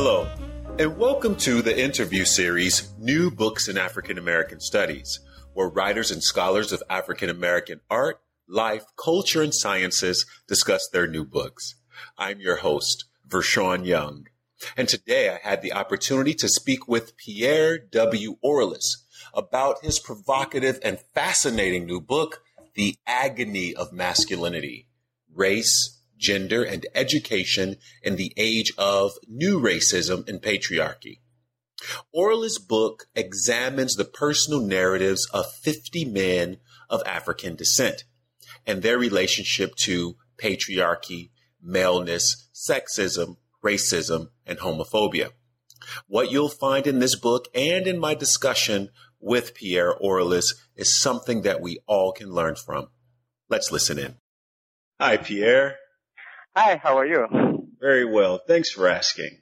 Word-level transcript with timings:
Hello, 0.00 0.28
and 0.78 0.96
welcome 0.96 1.34
to 1.38 1.60
the 1.60 1.76
interview 1.76 2.24
series 2.24 2.92
New 3.00 3.32
Books 3.32 3.66
in 3.66 3.76
African 3.76 4.16
American 4.16 4.60
Studies, 4.60 5.18
where 5.54 5.68
writers 5.68 6.12
and 6.12 6.22
scholars 6.22 6.70
of 6.70 6.84
African 6.88 7.28
American 7.28 7.80
art, 7.90 8.20
life, 8.46 8.84
culture, 8.96 9.42
and 9.42 9.52
sciences 9.52 10.24
discuss 10.46 10.88
their 10.88 11.08
new 11.08 11.24
books. 11.24 11.74
I'm 12.16 12.38
your 12.38 12.58
host, 12.58 13.06
Vershawn 13.26 13.84
Young, 13.84 14.28
and 14.76 14.88
today 14.88 15.30
I 15.30 15.40
had 15.42 15.62
the 15.62 15.72
opportunity 15.72 16.32
to 16.34 16.48
speak 16.48 16.86
with 16.86 17.16
Pierre 17.16 17.76
W. 17.76 18.36
Orelus 18.40 18.98
about 19.34 19.84
his 19.84 19.98
provocative 19.98 20.78
and 20.84 21.00
fascinating 21.12 21.86
new 21.86 22.00
book, 22.00 22.44
The 22.76 22.94
Agony 23.04 23.74
of 23.74 23.92
Masculinity 23.92 24.86
Race, 25.34 25.97
gender, 26.18 26.62
and 26.62 26.86
education 26.94 27.76
in 28.02 28.16
the 28.16 28.32
age 28.36 28.72
of 28.76 29.12
new 29.26 29.60
racism 29.60 30.28
and 30.28 30.42
patriarchy. 30.42 31.20
Orelus' 32.14 32.58
book 32.58 33.06
examines 33.14 33.94
the 33.94 34.04
personal 34.04 34.60
narratives 34.60 35.26
of 35.32 35.52
50 35.62 36.04
men 36.06 36.58
of 36.90 37.02
African 37.06 37.54
descent 37.54 38.04
and 38.66 38.82
their 38.82 38.98
relationship 38.98 39.74
to 39.76 40.16
patriarchy, 40.36 41.30
maleness, 41.62 42.48
sexism, 42.52 43.36
racism, 43.64 44.28
and 44.46 44.58
homophobia. 44.58 45.30
What 46.06 46.30
you'll 46.30 46.48
find 46.48 46.86
in 46.86 46.98
this 46.98 47.16
book 47.16 47.46
and 47.54 47.86
in 47.86 47.98
my 47.98 48.14
discussion 48.14 48.90
with 49.20 49.54
Pierre 49.54 49.94
Orelus 49.98 50.54
is 50.76 51.00
something 51.00 51.42
that 51.42 51.60
we 51.60 51.78
all 51.86 52.12
can 52.12 52.32
learn 52.32 52.56
from. 52.56 52.88
Let's 53.48 53.72
listen 53.72 53.98
in. 53.98 54.16
Hi, 55.00 55.16
Pierre. 55.16 55.76
Hi, 56.60 56.74
how 56.74 56.98
are 56.98 57.06
you? 57.06 57.68
Very 57.78 58.04
well. 58.04 58.40
Thanks 58.44 58.68
for 58.68 58.88
asking. 58.88 59.38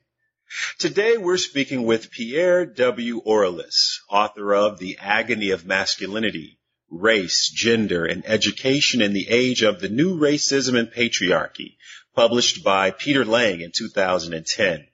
Today 0.79 1.17
we're 1.17 1.39
speaking 1.39 1.85
with 1.85 2.11
Pierre 2.11 2.67
W. 2.67 3.23
Orelus, 3.25 4.01
author 4.11 4.55
of 4.55 4.79
The 4.79 4.99
Agony 5.01 5.49
of 5.53 5.65
Masculinity, 5.65 6.59
Race, 6.91 7.49
Gender, 7.49 8.05
and 8.05 8.23
Education 8.27 9.01
in 9.01 9.15
the 9.15 9.31
Age 9.31 9.63
of 9.63 9.81
the 9.81 9.89
New 9.89 10.19
Racism 10.19 10.79
and 10.79 10.93
Patriarchy, 10.93 11.79
published 12.15 12.63
by 12.63 12.91
Peter 12.91 13.25
Lang 13.25 13.63
in 13.63 13.73
2010. 13.75 14.87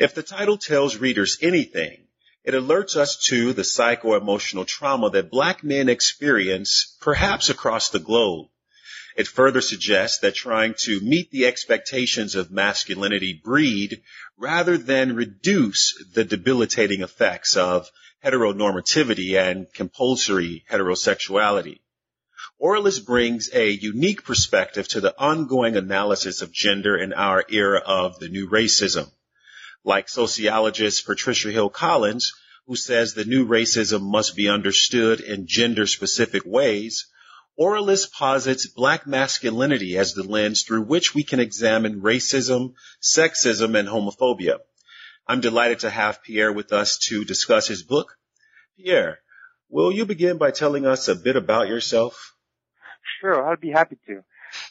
If 0.00 0.14
the 0.14 0.22
title 0.22 0.56
tells 0.56 0.96
readers 0.96 1.36
anything, 1.42 2.06
it 2.42 2.54
alerts 2.54 2.96
us 2.96 3.18
to 3.26 3.52
the 3.52 3.64
psycho-emotional 3.64 4.64
trauma 4.64 5.10
that 5.10 5.30
black 5.30 5.62
men 5.62 5.90
experience 5.90 6.96
perhaps 7.02 7.50
across 7.50 7.90
the 7.90 7.98
globe 7.98 8.46
it 9.16 9.28
further 9.28 9.60
suggests 9.60 10.18
that 10.18 10.34
trying 10.34 10.74
to 10.78 11.00
meet 11.00 11.30
the 11.30 11.46
expectations 11.46 12.34
of 12.34 12.50
masculinity 12.50 13.40
breed 13.44 14.02
rather 14.36 14.76
than 14.76 15.14
reduce 15.14 15.94
the 16.14 16.24
debilitating 16.24 17.02
effects 17.02 17.56
of 17.56 17.88
heteronormativity 18.24 19.38
and 19.38 19.72
compulsory 19.72 20.64
heterosexuality. 20.70 21.78
Orelus 22.60 23.04
brings 23.04 23.50
a 23.52 23.70
unique 23.70 24.24
perspective 24.24 24.88
to 24.88 25.00
the 25.00 25.14
ongoing 25.18 25.76
analysis 25.76 26.40
of 26.40 26.52
gender 26.52 26.96
in 26.96 27.12
our 27.12 27.44
era 27.48 27.82
of 27.84 28.18
the 28.18 28.28
new 28.28 28.48
racism. 28.48 29.10
Like 29.84 30.08
sociologist 30.08 31.04
Patricia 31.04 31.50
Hill 31.50 31.68
Collins, 31.68 32.32
who 32.66 32.76
says 32.76 33.12
the 33.12 33.24
new 33.24 33.46
racism 33.46 34.02
must 34.02 34.34
be 34.34 34.48
understood 34.48 35.20
in 35.20 35.46
gender 35.46 35.86
specific 35.86 36.42
ways, 36.46 37.06
Orelus 37.58 38.10
posits 38.10 38.66
black 38.66 39.06
masculinity 39.06 39.96
as 39.96 40.14
the 40.14 40.24
lens 40.24 40.62
through 40.62 40.82
which 40.82 41.14
we 41.14 41.22
can 41.22 41.38
examine 41.38 42.00
racism, 42.00 42.74
sexism, 43.00 43.78
and 43.78 43.88
homophobia. 43.88 44.58
I'm 45.26 45.40
delighted 45.40 45.80
to 45.80 45.90
have 45.90 46.22
Pierre 46.22 46.52
with 46.52 46.72
us 46.72 46.98
to 47.08 47.24
discuss 47.24 47.68
his 47.68 47.82
book. 47.82 48.16
Pierre, 48.76 49.20
will 49.68 49.92
you 49.92 50.04
begin 50.04 50.36
by 50.36 50.50
telling 50.50 50.84
us 50.84 51.08
a 51.08 51.14
bit 51.14 51.36
about 51.36 51.68
yourself? 51.68 52.34
Sure, 53.20 53.48
I'll 53.48 53.56
be 53.56 53.70
happy 53.70 53.98
to. 54.06 54.24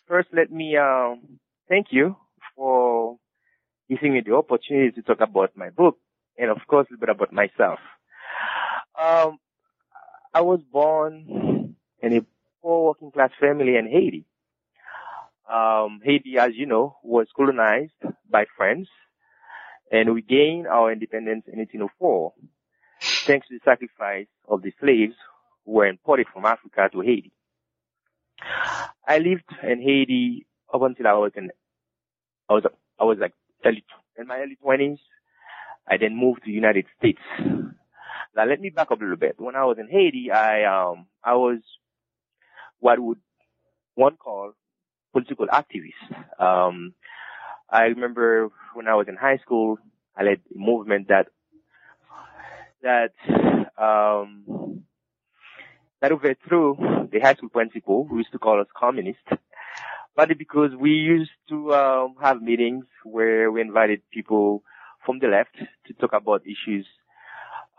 First, 0.07 0.29
let 0.33 0.51
me 0.51 0.75
um, 0.77 1.39
thank 1.69 1.87
you 1.91 2.17
for 2.55 3.17
giving 3.89 4.13
me 4.13 4.21
the 4.25 4.35
opportunity 4.35 4.91
to 4.91 5.01
talk 5.01 5.21
about 5.21 5.55
my 5.55 5.69
book 5.69 5.97
and, 6.37 6.51
of 6.51 6.59
course, 6.67 6.87
a 6.93 6.97
bit 6.97 7.09
about 7.09 7.31
myself. 7.31 7.79
Um, 8.99 9.39
I 10.33 10.41
was 10.41 10.59
born 10.71 11.75
in 12.01 12.17
a 12.17 12.21
poor 12.63 12.85
working 12.87 13.11
class 13.11 13.31
family 13.39 13.75
in 13.75 13.87
Haiti. 13.87 14.25
Um, 15.51 15.99
Haiti, 16.03 16.37
as 16.39 16.51
you 16.55 16.65
know, 16.65 16.95
was 17.03 17.27
colonized 17.35 17.91
by 18.29 18.45
France 18.57 18.87
and 19.91 20.13
we 20.13 20.21
gained 20.21 20.67
our 20.67 20.91
independence 20.91 21.43
in 21.47 21.59
1804 21.59 22.33
thanks 23.27 23.47
to 23.47 23.55
the 23.55 23.59
sacrifice 23.63 24.27
of 24.47 24.61
the 24.61 24.71
slaves 24.79 25.13
who 25.65 25.73
were 25.73 25.85
imported 25.85 26.27
from 26.33 26.45
Africa 26.45 26.89
to 26.91 27.01
Haiti. 27.01 27.31
I 29.07 29.19
lived 29.19 29.43
in 29.61 29.81
Haiti 29.81 30.47
up 30.73 30.81
until 30.81 31.07
I 31.07 31.13
was 31.13 31.31
in, 31.35 31.51
I 32.49 32.53
was, 32.53 32.63
I 32.99 33.03
was 33.03 33.17
like 33.19 33.33
early, 33.65 33.83
in 34.17 34.27
my 34.27 34.39
early 34.39 34.55
twenties. 34.55 34.99
I 35.87 35.97
then 35.97 36.15
moved 36.15 36.43
to 36.43 36.45
the 36.45 36.53
United 36.53 36.85
States. 36.97 37.19
Now 37.39 38.45
let 38.45 38.61
me 38.61 38.69
back 38.69 38.89
up 38.89 38.99
a 38.99 39.03
little 39.03 39.17
bit. 39.17 39.35
When 39.37 39.55
I 39.55 39.65
was 39.65 39.77
in 39.77 39.89
Haiti, 39.89 40.31
I, 40.31 40.63
um, 40.63 41.07
I 41.23 41.35
was 41.35 41.59
what 42.83 42.99
would 42.99 43.19
one 43.95 44.17
call 44.17 44.51
political 45.13 45.47
activists. 45.47 46.03
Um, 46.37 46.93
I 47.69 47.83
remember 47.83 48.49
when 48.73 48.87
I 48.89 48.95
was 48.95 49.07
in 49.07 49.15
high 49.15 49.37
school, 49.37 49.77
I 50.17 50.23
led 50.23 50.41
a 50.53 50.57
movement 50.57 51.07
that 51.07 51.27
that 52.81 53.13
um, 53.77 54.83
that 56.01 56.11
overthrew 56.11 56.75
the 57.09 57.19
high 57.21 57.35
school 57.35 57.49
principal, 57.49 58.05
who 58.05 58.17
used 58.17 58.33
to 58.33 58.39
call 58.39 58.59
us 58.59 58.67
communists, 58.77 59.31
partly 60.17 60.35
because 60.35 60.71
we 60.77 60.91
used 60.91 61.31
to 61.47 61.73
um, 61.73 62.15
have 62.21 62.41
meetings 62.41 62.85
where 63.05 63.49
we 63.49 63.61
invited 63.61 64.01
people 64.11 64.61
from 65.05 65.19
the 65.19 65.27
left 65.27 65.55
to 65.87 65.93
talk 65.93 66.11
about 66.11 66.41
issues, 66.45 66.85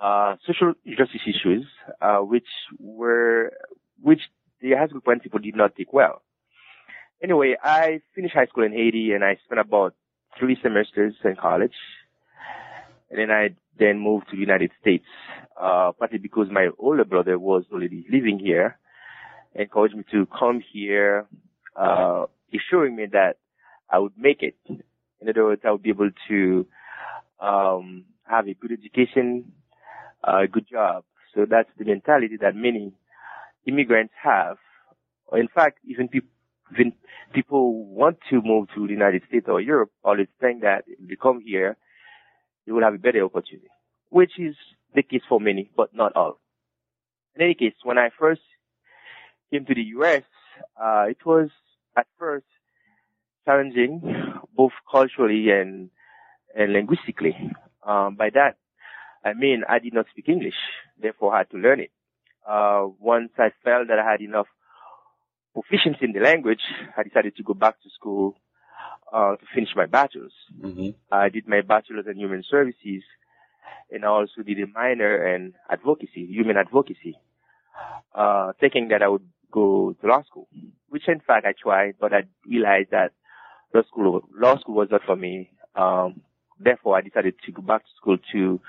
uh, 0.00 0.36
social 0.46 0.72
justice 0.96 1.26
issues, 1.26 1.66
uh, 2.00 2.20
which 2.20 2.48
were 2.78 3.52
which 4.00 4.22
the 4.64 4.74
high 4.74 4.88
school 4.88 5.02
principal 5.02 5.38
did 5.38 5.54
not 5.54 5.76
take 5.76 5.92
well. 5.92 6.22
Anyway, 7.22 7.54
I 7.62 8.00
finished 8.14 8.34
high 8.34 8.46
school 8.46 8.64
in 8.64 8.72
Haiti 8.72 9.12
and 9.12 9.22
I 9.22 9.38
spent 9.44 9.60
about 9.60 9.94
three 10.38 10.56
semesters 10.62 11.14
in 11.22 11.36
college. 11.36 11.74
And 13.10 13.18
then 13.18 13.30
I 13.30 13.50
then 13.78 13.98
moved 13.98 14.30
to 14.30 14.36
the 14.36 14.40
United 14.40 14.70
States, 14.80 15.04
uh, 15.60 15.92
partly 15.98 16.18
because 16.18 16.46
my 16.50 16.70
older 16.78 17.04
brother 17.04 17.38
was 17.38 17.64
already 17.70 18.06
living 18.10 18.38
here, 18.38 18.78
encouraged 19.54 19.96
me 19.96 20.04
to 20.12 20.26
come 20.26 20.62
here, 20.72 21.26
uh, 21.76 22.24
assuring 22.52 22.96
me 22.96 23.06
that 23.12 23.36
I 23.90 23.98
would 23.98 24.16
make 24.16 24.42
it. 24.42 24.56
In 24.66 25.28
other 25.28 25.44
words, 25.44 25.62
I 25.64 25.72
would 25.72 25.82
be 25.82 25.90
able 25.90 26.10
to, 26.28 26.66
um, 27.38 28.06
have 28.24 28.48
a 28.48 28.54
good 28.54 28.72
education, 28.72 29.52
a 30.22 30.46
good 30.46 30.66
job. 30.66 31.04
So 31.34 31.44
that's 31.44 31.68
the 31.78 31.84
mentality 31.84 32.38
that 32.40 32.56
many 32.56 32.94
immigrants 33.66 34.12
have. 34.22 34.56
In 35.32 35.48
fact, 35.48 35.78
even 35.84 36.08
people, 36.08 36.28
even 36.72 36.92
people 37.32 37.84
want 37.86 38.18
to 38.30 38.40
move 38.42 38.68
to 38.74 38.86
the 38.86 38.92
United 38.92 39.22
States 39.28 39.46
or 39.48 39.60
Europe, 39.60 39.90
always 40.02 40.28
think 40.40 40.62
that 40.62 40.84
if 40.86 41.08
they 41.08 41.16
come 41.16 41.40
here, 41.44 41.76
they 42.66 42.72
will 42.72 42.82
have 42.82 42.94
a 42.94 42.98
better 42.98 43.24
opportunity, 43.24 43.68
which 44.10 44.32
is 44.38 44.54
the 44.94 45.02
case 45.02 45.22
for 45.28 45.40
many, 45.40 45.70
but 45.76 45.94
not 45.94 46.14
all. 46.16 46.40
In 47.34 47.42
any 47.42 47.54
case, 47.54 47.74
when 47.82 47.98
I 47.98 48.10
first 48.18 48.42
came 49.50 49.64
to 49.66 49.74
the 49.74 49.82
U.S., 49.98 50.22
uh, 50.80 51.06
it 51.08 51.24
was 51.26 51.50
at 51.96 52.06
first 52.18 52.46
challenging, 53.44 54.00
both 54.56 54.72
culturally 54.90 55.50
and, 55.50 55.90
and 56.56 56.72
linguistically. 56.72 57.36
Um, 57.86 58.14
by 58.16 58.30
that, 58.30 58.56
I 59.24 59.34
mean 59.34 59.62
I 59.68 59.78
did 59.78 59.92
not 59.92 60.06
speak 60.10 60.28
English, 60.28 60.54
therefore 61.00 61.34
I 61.34 61.38
had 61.38 61.50
to 61.50 61.58
learn 61.58 61.80
it 61.80 61.90
uh, 62.48 62.86
once 62.98 63.30
I 63.38 63.50
felt 63.62 63.88
that 63.88 63.98
I 63.98 64.10
had 64.10 64.20
enough 64.20 64.46
proficiency 65.52 66.04
in 66.04 66.12
the 66.12 66.20
language, 66.20 66.62
I 66.96 67.02
decided 67.02 67.36
to 67.36 67.42
go 67.42 67.54
back 67.54 67.80
to 67.82 67.90
school 67.90 68.36
uh, 69.12 69.36
to 69.36 69.44
finish 69.54 69.70
my 69.76 69.86
bachelor's. 69.86 70.32
Mm-hmm. 70.60 70.90
I 71.12 71.28
did 71.28 71.48
my 71.48 71.60
bachelor's 71.62 72.06
in 72.06 72.18
human 72.18 72.42
services, 72.48 73.02
and 73.90 74.04
I 74.04 74.08
also 74.08 74.42
did 74.44 74.60
a 74.60 74.66
minor 74.66 75.34
in 75.34 75.54
advocacy, 75.70 76.26
human 76.26 76.56
advocacy, 76.56 77.16
uh, 78.14 78.52
thinking 78.60 78.88
that 78.88 79.02
I 79.02 79.08
would 79.08 79.26
go 79.52 79.94
to 80.00 80.06
law 80.06 80.22
school, 80.24 80.48
which 80.88 81.08
in 81.08 81.20
fact 81.20 81.46
I 81.46 81.54
tried, 81.60 81.94
but 82.00 82.12
I 82.12 82.24
realized 82.46 82.90
that 82.90 83.12
law 83.72 83.82
school, 83.84 84.28
law 84.36 84.58
school 84.58 84.74
was 84.74 84.88
not 84.90 85.02
for 85.06 85.16
me. 85.16 85.50
Um, 85.76 86.22
therefore, 86.58 86.96
I 86.96 87.00
decided 87.00 87.34
to 87.46 87.52
go 87.52 87.62
back 87.62 87.82
to 87.82 87.90
school 87.96 88.18
to 88.32 88.60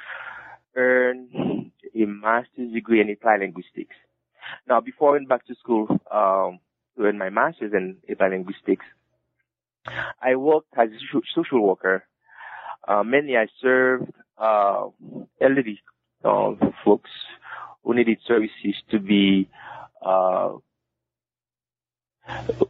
earn 0.76 1.72
a 1.94 2.06
master's 2.06 2.72
degree 2.74 3.02
in 3.02 3.10
applied 3.10 3.40
linguistics. 3.42 3.96
Now, 4.68 4.82
before 4.82 5.10
I 5.10 5.14
went 5.14 5.30
back 5.30 5.46
to 5.48 5.56
school 5.56 5.88
um, 6.12 6.60
to 6.98 7.04
earn 7.04 7.18
my 7.18 7.30
master's 7.30 7.74
in 7.74 7.98
applied 8.10 8.32
linguistics, 8.32 8.86
I 10.22 10.36
worked 10.36 10.74
as 10.78 10.90
a 10.90 11.20
social 11.34 11.62
worker. 11.62 12.06
Uh, 12.88 13.04
mainly, 13.04 13.38
I 13.38 13.48
served 13.62 14.12
uh, 14.38 14.88
elderly 15.42 15.82
uh, 16.24 16.54
folks 16.84 17.10
who 17.84 17.94
needed 17.94 18.18
services 18.28 18.76
to 18.92 19.00
be 19.00 19.50
uh, 20.04 20.54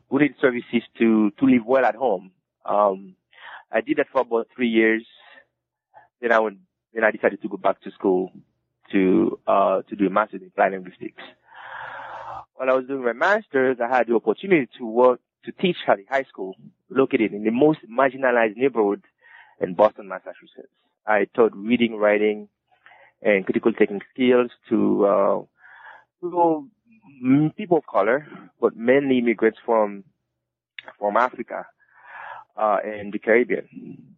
who 0.10 0.20
needed 0.20 0.36
services 0.42 0.84
to 0.98 1.32
to 1.32 1.46
live 1.46 1.66
well 1.66 1.86
at 1.86 1.96
home. 1.96 2.32
Um, 2.66 3.16
I 3.72 3.82
did 3.82 3.98
that 3.98 4.08
for 4.12 4.22
about 4.22 4.48
three 4.56 4.70
years. 4.70 5.06
Then 6.22 6.32
I 6.32 6.40
went. 6.40 6.60
Then 6.96 7.04
I 7.04 7.12
decided 7.12 7.42
to 7.42 7.50
go 7.50 7.58
back 7.58 7.82
to 7.82 7.92
school 7.92 8.32
to 8.92 9.38
uh, 9.46 9.82
to 9.90 9.96
do 9.96 10.08
a 10.08 10.10
master's 10.10 10.42
in 10.42 10.48
applied 10.48 10.72
linguistics. 10.72 11.22
While 12.56 12.70
I 12.70 12.74
was 12.74 12.88
doing 12.88 13.04
my 13.04 13.14
master's, 13.14 13.78
I 13.84 13.90
had 13.94 14.08
the 14.08 14.16
opportunity 14.16 14.70
to 14.78 14.86
work 14.86 15.20
to 15.44 15.52
teach 15.52 15.76
at 15.88 16.00
a 16.00 16.06
high 16.10 16.24
school 16.24 16.56
located 16.90 17.34
in 17.34 17.44
the 17.44 17.52
most 17.52 17.80
marginalized 17.92 18.56
neighborhood 18.56 19.04
in 19.60 19.76
Boston, 19.76 20.08
Massachusetts. 20.08 20.72
I 21.06 21.28
taught 21.36 21.56
reading, 21.56 21.98
writing, 21.98 22.48
and 23.22 23.46
critical 23.46 23.74
thinking 23.78 24.02
skills 24.14 24.52
to 24.70 25.06
uh, 25.06 25.42
to 26.22 26.70
people 27.58 27.78
of 27.78 27.86
color, 27.86 28.26
but 28.62 28.78
mainly 28.78 29.20
immigrants 29.20 29.60
from 29.66 30.06
from 30.98 31.18
Africa 31.18 31.66
uh, 32.58 32.78
and 32.84 33.12
the 33.12 33.20
Caribbean. 33.20 34.15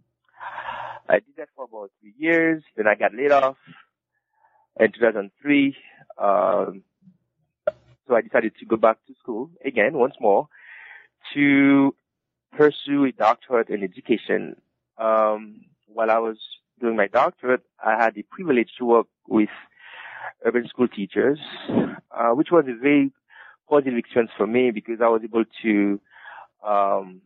I 1.10 1.16
did 1.16 1.36
that 1.38 1.50
for 1.56 1.66
about 1.66 1.92
three 2.02 2.14
years. 2.18 2.64
Then 2.76 2.88
I 2.88 2.96
got 2.96 3.14
laid 3.14 3.32
off 3.32 3.58
in 4.80 4.92
2003. 4.92 5.76
Um, 6.18 6.84
so 8.08 8.16
I 8.16 8.22
decided 8.22 8.54
to 8.60 8.66
go 8.66 8.78
back 8.78 8.98
to 9.08 9.14
school 9.22 9.50
again 9.66 9.94
once 9.94 10.16
more 10.20 10.48
to 11.34 11.94
pursue 12.56 13.06
a 13.06 13.12
doctorate 13.12 13.70
in 13.70 13.84
education. 13.84 14.56
Um, 14.98 15.66
while 15.88 16.10
I 16.10 16.20
was 16.20 16.38
doing 16.80 16.96
my 16.96 17.08
doctorate, 17.08 17.64
I 17.84 18.02
had 18.02 18.16
the 18.16 18.24
privilege 18.24 18.70
to 18.78 18.86
work 18.86 19.08
with 19.28 19.50
urban 20.46 20.68
school 20.68 20.88
teachers, 20.88 21.40
uh, 22.12 22.30
which 22.30 22.50
was 22.52 22.66
a 22.68 22.76
very 22.80 23.12
positive 23.70 23.98
experience 23.98 24.32
for 24.38 24.48
me 24.48 24.72
because 24.72 25.00
I 25.02 25.08
was 25.08 25.22
able 25.24 25.44
to 25.64 26.00
um, 26.66 27.22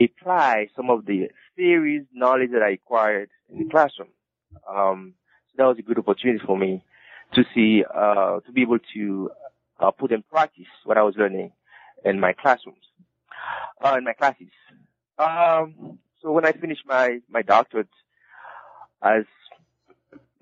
apply 0.00 0.68
some 0.76 0.90
of 0.90 1.06
the 1.06 1.28
theories, 1.56 2.04
knowledge 2.12 2.50
that 2.52 2.62
I 2.62 2.70
acquired 2.70 3.30
in 3.48 3.58
the 3.58 3.70
classroom. 3.70 4.08
Um, 4.68 5.14
so 5.48 5.54
that 5.58 5.64
was 5.64 5.78
a 5.78 5.82
good 5.82 5.98
opportunity 5.98 6.42
for 6.44 6.56
me 6.56 6.84
to 7.34 7.44
see, 7.54 7.84
uh, 7.84 8.40
to 8.40 8.52
be 8.52 8.62
able 8.62 8.78
to 8.94 9.30
uh, 9.78 9.90
put 9.90 10.12
in 10.12 10.22
practice 10.22 10.66
what 10.84 10.98
I 10.98 11.02
was 11.02 11.14
learning 11.16 11.52
in 12.04 12.18
my 12.18 12.32
classrooms, 12.32 12.78
uh, 13.84 13.96
in 13.98 14.04
my 14.04 14.12
classes. 14.12 14.48
Um, 15.18 15.98
so 16.22 16.32
when 16.32 16.44
I 16.44 16.52
finished 16.52 16.82
my, 16.86 17.18
my 17.28 17.42
doctorate, 17.42 17.88
as 19.02 19.24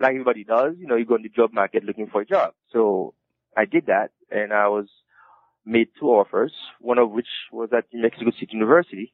like 0.01 0.11
everybody 0.11 0.45
does, 0.45 0.75
you 0.79 0.87
know, 0.87 0.97
you 0.97 1.05
go 1.05 1.17
in 1.17 1.23
the 1.23 1.29
job 1.29 1.53
market 1.53 1.85
looking 1.85 2.09
for 2.09 2.21
a 2.21 2.27
job. 2.27 2.55
So 2.73 3.15
I 3.57 3.65
did 3.65 3.87
that 3.87 4.11
and 4.31 4.53
I 4.53 4.69
was 4.69 4.87
made 5.65 5.89
two 5.99 6.07
offers, 6.07 6.53
one 6.81 6.99
of 6.99 7.11
which 7.11 7.29
was 7.53 7.71
at 7.77 7.85
New 7.93 8.03
Mexico 8.03 8.31
State 8.31 8.53
University, 8.53 9.13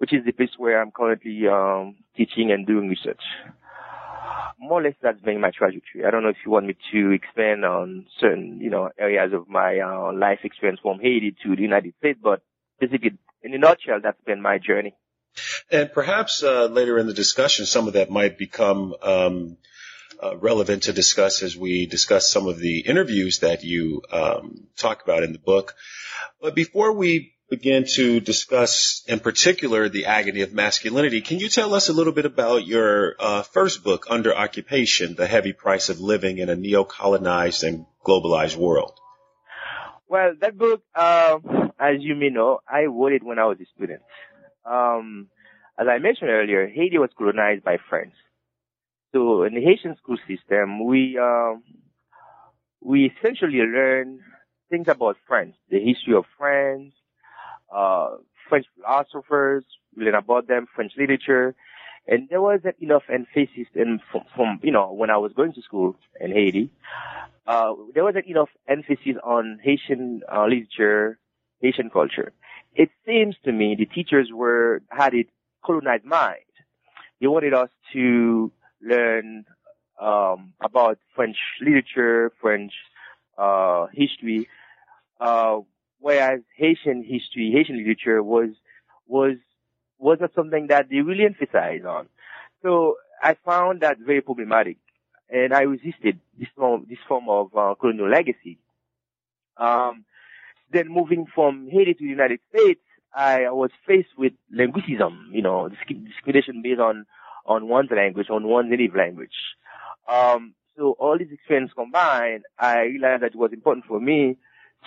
which 0.00 0.14
is 0.14 0.24
the 0.24 0.32
place 0.32 0.48
where 0.56 0.80
I'm 0.80 0.90
currently 0.90 1.46
um, 1.46 1.96
teaching 2.16 2.50
and 2.50 2.66
doing 2.66 2.88
research. 2.88 3.20
More 4.58 4.80
or 4.80 4.82
less, 4.82 4.94
that's 5.02 5.20
been 5.20 5.42
my 5.42 5.50
trajectory. 5.50 6.06
I 6.06 6.10
don't 6.10 6.22
know 6.22 6.30
if 6.30 6.38
you 6.44 6.50
want 6.50 6.66
me 6.66 6.76
to 6.92 7.10
expand 7.10 7.66
on 7.66 8.06
certain, 8.18 8.60
you 8.62 8.70
know, 8.70 8.88
areas 8.98 9.34
of 9.34 9.46
my 9.46 9.78
uh, 9.78 10.12
life 10.14 10.38
experience 10.42 10.80
from 10.82 11.00
Haiti 11.00 11.36
to 11.42 11.54
the 11.54 11.60
United 11.60 11.92
States, 11.98 12.18
but 12.22 12.40
basically, 12.78 13.18
in 13.42 13.52
a 13.52 13.58
nutshell, 13.58 14.00
that's 14.02 14.20
been 14.24 14.40
my 14.40 14.56
journey. 14.56 14.94
And 15.70 15.92
perhaps 15.92 16.42
uh, 16.42 16.64
later 16.66 16.98
in 16.98 17.06
the 17.06 17.14
discussion, 17.14 17.66
some 17.66 17.86
of 17.86 17.92
that 17.92 18.10
might 18.10 18.38
become 18.38 18.94
um, 19.02 19.58
uh, 20.22 20.36
relevant 20.38 20.84
to 20.84 20.94
discuss 20.94 21.42
as 21.42 21.58
we 21.58 21.84
discuss 21.84 22.30
some 22.30 22.46
of 22.46 22.58
the 22.58 22.80
interviews 22.80 23.40
that 23.40 23.64
you 23.64 24.02
um, 24.10 24.66
talk 24.78 25.02
about 25.02 25.24
in 25.24 25.32
the 25.32 25.38
book. 25.38 25.74
But 26.40 26.54
before 26.54 26.92
we 26.92 27.34
begin 27.50 27.84
to 27.96 28.20
discuss, 28.20 29.02
in 29.06 29.20
particular, 29.20 29.88
the 29.88 30.06
agony 30.06 30.42
of 30.42 30.54
masculinity, 30.54 31.20
can 31.20 31.40
you 31.40 31.48
tell 31.48 31.74
us 31.74 31.88
a 31.88 31.92
little 31.92 32.12
bit 32.12 32.24
about 32.24 32.64
your 32.66 33.16
uh, 33.18 33.42
first 33.42 33.82
book, 33.82 34.06
Under 34.08 34.34
Occupation: 34.34 35.16
The 35.16 35.26
Heavy 35.26 35.52
Price 35.52 35.88
of 35.88 36.00
Living 36.00 36.38
in 36.38 36.48
a 36.48 36.56
Neo-Colonized 36.56 37.64
and 37.64 37.86
Globalized 38.06 38.56
World? 38.56 38.98
Well, 40.08 40.34
that 40.40 40.56
book, 40.56 40.82
uh, 40.94 41.38
as 41.78 41.96
you 41.98 42.14
may 42.14 42.30
know, 42.30 42.60
I 42.68 42.84
wrote 42.84 43.12
it 43.12 43.22
when 43.22 43.38
I 43.38 43.44
was 43.46 43.58
a 43.60 43.66
student. 43.76 44.02
Um, 44.64 45.28
as 45.78 45.86
I 45.88 45.98
mentioned 45.98 46.30
earlier, 46.30 46.68
Haiti 46.68 46.98
was 46.98 47.10
colonized 47.16 47.64
by 47.64 47.78
France. 47.88 48.14
So 49.12 49.42
in 49.42 49.54
the 49.54 49.60
Haitian 49.60 49.96
school 49.96 50.18
system, 50.28 50.84
we 50.84 51.18
um, 51.18 51.64
we 52.80 53.12
essentially 53.12 53.58
learn 53.58 54.20
things 54.68 54.88
about 54.88 55.16
France, 55.26 55.56
the 55.68 55.80
history 55.80 56.14
of 56.14 56.24
France, 56.38 56.92
uh, 57.74 58.16
French 58.48 58.66
philosophers, 58.76 59.64
we 59.96 60.04
learn 60.04 60.14
about 60.14 60.48
them, 60.48 60.66
French 60.74 60.92
literature, 60.96 61.54
and 62.06 62.28
there 62.28 62.42
wasn't 62.42 62.76
enough 62.80 63.02
emphasis 63.12 63.66
in 63.74 64.00
from, 64.10 64.22
from 64.34 64.60
you 64.62 64.72
know 64.72 64.92
when 64.92 65.10
I 65.10 65.16
was 65.16 65.32
going 65.32 65.52
to 65.54 65.62
school 65.62 65.96
in 66.20 66.32
Haiti, 66.32 66.70
uh, 67.46 67.74
there 67.94 68.04
wasn't 68.04 68.26
enough 68.26 68.48
emphasis 68.68 69.16
on 69.22 69.60
Haitian 69.62 70.22
uh, 70.32 70.44
literature, 70.44 71.18
Haitian 71.60 71.90
culture. 71.90 72.32
It 72.74 72.90
seems 73.06 73.36
to 73.44 73.52
me 73.52 73.76
the 73.78 73.86
teachers 73.86 74.30
were 74.32 74.82
had 74.90 75.14
a 75.14 75.26
colonized 75.64 76.04
mind. 76.04 76.44
They 77.20 77.26
wanted 77.26 77.54
us 77.54 77.68
to 77.92 78.50
learn 78.82 79.44
um, 80.00 80.54
about 80.62 80.98
French 81.14 81.36
literature, 81.60 82.32
French 82.40 82.72
uh, 83.36 83.86
history, 83.92 84.48
uh, 85.20 85.58
whereas 86.00 86.40
Haitian 86.56 87.02
history, 87.02 87.52
Haitian 87.54 87.76
literature 87.76 88.22
was 88.22 88.50
was 89.06 89.36
was 89.98 90.18
not 90.20 90.34
something 90.34 90.68
that 90.68 90.88
they 90.88 91.00
really 91.00 91.24
emphasized 91.24 91.84
on. 91.84 92.08
So 92.62 92.96
I 93.22 93.34
found 93.44 93.82
that 93.82 93.98
very 93.98 94.20
problematic, 94.22 94.78
and 95.28 95.52
I 95.54 95.62
resisted 95.62 96.18
this 96.38 96.48
form 96.56 96.86
this 96.88 96.98
form 97.06 97.28
of 97.28 97.56
uh, 97.56 97.74
colonial 97.78 98.08
legacy. 98.08 98.58
Um, 99.56 100.04
then 100.72 100.88
moving 100.88 101.26
from 101.34 101.68
Haiti 101.70 101.94
to 101.94 102.04
the 102.04 102.10
United 102.10 102.40
States, 102.54 102.80
I 103.14 103.50
was 103.50 103.70
faced 103.86 104.16
with 104.16 104.32
linguicism, 104.50 105.30
you 105.32 105.42
know, 105.42 105.68
discrimination 105.68 106.62
based 106.62 106.80
on 106.80 107.06
on 107.46 107.68
one's 107.68 107.90
language, 107.90 108.28
on 108.30 108.46
one's 108.46 108.70
native 108.70 108.94
language. 108.94 109.34
Um, 110.08 110.54
so 110.76 110.92
all 110.98 111.18
these 111.18 111.32
experiences 111.32 111.74
combined, 111.74 112.44
I 112.58 112.82
realized 112.82 113.22
that 113.22 113.32
it 113.32 113.36
was 113.36 113.52
important 113.52 113.84
for 113.86 114.00
me 114.00 114.36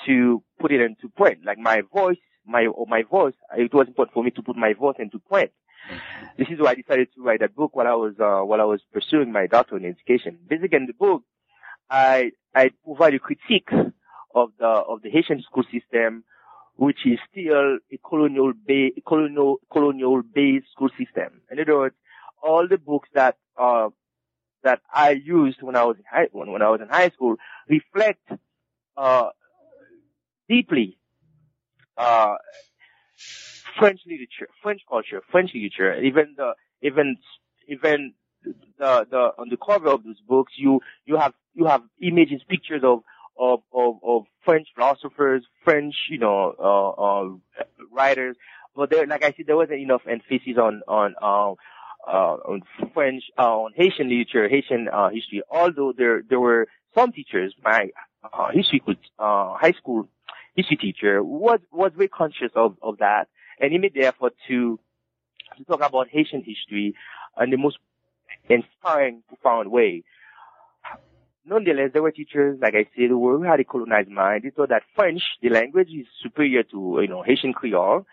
to 0.05 0.43
put 0.59 0.71
it 0.71 0.81
into 0.81 1.09
print. 1.09 1.39
Like 1.45 1.57
my 1.57 1.81
voice, 1.93 2.17
my 2.45 2.65
or 2.65 2.85
my 2.87 3.03
voice, 3.03 3.33
it 3.57 3.73
was 3.73 3.87
important 3.87 4.13
for 4.13 4.23
me 4.23 4.31
to 4.31 4.41
put 4.41 4.55
my 4.55 4.73
voice 4.73 4.95
into 4.99 5.19
print. 5.19 5.51
This 6.37 6.47
is 6.49 6.59
why 6.59 6.71
I 6.71 6.75
decided 6.75 7.09
to 7.15 7.21
write 7.23 7.41
that 7.41 7.55
book 7.55 7.75
while 7.75 7.87
I 7.87 7.93
was 7.93 8.13
uh, 8.19 8.45
while 8.45 8.61
I 8.61 8.65
was 8.65 8.81
pursuing 8.93 9.31
my 9.31 9.47
doctorate 9.47 9.83
in 9.83 9.91
education. 9.91 10.39
Basically, 10.47 10.77
in 10.77 10.85
the 10.87 10.93
book, 10.93 11.23
I 11.89 12.31
I 12.55 12.71
provide 12.85 13.13
a 13.13 13.19
critique 13.19 13.69
of 14.33 14.49
the 14.59 14.65
of 14.65 15.01
the 15.01 15.09
Haitian 15.09 15.41
school 15.43 15.63
system, 15.71 16.23
which 16.75 17.05
is 17.05 17.19
still 17.29 17.77
a 17.91 17.97
colonial 18.07 18.53
ba- 18.67 18.91
colonial 19.07 19.57
colonial 19.71 20.21
based 20.23 20.67
school 20.71 20.89
system. 20.97 21.41
In 21.51 21.59
other 21.59 21.77
words, 21.77 21.95
all 22.41 22.67
the 22.67 22.77
books 22.77 23.09
that 23.13 23.37
uh 23.57 23.89
that 24.63 24.79
I 24.93 25.11
used 25.11 25.61
when 25.61 25.75
I 25.75 25.83
was 25.83 25.97
in 25.97 26.03
high 26.09 26.27
when, 26.31 26.51
when 26.51 26.61
I 26.61 26.69
was 26.69 26.81
in 26.81 26.87
high 26.89 27.09
school 27.09 27.35
reflect 27.67 28.27
uh 28.97 29.29
deeply 30.49 30.97
uh 31.97 32.35
French 33.79 34.01
literature, 34.05 34.47
French 34.61 34.81
culture, 34.87 35.21
French 35.31 35.51
literature. 35.53 36.01
Even 36.01 36.35
the 36.37 36.53
even 36.81 37.17
even 37.67 38.13
the 38.77 39.07
the 39.09 39.31
on 39.37 39.49
the 39.49 39.57
cover 39.57 39.87
of 39.89 40.03
those 40.03 40.19
books 40.27 40.53
you 40.57 40.79
you 41.05 41.17
have 41.17 41.33
you 41.53 41.65
have 41.65 41.81
images, 42.01 42.41
pictures 42.47 42.81
of 42.83 42.99
of 43.37 43.61
of, 43.73 43.95
of 44.03 44.23
French 44.45 44.67
philosophers, 44.75 45.43
French 45.63 45.95
you 46.09 46.19
know 46.19 46.53
uh, 46.59 46.89
uh, 46.89 47.65
writers, 47.91 48.35
but 48.75 48.89
there, 48.89 49.05
like 49.05 49.23
I 49.23 49.33
said, 49.35 49.45
there 49.47 49.55
wasn't 49.55 49.81
enough 49.81 50.01
emphasis 50.09 50.57
on 50.57 50.81
on 50.87 51.15
um, 51.21 51.55
uh, 52.07 52.37
on 52.45 52.61
French, 52.93 53.23
uh, 53.37 53.41
on 53.41 53.71
Haitian 53.75 54.09
literature, 54.09 54.49
Haitian 54.49 54.87
uh, 54.91 55.09
history. 55.09 55.41
Although 55.49 55.93
there 55.95 56.23
there 56.27 56.39
were 56.39 56.67
some 56.95 57.11
teachers, 57.11 57.53
my 57.63 57.89
uh, 58.23 58.49
history 58.51 58.81
uh, 59.19 59.55
high 59.55 59.73
school 59.77 60.07
history 60.55 60.77
teacher 60.77 61.23
was 61.23 61.59
was 61.71 61.91
very 61.95 62.09
conscious 62.09 62.51
of 62.55 62.77
of 62.81 62.97
that, 62.99 63.27
and 63.59 63.71
he 63.71 63.77
made 63.77 63.93
the 63.93 64.05
effort 64.05 64.33
to 64.47 64.79
to 65.57 65.63
talk 65.65 65.81
about 65.83 66.09
Haitian 66.09 66.43
history 66.43 66.95
in 67.41 67.49
the 67.49 67.57
most 67.57 67.77
inspiring, 68.49 69.23
profound 69.27 69.71
way. 69.71 70.03
Nonetheless, 71.45 71.89
there 71.91 72.01
were 72.01 72.11
teachers, 72.11 72.57
like 72.61 72.73
I 72.73 72.87
said, 72.95 73.09
who 73.09 73.43
had 73.43 73.59
a 73.59 73.65
colonized 73.65 74.09
mind. 74.09 74.43
They 74.43 74.49
thought 74.49 74.69
that 74.69 74.83
French, 74.95 75.21
the 75.41 75.49
language, 75.49 75.89
is 75.89 76.07
superior 76.21 76.63
to, 76.63 76.99
you 77.01 77.07
know, 77.07 77.21
Haitian 77.21 77.53
Creole. 77.53 78.05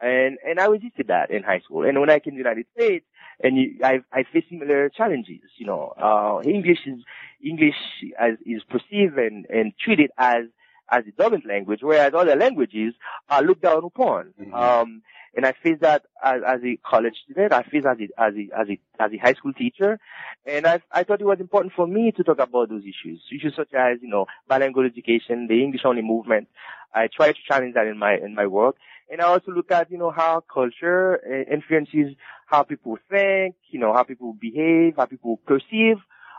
And, 0.00 0.38
and 0.46 0.60
I 0.60 0.66
resisted 0.66 1.08
that 1.08 1.30
in 1.30 1.42
high 1.42 1.60
school. 1.60 1.84
And 1.84 1.98
when 1.98 2.10
I 2.10 2.20
came 2.20 2.34
to 2.34 2.42
the 2.42 2.48
United 2.48 2.66
States, 2.76 3.04
and 3.42 3.56
you, 3.56 3.78
I, 3.82 4.00
I 4.12 4.24
faced 4.32 4.50
similar 4.50 4.88
challenges, 4.88 5.40
you 5.56 5.66
know, 5.66 5.94
uh, 6.00 6.48
English 6.48 6.78
is, 6.86 7.00
English 7.44 7.74
as, 8.18 8.34
is 8.44 8.62
perceived 8.68 9.18
and, 9.18 9.46
and 9.46 9.72
treated 9.78 10.10
as, 10.16 10.44
as 10.90 11.04
a 11.06 11.10
dominant 11.12 11.46
language, 11.46 11.80
whereas 11.82 12.12
other 12.14 12.36
languages 12.36 12.94
are 13.28 13.42
looked 13.42 13.62
down 13.62 13.84
upon. 13.84 14.32
Mm-hmm. 14.40 14.54
Um, 14.54 15.02
and 15.34 15.44
I 15.44 15.52
faced 15.62 15.82
that 15.82 16.04
as, 16.24 16.40
as 16.46 16.60
a 16.64 16.78
college 16.88 17.14
student. 17.24 17.52
I 17.52 17.62
faced 17.62 17.86
as 17.86 17.98
a, 17.98 18.22
as 18.22 18.34
a, 18.34 18.60
as 18.60 18.68
a, 18.68 18.80
as 19.02 19.12
a 19.12 19.18
high 19.18 19.34
school 19.34 19.52
teacher. 19.52 19.98
And 20.46 20.66
I, 20.66 20.80
I 20.90 21.04
thought 21.04 21.20
it 21.20 21.26
was 21.26 21.40
important 21.40 21.74
for 21.74 21.86
me 21.86 22.10
to 22.12 22.24
talk 22.24 22.38
about 22.38 22.70
those 22.70 22.82
issues. 22.82 23.20
Issues 23.30 23.54
such 23.54 23.74
as, 23.74 23.98
you 24.00 24.08
know, 24.08 24.26
bilingual 24.48 24.86
education, 24.86 25.46
the 25.46 25.62
English 25.62 25.82
only 25.84 26.02
movement. 26.02 26.48
I 26.94 27.08
try 27.14 27.32
to 27.32 27.38
challenge 27.46 27.74
that 27.74 27.86
in 27.86 27.98
my, 27.98 28.14
in 28.14 28.34
my 28.34 28.46
work. 28.46 28.76
And 29.10 29.20
I 29.20 29.24
also 29.24 29.52
look 29.52 29.70
at, 29.70 29.90
you 29.90 29.98
know, 29.98 30.10
how 30.10 30.42
culture 30.52 31.20
uh, 31.24 31.52
influences 31.52 32.16
how 32.46 32.62
people 32.62 32.96
think, 33.10 33.56
you 33.70 33.78
know, 33.78 33.92
how 33.92 34.04
people 34.04 34.32
behave, 34.40 34.94
how 34.96 35.04
people 35.04 35.38
perceive 35.46 35.96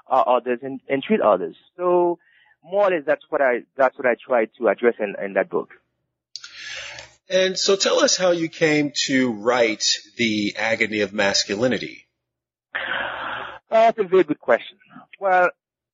uh, 0.10 0.24
others 0.26 0.60
and, 0.64 0.80
and 0.90 1.04
treat 1.04 1.22
others. 1.22 1.56
So 1.76 2.18
more 2.64 2.88
or 2.88 2.92
less 2.92 3.04
that's 3.06 3.24
what 3.30 3.42
I, 3.42 3.64
that's 3.76 3.98
what 3.98 4.08
I 4.08 4.16
tried 4.16 4.50
to 4.58 4.68
address 4.68 4.96
in, 5.00 5.16
in 5.24 5.34
that 5.34 5.50
book. 5.50 5.70
And 7.30 7.58
so 7.58 7.76
tell 7.76 8.00
us 8.00 8.16
how 8.16 8.32
you 8.32 8.48
came 8.48 8.94
to 9.06 9.34
write 9.34 9.98
The 10.16 10.56
Agony 10.58 11.02
of 11.02 11.12
Masculinity. 11.12 12.08
Uh, 12.74 12.80
that's 13.70 14.00
a 14.00 14.04
very 14.04 14.24
good 14.24 14.40
question. 14.40 14.78
Well, 15.20 15.50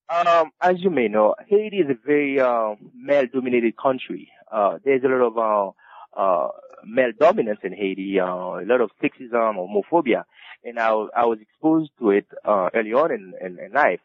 um, 0.09 0.51
as 0.61 0.75
you 0.79 0.91
may 0.91 1.07
know, 1.07 1.33
Haiti 1.47 1.77
is 1.77 1.89
a 1.89 1.97
very 2.05 2.39
uh, 2.39 2.75
male-dominated 2.95 3.75
country. 3.77 4.29
Uh, 4.51 4.77
there's 4.85 5.03
a 5.03 5.07
lot 5.07 5.25
of 5.25 5.75
uh, 6.15 6.19
uh, 6.21 6.49
male 6.85 7.13
dominance 7.19 7.59
in 7.63 7.73
Haiti, 7.73 8.19
uh, 8.19 8.25
a 8.25 8.65
lot 8.65 8.81
of 8.81 8.91
sexism 9.01 9.57
or 9.57 9.67
homophobia, 9.67 10.25
and 10.63 10.79
I, 10.79 10.89
I 10.89 11.25
was 11.25 11.39
exposed 11.41 11.91
to 11.97 12.11
it 12.11 12.27
early 12.45 12.93
on 12.93 13.11
in, 13.11 13.33
in, 13.41 13.57
in 13.57 13.71
life. 13.71 14.01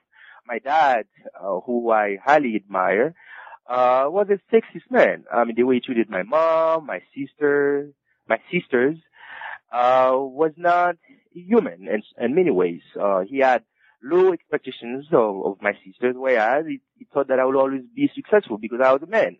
My 0.48 0.58
dad, 0.58 1.04
uh, 1.38 1.60
who 1.60 1.90
I 1.90 2.16
highly 2.24 2.56
admire, 2.56 3.14
uh, 3.68 4.06
was 4.08 4.28
a 4.30 4.40
sexist 4.54 4.90
man. 4.90 5.24
I 5.32 5.44
mean, 5.44 5.56
the 5.56 5.64
way 5.64 5.74
he 5.76 5.80
treated 5.80 6.08
my 6.08 6.22
mom, 6.22 6.86
my 6.86 7.02
sister, 7.14 7.90
my 8.26 8.38
sisters, 8.50 8.96
uh, 9.70 10.12
was 10.14 10.52
not 10.56 10.96
human 11.32 11.86
in, 11.86 12.02
in 12.18 12.34
many 12.34 12.50
ways. 12.50 12.80
Uh, 12.98 13.20
he 13.28 13.38
had 13.40 13.62
low 14.02 14.32
expectations 14.32 15.06
of, 15.12 15.44
of 15.44 15.56
my 15.60 15.72
sisters, 15.84 16.14
whereas 16.16 16.64
he, 16.66 16.80
he, 16.96 17.06
thought 17.12 17.28
that 17.28 17.38
I 17.38 17.44
would 17.44 17.56
always 17.56 17.82
be 17.94 18.10
successful 18.14 18.56
because 18.56 18.80
I 18.82 18.92
was 18.92 19.02
a 19.02 19.06
man. 19.06 19.36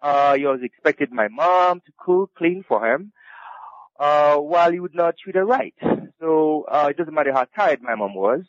Uh, 0.00 0.36
he 0.36 0.46
always 0.46 0.62
expected 0.62 1.10
my 1.10 1.26
mom 1.28 1.80
to 1.80 1.92
cook, 1.98 2.30
clean 2.36 2.64
for 2.68 2.86
him, 2.86 3.12
uh, 3.98 4.36
while 4.36 4.72
he 4.72 4.80
would 4.80 4.94
not 4.94 5.16
treat 5.18 5.36
her 5.36 5.44
right. 5.44 5.74
So, 6.20 6.64
uh, 6.70 6.88
it 6.90 6.96
doesn't 6.96 7.14
matter 7.14 7.32
how 7.32 7.46
tired 7.54 7.82
my 7.82 7.94
mom 7.94 8.14
was. 8.14 8.42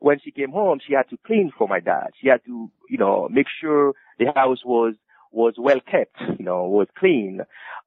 When 0.00 0.18
she 0.18 0.32
came 0.32 0.50
home, 0.50 0.80
she 0.84 0.94
had 0.94 1.08
to 1.10 1.18
clean 1.24 1.52
for 1.56 1.68
my 1.68 1.78
dad. 1.78 2.08
She 2.20 2.28
had 2.28 2.44
to, 2.46 2.70
you 2.88 2.98
know, 2.98 3.28
make 3.30 3.46
sure 3.60 3.94
the 4.18 4.32
house 4.34 4.64
was 4.64 4.94
was 5.30 5.54
well 5.56 5.80
kept, 5.80 6.16
you 6.38 6.44
know, 6.44 6.64
was 6.64 6.88
clean. 6.98 7.40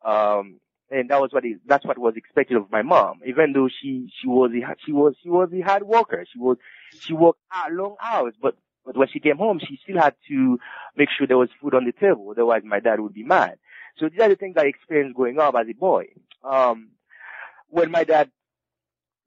Um, 0.03 0.60
and 0.89 1.10
that 1.10 1.19
was 1.19 1.31
what 1.31 1.43
he, 1.43 1.55
that's 1.65 1.86
what 1.86 1.98
was 1.98 2.15
expected 2.15 2.57
of 2.57 2.72
my 2.72 2.81
mom. 2.81 3.19
Even 3.25 3.53
though 3.53 3.67
she 3.67 4.12
she 4.22 4.27
was 4.27 4.51
a, 4.51 4.75
she 4.86 4.91
was 4.91 5.15
she 5.22 5.29
was 5.29 5.50
a 5.53 5.62
hard 5.62 5.84
worker. 5.84 6.25
She 6.31 6.39
was 6.39 6.57
she 7.00 7.13
worked 7.13 7.39
long 7.72 7.95
hours, 8.01 8.34
but 8.41 8.55
but 8.86 8.95
when 8.95 9.07
she 9.07 9.19
came 9.19 9.38
home, 9.38 9.60
she 9.60 9.79
still 9.84 10.00
had 10.00 10.15
to 10.29 10.60
make 10.95 11.10
sure 11.10 11.25
there 11.25 11.38
was 11.38 11.50
food 11.60 11.74
on 11.74 11.86
the 11.86 11.91
table. 11.91 12.29
Otherwise, 12.29 12.62
my 12.63 12.79
dad 12.79 13.00
would 13.00 13.13
be 13.13 13.24
mad. 13.24 13.57
So 13.98 14.10
these 14.10 14.19
are 14.19 14.29
the 14.29 14.36
things 14.36 14.55
I 14.57 14.65
experienced 14.65 15.15
growing 15.15 15.39
up 15.39 15.55
as 15.55 15.67
a 15.69 15.74
boy. 15.74 16.07
Um, 16.43 16.89
when 17.75 17.91
my 17.91 18.05
dad 18.05 18.32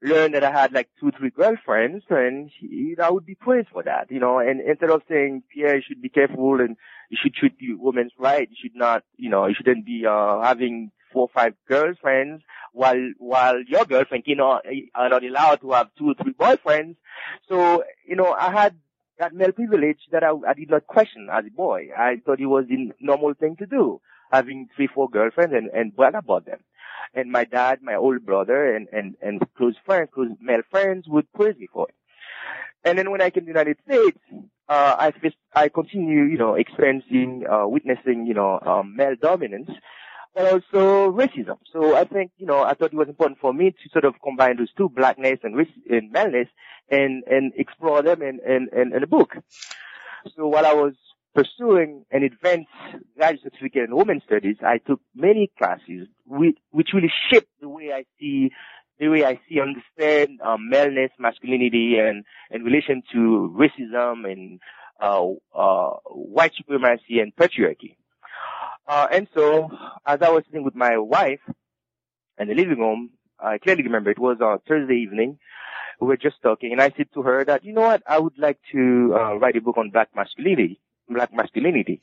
learned 0.01 0.33
that 0.33 0.43
I 0.43 0.51
had 0.51 0.73
like 0.73 0.89
two, 0.99 1.11
three 1.11 1.29
girlfriends, 1.29 2.03
and 2.09 2.49
he, 2.59 2.95
I 3.01 3.11
would 3.11 3.25
be 3.25 3.35
praised 3.35 3.67
for 3.71 3.83
that, 3.83 4.09
you 4.09 4.19
know. 4.19 4.39
And 4.39 4.59
instead 4.59 4.89
of 4.89 5.03
saying, 5.07 5.43
Pierre, 5.53 5.75
you 5.75 5.83
should 5.87 6.01
be 6.01 6.09
careful 6.09 6.59
and 6.59 6.75
you 7.09 7.17
should 7.21 7.35
treat 7.35 7.53
women's 7.77 8.13
right, 8.17 8.49
you 8.49 8.55
should 8.59 8.75
not, 8.75 9.03
you 9.17 9.29
know, 9.29 9.45
you 9.45 9.53
shouldn't 9.55 9.85
be 9.85 10.03
uh, 10.09 10.41
having 10.41 10.91
four 11.13 11.23
or 11.23 11.29
five 11.33 11.53
girlfriends 11.67 12.43
while 12.73 13.11
while 13.19 13.61
your 13.67 13.85
girlfriend, 13.85 14.23
you 14.25 14.35
know, 14.35 14.59
are 14.95 15.09
not 15.09 15.23
allowed 15.23 15.61
to 15.61 15.71
have 15.71 15.89
two 15.97 16.09
or 16.09 16.15
three 16.15 16.33
boyfriends. 16.33 16.95
So, 17.47 17.83
you 18.07 18.15
know, 18.15 18.33
I 18.33 18.51
had 18.51 18.75
that 19.19 19.35
male 19.35 19.51
privilege 19.51 19.99
that 20.11 20.23
I, 20.23 20.31
I 20.47 20.53
did 20.53 20.71
not 20.71 20.87
question 20.87 21.27
as 21.31 21.45
a 21.45 21.51
boy. 21.51 21.89
I 21.95 22.15
thought 22.25 22.39
it 22.39 22.47
was 22.47 22.65
the 22.67 22.93
normal 22.99 23.35
thing 23.35 23.57
to 23.57 23.67
do, 23.67 24.01
having 24.31 24.69
three, 24.75 24.87
four 24.87 25.07
girlfriends 25.07 25.53
and, 25.53 25.69
and 25.69 25.95
brag 25.95 26.15
about 26.15 26.45
them 26.45 26.59
and 27.13 27.31
my 27.31 27.45
dad, 27.45 27.79
my 27.81 27.95
old 27.95 28.25
brother, 28.25 28.75
and, 28.75 28.87
and, 28.91 29.15
and 29.21 29.41
close 29.57 29.75
friends, 29.85 30.09
close 30.13 30.29
male 30.39 30.61
friends 30.69 31.07
would 31.07 31.31
praise 31.33 31.57
me 31.57 31.67
for 31.71 31.87
it. 31.89 31.95
And 32.83 32.97
then 32.97 33.11
when 33.11 33.21
I 33.21 33.29
came 33.29 33.45
to 33.45 33.53
the 33.53 33.59
United 33.59 33.77
States, 33.85 34.17
uh, 34.69 34.95
I, 34.99 35.13
I 35.53 35.69
continue, 35.69 36.23
you 36.23 36.37
know, 36.37 36.55
experiencing, 36.55 37.45
uh, 37.49 37.67
witnessing, 37.67 38.25
you 38.25 38.33
know, 38.33 38.59
um, 38.65 38.95
male 38.95 39.15
dominance, 39.21 39.69
but 40.35 40.45
also 40.45 41.11
racism. 41.11 41.57
So 41.73 41.95
I 41.95 42.05
think, 42.05 42.31
you 42.37 42.45
know, 42.45 42.63
I 42.63 42.75
thought 42.75 42.93
it 42.93 42.97
was 42.97 43.09
important 43.09 43.39
for 43.39 43.53
me 43.53 43.71
to 43.71 43.89
sort 43.91 44.05
of 44.05 44.13
combine 44.23 44.57
those 44.57 44.71
two, 44.77 44.87
blackness 44.87 45.39
and, 45.43 45.55
and 45.89 46.11
maleness, 46.11 46.47
and, 46.89 47.23
and 47.25 47.51
explore 47.57 48.01
them 48.01 48.21
in, 48.21 48.39
in, 48.47 48.69
in, 48.71 48.93
in 48.95 49.03
a 49.03 49.07
book. 49.07 49.35
So 50.35 50.47
while 50.47 50.65
I 50.65 50.73
was 50.73 50.93
pursuing 51.35 52.05
an 52.11 52.23
advanced 52.23 52.69
graduate 53.15 53.53
certificate 53.53 53.89
in 53.89 53.95
women's 53.95 54.23
studies, 54.23 54.57
I 54.65 54.79
took 54.79 55.01
many 55.15 55.51
classes 55.57 56.07
which, 56.25 56.57
really 56.93 57.11
shaped 57.31 57.49
the 57.61 57.69
way 57.69 57.91
I 57.93 58.05
see 58.19 58.51
the 58.99 59.07
way 59.07 59.23
I 59.23 59.39
see 59.47 59.61
understand 59.61 60.41
um, 60.41 60.69
maleness, 60.69 61.11
masculinity, 61.17 61.97
and 61.99 62.25
in 62.51 62.63
relation 62.63 63.01
to 63.13 63.55
racism 63.57 64.29
and 64.29 64.59
uh, 65.01 65.25
uh, 65.57 65.91
white 66.09 66.51
supremacy 66.57 67.19
and 67.21 67.33
patriarchy. 67.33 67.95
Uh, 68.85 69.07
and 69.09 69.29
so, 69.33 69.69
as 70.05 70.21
I 70.21 70.29
was 70.31 70.43
sitting 70.47 70.65
with 70.65 70.75
my 70.75 70.97
wife 70.97 71.39
in 72.37 72.49
the 72.49 72.55
living 72.55 72.79
room, 72.79 73.11
I 73.39 73.57
clearly 73.57 73.83
remember 73.83 74.09
it 74.09 74.19
was 74.19 74.41
on 74.41 74.59
Thursday 74.67 74.95
evening. 74.95 75.39
We 76.01 76.07
were 76.07 76.17
just 76.17 76.41
talking, 76.41 76.73
and 76.73 76.81
I 76.81 76.91
said 76.97 77.07
to 77.13 77.21
her 77.21 77.45
that, 77.45 77.63
you 77.63 77.71
know 77.71 77.81
what, 77.81 78.03
I 78.05 78.19
would 78.19 78.37
like 78.37 78.59
to 78.73 79.15
uh, 79.17 79.35
write 79.35 79.55
a 79.55 79.61
book 79.61 79.77
on 79.77 79.91
black 79.91 80.09
masculinity 80.13 80.81
black 81.09 81.33
masculinity. 81.33 82.01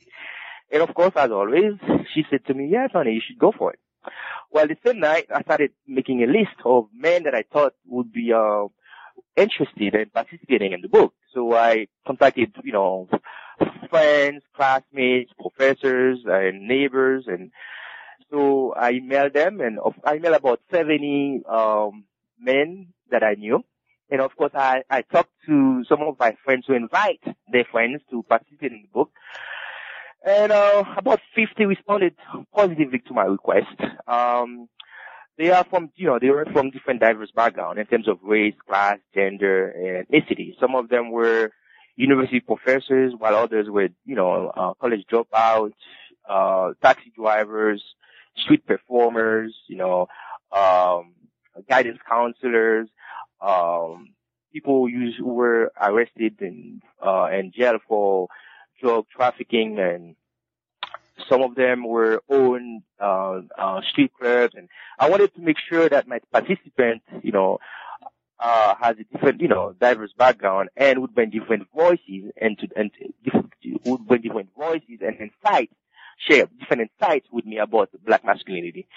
And 0.71 0.81
of 0.81 0.93
course, 0.93 1.13
as 1.15 1.31
always, 1.31 1.73
she 2.13 2.23
said 2.29 2.45
to 2.47 2.53
me, 2.53 2.69
yes, 2.71 2.91
honey, 2.93 3.13
you 3.13 3.21
should 3.25 3.39
go 3.39 3.53
for 3.57 3.73
it. 3.73 3.79
Well, 4.51 4.67
the 4.67 4.77
same 4.85 4.99
night, 4.99 5.27
I 5.33 5.41
started 5.41 5.71
making 5.87 6.23
a 6.23 6.27
list 6.27 6.55
of 6.63 6.87
men 6.93 7.23
that 7.23 7.35
I 7.35 7.43
thought 7.51 7.73
would 7.87 8.11
be, 8.11 8.31
uh, 8.33 8.67
interested 9.35 9.93
in 9.93 10.09
participating 10.09 10.73
in 10.73 10.81
the 10.81 10.89
book. 10.89 11.13
So 11.33 11.53
I 11.53 11.87
contacted, 12.05 12.55
you 12.63 12.73
know, 12.73 13.07
friends, 13.89 14.43
classmates, 14.55 15.31
professors, 15.39 16.19
and 16.25 16.67
neighbors, 16.67 17.25
and 17.27 17.51
so 18.31 18.73
I 18.75 18.93
emailed 18.93 19.33
them, 19.33 19.61
and 19.61 19.79
I 20.03 20.17
emailed 20.17 20.35
about 20.35 20.61
70 20.71 21.43
um, 21.49 22.05
men 22.39 22.93
that 23.11 23.23
I 23.23 23.35
knew, 23.35 23.63
and 24.09 24.21
of 24.21 24.35
course, 24.35 24.51
I, 24.53 24.83
I 24.89 25.01
talked 25.01 25.31
to 25.47 25.83
some 25.87 26.01
of 26.01 26.17
my 26.19 26.35
friends 26.43 26.65
to 26.65 26.73
invite 26.73 27.21
their 27.51 27.65
friends 27.65 28.01
to 28.11 28.23
participate 28.23 28.71
in 28.71 28.83
the 28.83 28.89
book. 28.93 29.11
And 30.25 30.51
uh, 30.51 30.83
about 30.97 31.19
50 31.35 31.65
responded 31.65 32.15
positively 32.53 32.99
to 33.07 33.13
my 33.13 33.23
request. 33.23 33.75
Um, 34.07 34.67
they 35.37 35.51
are 35.51 35.63
from, 35.69 35.91
you 35.95 36.07
know, 36.07 36.17
they 36.19 36.29
were 36.29 36.45
from 36.51 36.71
different 36.71 36.99
diverse 36.99 37.31
backgrounds 37.31 37.79
in 37.79 37.85
terms 37.85 38.07
of 38.07 38.17
race, 38.23 38.55
class, 38.67 38.97
gender, 39.13 39.69
and 39.69 40.07
ethnicity. 40.07 40.59
Some 40.59 40.75
of 40.75 40.89
them 40.89 41.11
were 41.11 41.51
university 41.95 42.39
professors, 42.39 43.13
while 43.17 43.35
others 43.35 43.69
were, 43.69 43.89
you 44.05 44.15
know, 44.15 44.51
uh, 44.55 44.73
college 44.75 45.05
dropouts, 45.11 45.73
uh, 46.27 46.71
taxi 46.81 47.11
drivers, 47.15 47.83
street 48.35 48.65
performers, 48.65 49.55
you 49.67 49.77
know, 49.77 50.07
um, 50.51 51.13
guidance 51.69 51.99
counselors, 52.07 52.87
um, 53.41 54.09
people 54.53 54.87
who 54.87 55.25
were 55.25 55.71
arrested 55.79 56.35
and 56.39 56.81
uh, 57.05 57.25
and 57.25 57.53
jailed 57.53 57.81
for 57.87 58.27
drug 58.81 59.05
trafficking 59.15 59.79
and 59.79 60.15
some 61.29 61.41
of 61.41 61.55
them 61.55 61.83
were 61.83 62.21
own 62.29 62.83
uh, 62.99 63.41
uh, 63.57 63.81
street 63.89 64.11
clubs, 64.19 64.53
and 64.55 64.69
I 64.99 65.09
wanted 65.09 65.33
to 65.35 65.41
make 65.41 65.57
sure 65.69 65.89
that 65.89 66.07
my 66.07 66.19
participants, 66.31 67.05
you 67.23 67.31
know, 67.31 67.59
uh, 68.39 68.75
has 68.79 68.97
a 68.99 69.03
different, 69.03 69.41
you 69.41 69.47
know, 69.47 69.73
diverse 69.79 70.13
background 70.15 70.69
and 70.77 70.99
would 70.99 71.15
bring 71.15 71.31
different 71.31 71.67
voices 71.75 72.31
and 72.39 72.57
to, 72.59 72.67
and 72.75 72.91
would 73.85 74.05
bring 74.07 74.21
different 74.21 74.49
voices 74.55 74.99
and 75.01 75.17
insights, 75.19 75.73
share 76.17 76.47
different 76.59 76.89
insights 76.89 77.27
with 77.31 77.45
me 77.45 77.57
about 77.57 77.89
black 78.05 78.25
masculinity. 78.25 78.87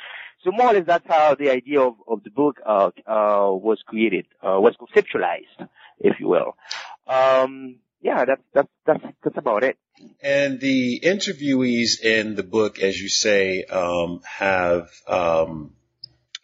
So 0.43 0.51
more 0.53 0.71
or 0.71 0.75
less 0.75 0.87
that's 0.87 1.07
how 1.07 1.35
the 1.35 1.51
idea 1.51 1.81
of, 1.81 1.95
of 2.09 2.25
the 2.25 2.31
book, 2.31 2.61
uh, 2.65 2.91
uh, 3.07 3.53
was 3.53 3.83
created, 3.87 4.27
uh, 4.43 4.59
was 4.61 4.75
conceptualized, 4.77 5.69
if 5.99 6.19
you 6.19 6.29
will. 6.29 6.57
Um, 7.07 7.77
yeah, 8.01 8.25
that's, 8.25 8.43
that's, 8.55 8.69
that's, 8.87 9.05
that's 9.23 9.37
about 9.37 9.65
it. 9.65 9.77
And 10.23 10.59
the 10.61 11.01
interviewees 11.01 12.01
in 12.03 12.35
the 12.37 12.43
book, 12.43 12.79
as 12.79 12.99
you 12.99 13.11
say, 13.11 13.65
um, 13.65 14.23
have, 14.25 14.89
um, 15.07 15.75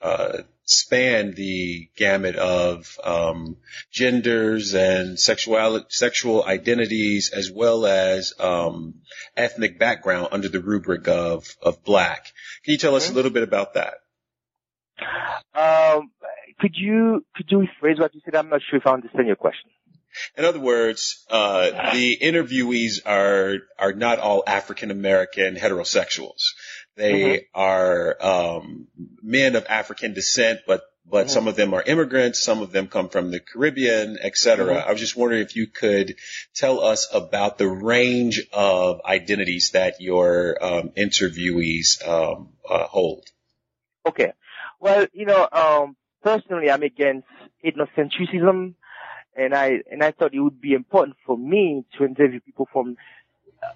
uh, 0.02 0.42
span 0.66 1.32
the 1.34 1.88
gamut 1.96 2.36
of 2.36 2.98
um, 3.02 3.56
genders 3.90 4.74
and 4.74 5.18
sexual 5.18 5.84
sexual 5.88 6.44
identities 6.44 7.30
as 7.32 7.50
well 7.50 7.86
as 7.86 8.34
um, 8.38 8.94
ethnic 9.36 9.78
background 9.78 10.28
under 10.32 10.48
the 10.48 10.60
rubric 10.60 11.08
of 11.08 11.46
of 11.62 11.82
black. 11.84 12.26
Can 12.64 12.72
you 12.72 12.78
tell 12.78 12.96
us 12.96 13.08
a 13.08 13.14
little 13.14 13.30
bit 13.30 13.44
about 13.44 13.74
that? 13.74 13.94
Um, 15.54 16.10
could 16.58 16.74
you 16.74 17.24
could 17.34 17.46
you 17.48 17.58
rephrase 17.58 18.00
what 18.00 18.14
you 18.14 18.20
said? 18.24 18.34
I'm 18.34 18.48
not 18.48 18.60
sure 18.68 18.78
if 18.78 18.86
I 18.86 18.92
understand 18.92 19.26
your 19.26 19.36
question. 19.36 19.70
In 20.36 20.44
other 20.44 20.60
words, 20.60 21.24
uh, 21.30 21.92
the 21.92 22.18
interviewees 22.20 23.00
are 23.06 23.58
are 23.78 23.92
not 23.92 24.18
all 24.18 24.42
African 24.46 24.90
American 24.90 25.56
heterosexuals. 25.56 26.42
They 26.96 27.12
mm-hmm. 27.12 27.60
are 27.60 28.16
um, 28.20 28.86
men 29.22 29.56
of 29.56 29.66
African 29.66 30.14
descent, 30.14 30.60
but 30.66 30.82
but 31.08 31.26
mm-hmm. 31.26 31.34
some 31.34 31.46
of 31.46 31.54
them 31.54 31.72
are 31.74 31.82
immigrants, 31.82 32.42
some 32.42 32.62
of 32.62 32.72
them 32.72 32.88
come 32.88 33.10
from 33.10 33.30
the 33.30 33.38
Caribbean, 33.38 34.18
etc. 34.20 34.74
Mm-hmm. 34.74 34.88
I 34.88 34.92
was 34.92 35.00
just 35.00 35.16
wondering 35.16 35.42
if 35.42 35.54
you 35.54 35.66
could 35.66 36.16
tell 36.54 36.80
us 36.80 37.06
about 37.12 37.58
the 37.58 37.68
range 37.68 38.42
of 38.52 39.02
identities 39.04 39.70
that 39.72 40.00
your 40.00 40.56
um, 40.60 40.90
interviewees 40.96 42.06
um, 42.06 42.48
uh, 42.68 42.86
hold. 42.86 43.28
Okay. 44.04 44.32
Well, 44.80 45.06
you 45.12 45.26
know, 45.26 45.48
um, 45.52 45.96
personally, 46.22 46.70
I'm 46.70 46.82
against 46.82 47.28
ethnocentrism 47.64 48.74
and 49.36 49.54
I 49.54 49.82
and 49.90 50.02
I 50.02 50.12
thought 50.12 50.34
it 50.34 50.40
would 50.40 50.60
be 50.60 50.72
important 50.72 51.16
for 51.26 51.36
me 51.36 51.84
to 51.98 52.04
interview 52.04 52.40
people 52.40 52.68
from 52.72 52.96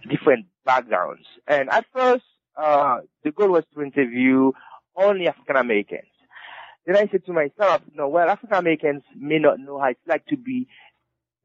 different 0.08 0.46
backgrounds. 0.64 1.26
And 1.46 1.68
at 1.70 1.84
first, 1.92 2.24
uh, 2.60 3.00
the 3.24 3.30
goal 3.30 3.50
was 3.50 3.64
to 3.74 3.82
interview 3.82 4.52
only 4.96 5.28
African 5.28 5.56
Americans. 5.56 6.08
Then 6.86 6.96
I 6.96 7.08
said 7.10 7.24
to 7.26 7.32
myself, 7.32 7.82
no, 7.94 8.08
well, 8.08 8.28
African 8.28 8.56
Americans 8.56 9.02
may 9.16 9.38
not 9.38 9.58
know 9.58 9.78
how 9.78 9.88
it's 9.88 10.00
like 10.06 10.26
to 10.26 10.36
be 10.36 10.68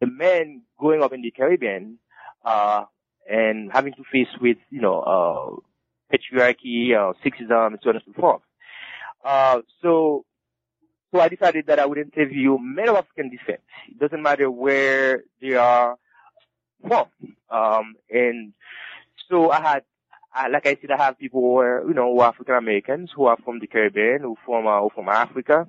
a 0.02 0.06
man 0.06 0.62
growing 0.78 1.04
up 1.04 1.14
in 1.14 1.22
the 1.22 1.32
Caribbean, 1.32 2.00
uh, 2.44 2.84
and 3.30 3.72
having 3.72 3.94
to 3.94 4.04
face 4.12 4.28
with, 4.40 4.58
you 4.70 4.82
know, 4.82 5.00
uh, 5.02 6.16
patriarchy, 6.16 6.94
uh, 6.94 7.14
sexism, 7.24 7.68
and 7.68 7.80
so 7.82 7.90
on 7.90 7.96
and 7.96 8.04
so 8.06 8.14
forth. 8.20 8.42
Uh, 9.24 9.62
so 9.82 10.26
so 11.14 11.22
I 11.22 11.30
decided 11.30 11.68
that 11.68 11.80
I 11.80 11.86
would 11.86 11.98
interview 11.98 12.58
men 12.60 12.90
of 12.90 12.98
African 12.98 13.30
descent. 13.30 13.62
It 13.90 14.00
doesn't 14.00 14.22
matter 14.22 14.52
where 14.52 15.24
they 15.42 15.54
are 15.54 15.96
from. 16.86 17.08
Um, 17.50 17.96
and 18.10 18.54
so 19.30 19.50
I 19.50 19.62
had, 19.62 19.84
I, 20.36 20.50
like 20.50 20.68
I 20.68 20.78
said, 20.82 20.92
I 20.92 21.02
have 21.02 21.18
people 21.18 21.40
who 21.40 21.58
are, 21.60 21.88
you 21.88 21.94
know, 21.94 22.14
who 22.14 22.20
are 22.20 22.28
African 22.30 22.56
Americans, 22.56 23.10
who 23.16 23.26
are 23.26 23.38
from 23.38 23.60
the 23.60 23.68
Caribbean, 23.68 24.22
who 24.22 24.36
from, 24.46 24.68
uh, 24.68 24.82
who 24.82 24.90
from 24.94 25.08
Africa, 25.08 25.66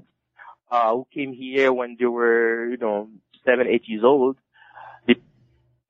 uh, 0.70 0.90
who 0.92 1.06
came 1.14 1.32
here 1.32 1.72
when 1.72 1.96
they 1.98 2.06
were, 2.06 2.68
you 2.68 2.76
know, 2.76 3.08
seven, 3.44 3.68
eight 3.68 3.84
years 3.86 4.02
old. 4.02 4.36
They 5.06 5.14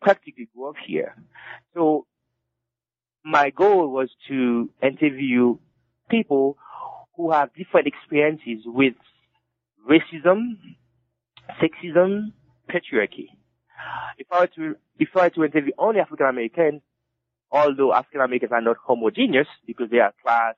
practically 0.02 0.48
grew 0.54 0.68
up 0.68 0.76
here. 0.86 1.16
So 1.72 2.06
my 3.24 3.48
goal 3.48 3.88
was 3.88 4.10
to 4.28 4.70
interview 4.82 5.56
people 6.10 6.58
who 7.16 7.32
have 7.32 7.54
different 7.54 7.86
experiences 7.86 8.64
with 8.66 8.94
racism, 9.88 10.58
sexism, 11.62 12.32
patriarchy. 12.68 13.28
If 14.18 14.26
I 14.30 14.40
were 14.40 14.46
to, 14.48 14.76
if 14.98 15.08
I 15.16 15.22
were 15.22 15.30
to 15.30 15.44
interview 15.44 15.72
only 15.78 16.00
African 16.00 16.26
Americans, 16.26 16.82
although 17.50 17.92
African 17.92 18.20
Americans 18.20 18.52
are 18.52 18.60
not 18.60 18.76
homogeneous 18.84 19.48
because 19.66 19.90
there 19.90 20.04
are 20.04 20.14
class 20.22 20.54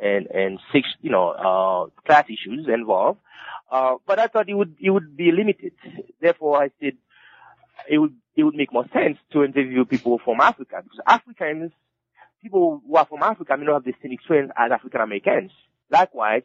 and, 0.00 0.26
and 0.26 0.58
six, 0.72 0.88
you 1.00 1.10
know, 1.10 1.30
uh, 1.30 2.02
class 2.06 2.24
issues 2.26 2.66
involved, 2.72 3.18
uh, 3.70 3.96
but 4.06 4.18
I 4.18 4.26
thought 4.26 4.48
it 4.48 4.54
would, 4.54 4.76
it 4.80 4.90
would 4.90 5.16
be 5.16 5.30
limited. 5.32 5.72
Therefore, 6.20 6.62
I 6.62 6.70
said 6.80 6.94
it 7.88 7.98
would, 7.98 8.14
it 8.36 8.44
would 8.44 8.54
make 8.54 8.72
more 8.72 8.86
sense 8.92 9.18
to 9.32 9.44
interview 9.44 9.84
people 9.84 10.20
from 10.24 10.40
Africa 10.40 10.80
because 10.82 11.00
Africans, 11.06 11.72
people 12.42 12.82
who 12.86 12.96
are 12.96 13.06
from 13.06 13.22
Africa 13.22 13.56
may 13.56 13.66
not 13.66 13.74
have 13.74 13.84
the 13.84 13.94
same 14.02 14.12
experience 14.12 14.52
as 14.56 14.72
African 14.72 15.00
Americans. 15.00 15.52
Likewise, 15.90 16.42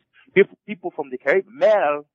people 0.65 0.91
from 0.95 1.09
the 1.09 1.17
Caribbean, 1.17 1.57
male 1.57 2.05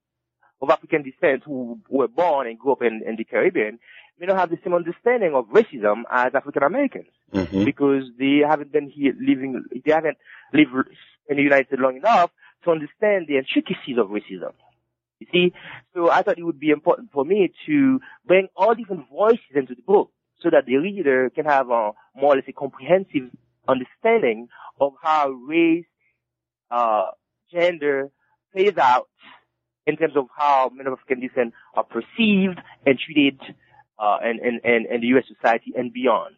of 0.60 0.70
African 0.70 1.02
descent 1.02 1.42
who 1.44 1.80
were 1.88 2.08
born 2.08 2.46
and 2.46 2.58
grew 2.58 2.72
up 2.72 2.82
in, 2.82 3.02
in 3.06 3.16
the 3.16 3.24
Caribbean 3.24 3.78
may 4.18 4.26
not 4.26 4.38
have 4.38 4.50
the 4.50 4.58
same 4.62 4.74
understanding 4.74 5.34
of 5.34 5.46
racism 5.46 6.02
as 6.10 6.34
African 6.34 6.62
Americans 6.62 7.08
mm-hmm. 7.32 7.64
because 7.64 8.04
they 8.18 8.40
haven't 8.48 8.72
been 8.72 8.88
here 8.88 9.14
living, 9.20 9.64
they 9.84 9.92
haven't 9.92 10.18
lived 10.52 10.70
in 11.28 11.36
the 11.36 11.42
United 11.42 11.66
States 11.66 11.82
long 11.82 11.96
enough 11.96 12.30
to 12.64 12.70
understand 12.70 13.26
the 13.28 13.36
intricacies 13.36 13.98
of 13.98 14.08
racism. 14.08 14.52
You 15.20 15.26
see, 15.32 15.52
so 15.94 16.10
I 16.10 16.22
thought 16.22 16.38
it 16.38 16.44
would 16.44 16.60
be 16.60 16.70
important 16.70 17.10
for 17.12 17.24
me 17.24 17.52
to 17.66 18.00
bring 18.26 18.48
all 18.56 18.74
different 18.74 19.08
voices 19.08 19.54
into 19.54 19.74
the 19.74 19.82
book 19.82 20.10
so 20.40 20.50
that 20.50 20.66
the 20.66 20.76
reader 20.76 21.30
can 21.30 21.46
have 21.46 21.70
a 21.70 21.92
more 22.14 22.32
or 22.32 22.36
less 22.36 22.44
a 22.48 22.52
comprehensive 22.52 23.30
understanding 23.68 24.48
of 24.80 24.92
how 25.02 25.30
race, 25.30 25.86
uh, 26.70 27.06
gender 27.52 28.10
plays 28.52 28.76
out 28.76 29.08
in 29.86 29.96
terms 29.96 30.16
of 30.16 30.26
how 30.36 30.70
men 30.74 30.86
of 30.86 30.94
African 30.94 31.20
descent 31.20 31.54
are 31.74 31.84
perceived 31.84 32.60
and 32.86 32.98
treated 32.98 33.38
uh, 33.98 34.18
in, 34.22 34.38
in, 34.38 34.60
in, 34.64 34.86
in 34.92 35.00
the 35.00 35.06
U.S. 35.08 35.24
society 35.28 35.72
and 35.76 35.92
beyond. 35.92 36.36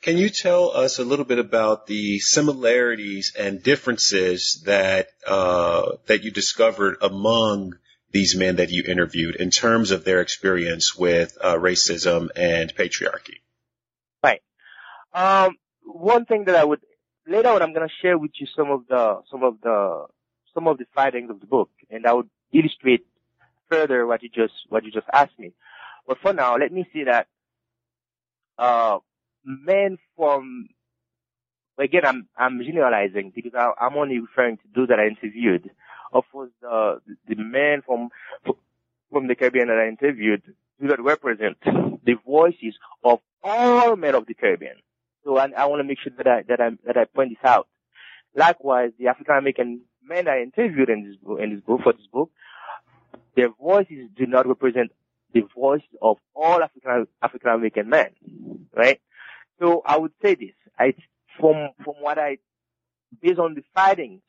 Can 0.00 0.16
you 0.16 0.30
tell 0.30 0.70
us 0.70 0.98
a 0.98 1.04
little 1.04 1.24
bit 1.24 1.38
about 1.38 1.86
the 1.86 2.18
similarities 2.18 3.34
and 3.38 3.62
differences 3.62 4.62
that 4.64 5.08
uh, 5.26 5.96
that 6.06 6.24
you 6.24 6.30
discovered 6.30 6.96
among 7.02 7.74
these 8.10 8.34
men 8.34 8.56
that 8.56 8.70
you 8.70 8.82
interviewed 8.86 9.36
in 9.36 9.50
terms 9.50 9.90
of 9.90 10.04
their 10.04 10.20
experience 10.20 10.96
with 10.96 11.36
uh, 11.42 11.54
racism 11.54 12.28
and 12.34 12.74
patriarchy? 12.74 13.40
Right. 14.22 14.40
Um, 15.12 15.56
one 15.84 16.24
thing 16.24 16.44
that 16.44 16.56
I 16.56 16.64
would 16.64 16.80
later 17.26 17.48
on, 17.48 17.60
I'm 17.62 17.74
going 17.74 17.86
to 17.86 17.94
share 18.00 18.16
with 18.16 18.32
you 18.40 18.46
some 18.56 18.70
of 18.70 18.86
the 18.88 19.20
some 19.30 19.42
of 19.42 19.60
the 19.60 20.06
some 20.54 20.66
of 20.68 20.78
the 20.78 20.86
findings 20.94 21.30
of 21.30 21.40
the 21.40 21.46
book, 21.46 21.70
and 21.90 22.06
I 22.06 22.14
would 22.14 22.30
illustrate 22.52 23.04
further 23.68 24.06
what 24.06 24.22
you 24.22 24.30
just 24.30 24.54
what 24.68 24.84
you 24.84 24.90
just 24.90 25.06
asked 25.12 25.38
me. 25.38 25.52
But 26.06 26.18
for 26.22 26.32
now, 26.32 26.56
let 26.56 26.72
me 26.72 26.86
say 26.92 27.04
that 27.04 27.26
uh, 28.58 28.98
men 29.44 29.98
from 30.16 30.68
again, 31.78 32.04
I'm 32.04 32.28
I'm 32.36 32.62
generalizing 32.62 33.32
because 33.34 33.52
I, 33.54 33.86
am 33.86 33.96
only 33.96 34.18
referring 34.20 34.56
to 34.58 34.62
those 34.74 34.88
that 34.88 35.00
I 35.00 35.06
interviewed. 35.06 35.70
Of 36.12 36.24
course, 36.32 36.50
the 36.60 37.00
the 37.28 37.34
men 37.36 37.82
from 37.84 38.10
from 39.10 39.28
the 39.28 39.34
Caribbean 39.34 39.68
that 39.68 39.78
I 39.78 39.88
interviewed 39.88 40.42
do 40.80 40.86
not 40.86 41.02
represent 41.02 41.58
the 41.64 42.14
voices 42.24 42.74
of 43.02 43.20
all 43.42 43.96
men 43.96 44.14
of 44.14 44.26
the 44.26 44.34
Caribbean. 44.34 44.76
So 45.24 45.36
I, 45.38 45.48
I 45.56 45.66
want 45.66 45.80
to 45.80 45.84
make 45.84 45.98
sure 46.00 46.12
that 46.16 46.26
I 46.26 46.42
that 46.42 46.60
I 46.60 46.70
that 46.84 46.96
I 46.96 47.04
point 47.04 47.30
this 47.30 47.44
out. 47.44 47.68
Likewise, 48.34 48.92
the 48.98 49.08
African 49.08 49.36
American 49.36 49.80
men 50.02 50.28
I 50.28 50.42
interviewed 50.42 50.90
in 50.90 51.04
this 51.04 51.16
book, 51.16 51.40
in 51.40 51.54
this 51.54 51.60
book 51.60 51.80
for 51.82 51.92
this 51.92 52.06
book, 52.12 52.30
their 53.34 53.50
voices 53.50 54.08
do 54.16 54.26
not 54.26 54.46
represent 54.46 54.92
the 55.36 55.46
voice 55.54 55.82
of 56.00 56.16
all 56.34 56.62
African 56.62 57.06
African 57.22 57.50
American 57.50 57.88
men, 57.90 58.10
right? 58.74 59.00
So 59.60 59.82
I 59.84 59.98
would 59.98 60.12
say 60.22 60.34
this: 60.34 60.54
I, 60.78 60.94
from 61.38 61.70
from 61.84 61.94
what 62.00 62.18
I, 62.18 62.38
based 63.22 63.38
on 63.38 63.54
the 63.54 63.62
findings, 63.74 64.22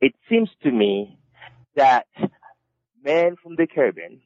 it 0.00 0.14
seems 0.28 0.50
to 0.62 0.70
me 0.70 1.18
that 1.74 2.06
men 3.02 3.36
from 3.42 3.56
the 3.56 3.66
Caribbean 3.66 4.20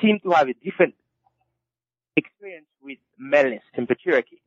seem 0.00 0.20
to 0.20 0.30
have 0.30 0.48
a 0.48 0.54
different 0.54 0.94
experience 2.16 2.66
with 2.80 2.98
maleness 3.18 3.62
and 3.74 3.88
patriarchy. 3.88 4.40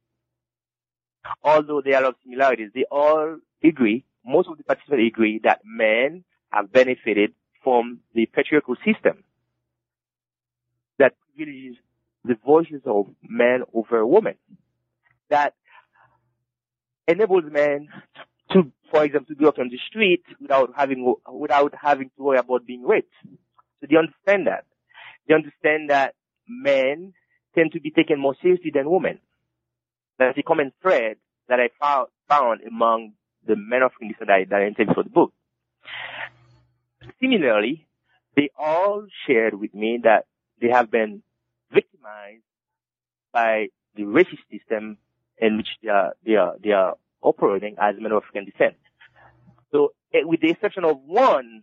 Although 1.43 1.81
there 1.81 1.95
are 1.95 2.01
a 2.01 2.03
lot 2.05 2.09
of 2.09 2.15
similarities, 2.23 2.71
they 2.73 2.85
all 2.91 3.37
agree, 3.63 4.05
most 4.25 4.47
of 4.49 4.57
the 4.57 4.63
participants 4.63 5.07
agree 5.07 5.39
that 5.43 5.61
men 5.65 6.23
have 6.51 6.71
benefited 6.71 7.33
from 7.63 7.99
the 8.13 8.25
patriarchal 8.25 8.75
system 8.85 9.23
that 11.03 11.15
privileges 11.35 11.75
the 12.23 12.35
voices 12.45 12.81
of 12.85 13.07
men 13.27 13.63
over 13.73 14.05
women. 14.05 14.35
That 15.29 15.53
enables 17.09 17.43
men 17.51 17.89
to, 18.51 18.71
for 18.89 19.03
example, 19.03 19.35
to 19.35 19.41
go 19.41 19.47
out 19.47 19.59
on 19.59 19.67
the 19.67 19.79
street 19.89 20.23
without 20.39 20.71
having, 20.77 21.13
without 21.29 21.73
having 21.81 22.09
to 22.15 22.23
worry 22.23 22.37
about 22.37 22.65
being 22.65 22.83
raped. 22.83 23.13
So 23.81 23.87
they 23.89 23.97
understand 23.97 24.47
that. 24.47 24.63
They 25.27 25.33
understand 25.33 25.89
that 25.89 26.15
men 26.47 27.13
tend 27.53 27.73
to 27.73 27.81
be 27.81 27.91
taken 27.91 28.17
more 28.17 28.35
seriously 28.41 28.71
than 28.73 28.89
women. 28.89 29.19
That's 30.17 30.37
a 30.37 30.43
common 30.43 30.71
thread 30.81 31.17
that 31.49 31.59
I 31.59 31.67
found, 31.81 32.07
found 32.29 32.61
among 32.61 33.13
the 33.45 33.57
men 33.57 33.81
of 33.81 33.91
condition 33.99 34.27
that 34.27 34.45
that 34.49 34.61
I 34.61 34.67
interviewed 34.67 34.95
for 34.95 35.03
the 35.03 35.09
book. 35.09 35.33
Similarly, 37.19 37.85
they 38.37 38.49
all 38.57 39.05
shared 39.27 39.59
with 39.59 39.73
me 39.73 39.99
that 40.03 40.27
they 40.63 40.69
have 40.69 40.89
been 40.89 41.21
victimized 41.73 42.43
by 43.33 43.67
the 43.95 44.03
racist 44.03 44.39
system 44.49 44.97
in 45.37 45.57
which 45.57 45.67
they 45.83 45.89
are, 45.89 46.13
they 46.25 46.35
are, 46.35 46.53
they 46.63 46.71
are 46.71 46.95
operating 47.21 47.75
as 47.79 47.95
men 47.99 48.13
of 48.13 48.23
African 48.23 48.45
descent. 48.45 48.77
So, 49.71 49.93
eh, 50.13 50.21
with 50.23 50.39
the 50.39 50.51
exception 50.51 50.85
of 50.85 50.97
one 51.05 51.61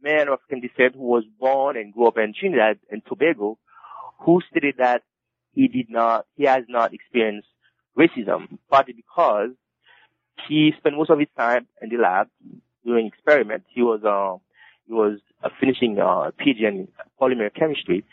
man 0.00 0.28
of 0.28 0.34
African 0.34 0.60
descent 0.60 0.94
who 0.94 1.02
was 1.02 1.24
born 1.40 1.76
and 1.76 1.92
grew 1.92 2.06
up 2.06 2.18
in 2.18 2.32
Trinidad 2.38 2.78
and 2.88 3.02
Tobago, 3.04 3.58
who 4.20 4.40
stated 4.48 4.76
that 4.78 5.02
he 5.52 5.66
did 5.66 5.90
not, 5.90 6.26
he 6.36 6.44
has 6.44 6.64
not 6.68 6.94
experienced 6.94 7.48
racism, 7.98 8.58
partly 8.70 8.94
because 8.94 9.50
he 10.48 10.72
spent 10.78 10.96
most 10.96 11.10
of 11.10 11.18
his 11.18 11.28
time 11.36 11.66
in 11.82 11.88
the 11.88 11.96
lab 11.96 12.28
doing 12.86 13.06
experiments. 13.06 13.66
He 13.74 13.82
was, 13.82 14.04
uh, 14.04 14.38
he 14.90 14.94
was 14.94 15.20
uh, 15.44 15.48
finishing 15.60 16.00
uh, 16.00 16.32
PhD 16.40 16.66
in 16.66 16.88
polymer 17.20 17.54
chemistry. 17.54 18.04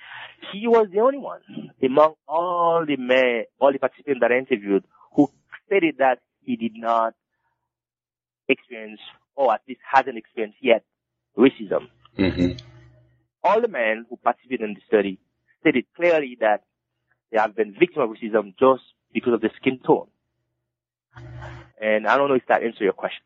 He 0.54 0.68
was 0.68 0.88
the 0.94 1.00
only 1.00 1.18
one 1.18 1.42
among 1.82 2.14
all 2.28 2.86
the 2.86 2.98
men, 2.98 3.46
all 3.60 3.74
the 3.74 3.80
participants 3.80 4.20
that 4.22 4.32
I 4.32 4.38
interviewed 4.38 4.84
who 5.16 5.32
stated 5.66 5.96
that 5.98 6.20
he 6.44 6.56
did 6.56 6.74
not 6.76 7.16
experience, 8.48 9.00
or 9.36 9.56
at 9.56 9.62
least 9.68 9.82
hasn't 9.92 10.20
experienced 10.20 10.60
yet, 10.62 10.84
racism. 11.36 11.88
Mm-hmm. 12.16 12.64
All 13.44 13.60
the 13.60 13.68
men 13.68 14.06
who 14.08 14.18
participated 14.18 14.70
in 14.70 14.76
the 14.76 14.82
study 14.88 15.18
stated 15.62 15.86
clearly 15.96 16.38
that 16.42 16.62
they 17.32 17.40
have 17.40 17.56
been 17.56 17.74
victims 17.74 18.04
of 18.04 18.10
racism 18.12 18.54
just 18.60 18.84
because 19.12 19.34
of 19.34 19.42
their 19.42 19.52
skin 19.60 19.80
tone. 19.80 20.08
And 21.82 22.06
I 22.08 22.18
don't 22.18 22.30
know 22.30 22.36
if 22.36 22.46
that 22.50 22.62
answers 22.62 22.82
your 22.82 22.94
question. 22.94 23.24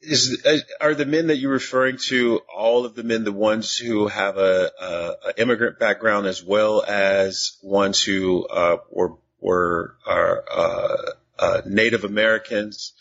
Is 0.00 0.42
are 0.80 0.94
the 0.94 1.06
men 1.06 1.28
that 1.28 1.36
you're 1.36 1.52
referring 1.52 1.98
to 2.08 2.40
all 2.54 2.84
of 2.84 2.94
the 2.94 3.02
men 3.02 3.24
the 3.24 3.32
ones 3.32 3.76
who 3.76 4.08
have 4.08 4.36
a, 4.38 4.70
a, 4.80 5.14
a 5.28 5.40
immigrant 5.40 5.78
background 5.78 6.26
as 6.26 6.42
well 6.42 6.82
as 6.86 7.58
ones 7.62 8.02
who 8.02 8.46
uh, 8.46 8.78
were 8.90 9.14
were 9.40 9.96
are 10.06 10.44
uh, 10.50 10.96
uh, 11.38 11.60
Native 11.66 12.04
Americans 12.04 12.94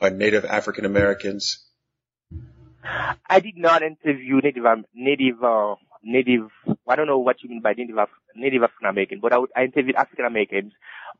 or 0.00 0.10
Native 0.10 0.44
African 0.44 0.84
Americans? 0.84 1.64
I 3.28 3.40
did 3.40 3.56
not 3.56 3.82
interview 3.82 4.40
Native 4.40 4.66
um, 4.66 4.84
Native 4.94 5.42
uh, 5.42 5.74
Native. 6.02 6.48
I 6.88 6.96
don't 6.96 7.06
know 7.06 7.18
what 7.18 7.42
you 7.42 7.48
mean 7.48 7.62
by 7.62 7.74
Native 7.74 7.96
Af- 7.96 8.08
Native 8.34 8.62
African 8.62 8.88
American, 8.88 9.20
but 9.20 9.32
I, 9.32 9.38
would, 9.38 9.50
I 9.56 9.64
interviewed 9.64 9.96
African 9.96 10.24
Americans. 10.24 10.72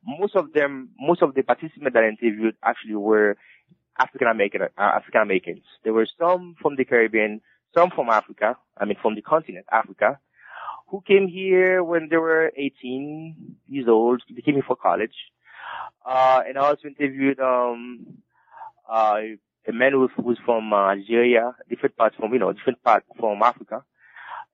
Most 0.05 0.35
of 0.35 0.53
them, 0.53 0.91
most 0.99 1.23
of 1.23 1.35
the 1.35 1.43
participants 1.43 1.95
that 1.95 2.03
I 2.03 2.09
interviewed 2.09 2.57
actually 2.65 2.97
were 2.97 3.37
African 3.99 4.29
American 4.29 4.63
uh, 4.63 4.69
African 4.77 5.23
Americans. 5.23 5.63
There 5.85 5.93
were 5.93 6.07
some 6.19 6.57
from 6.61 6.77
the 6.77 6.85
Caribbean, 6.85 7.41
some 7.75 7.91
from 7.91 8.09
Africa. 8.09 8.57
I 8.77 8.85
mean, 8.85 8.97
from 9.01 9.15
the 9.15 9.23
continent 9.23 9.67
Africa, 9.71 10.19
who 10.89 11.03
came 11.07 11.29
here 11.29 11.83
when 11.83 12.09
they 12.11 12.17
were 12.17 12.53
18 12.57 13.57
years 13.69 13.89
old. 13.89 14.23
They 14.29 14.43
came 14.43 14.55
here 14.55 14.65
for 14.67 14.77
college. 14.77 15.15
Uh, 16.05 16.43
and 16.47 16.59
I 16.59 16.61
also 16.61 16.89
interviewed 16.89 17.41
um, 17.41 18.19
uh, 18.91 19.21
a 19.67 19.73
man 19.73 19.93
who 19.93 20.09
was 20.19 20.39
from 20.45 20.73
uh, 20.73 20.91
Algeria, 20.91 21.55
different 21.69 21.97
parts 21.97 22.17
from 22.17 22.33
you 22.33 22.39
know 22.39 22.53
different 22.53 22.83
parts 22.83 23.07
from 23.19 23.43
Africa. 23.43 23.85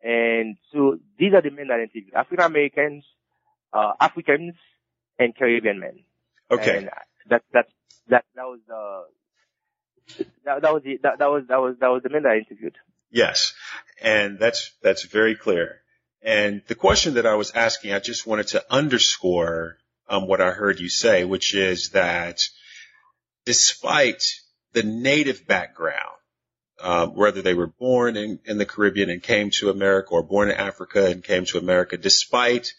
And 0.02 0.56
so 0.72 0.98
these 1.18 1.32
are 1.34 1.42
the 1.42 1.50
men 1.50 1.68
that 1.68 1.80
I 1.80 1.82
interviewed: 1.82 2.14
African 2.14 2.44
Americans, 2.44 3.04
uh, 3.72 3.94
Africans, 4.00 4.54
and 5.18 5.34
Caribbean 5.34 5.80
men. 5.80 6.04
Okay. 6.50 6.78
And 6.78 6.90
that 7.28 7.42
that 7.52 7.66
that 8.08 8.24
that 8.36 8.44
was 8.44 8.60
uh, 8.72 9.10
that, 10.44 10.62
that 10.62 10.74
was 10.74 10.82
the, 10.82 10.98
that, 11.02 11.18
that 11.18 11.30
was 11.30 11.44
that 11.48 11.60
was 11.60 11.76
that 11.80 11.88
was 11.88 12.02
the 12.02 12.08
that 12.08 12.26
I 12.26 12.38
interviewed. 12.38 12.76
Yes, 13.10 13.54
and 14.00 14.38
that's 14.38 14.72
that's 14.82 15.04
very 15.04 15.34
clear. 15.34 15.80
And 16.22 16.62
the 16.66 16.74
question 16.74 17.14
that 17.14 17.26
I 17.26 17.34
was 17.34 17.52
asking, 17.52 17.92
I 17.92 18.00
just 18.00 18.26
wanted 18.26 18.48
to 18.48 18.64
underscore 18.70 19.76
um, 20.08 20.26
what 20.26 20.40
I 20.40 20.50
heard 20.50 20.80
you 20.80 20.88
say, 20.88 21.24
which 21.24 21.54
is 21.54 21.90
that 21.90 22.40
despite 23.44 24.22
the 24.72 24.82
native 24.82 25.46
background, 25.46 26.16
uh, 26.80 27.06
whether 27.06 27.42
they 27.42 27.54
were 27.54 27.68
born 27.68 28.16
in, 28.16 28.40
in 28.44 28.58
the 28.58 28.66
Caribbean 28.66 29.10
and 29.10 29.22
came 29.22 29.50
to 29.50 29.70
America 29.70 30.10
or 30.10 30.22
born 30.22 30.50
in 30.50 30.56
Africa 30.56 31.06
and 31.06 31.22
came 31.22 31.44
to 31.46 31.58
America, 31.58 31.96
despite 31.96 32.72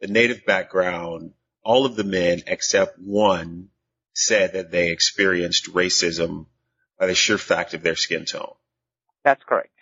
the 0.00 0.06
native 0.06 0.44
background, 0.44 1.32
all 1.64 1.86
of 1.86 1.96
the 1.96 2.04
men 2.04 2.42
except 2.46 2.98
one 2.98 3.68
said 4.14 4.52
that 4.52 4.70
they 4.70 4.90
experienced 4.90 5.72
racism 5.72 6.46
by 7.02 7.08
the 7.08 7.16
sheer 7.16 7.36
fact 7.36 7.74
of 7.74 7.82
their 7.82 7.96
skin 7.96 8.24
tone. 8.24 8.54
That's 9.24 9.42
correct. 9.42 9.74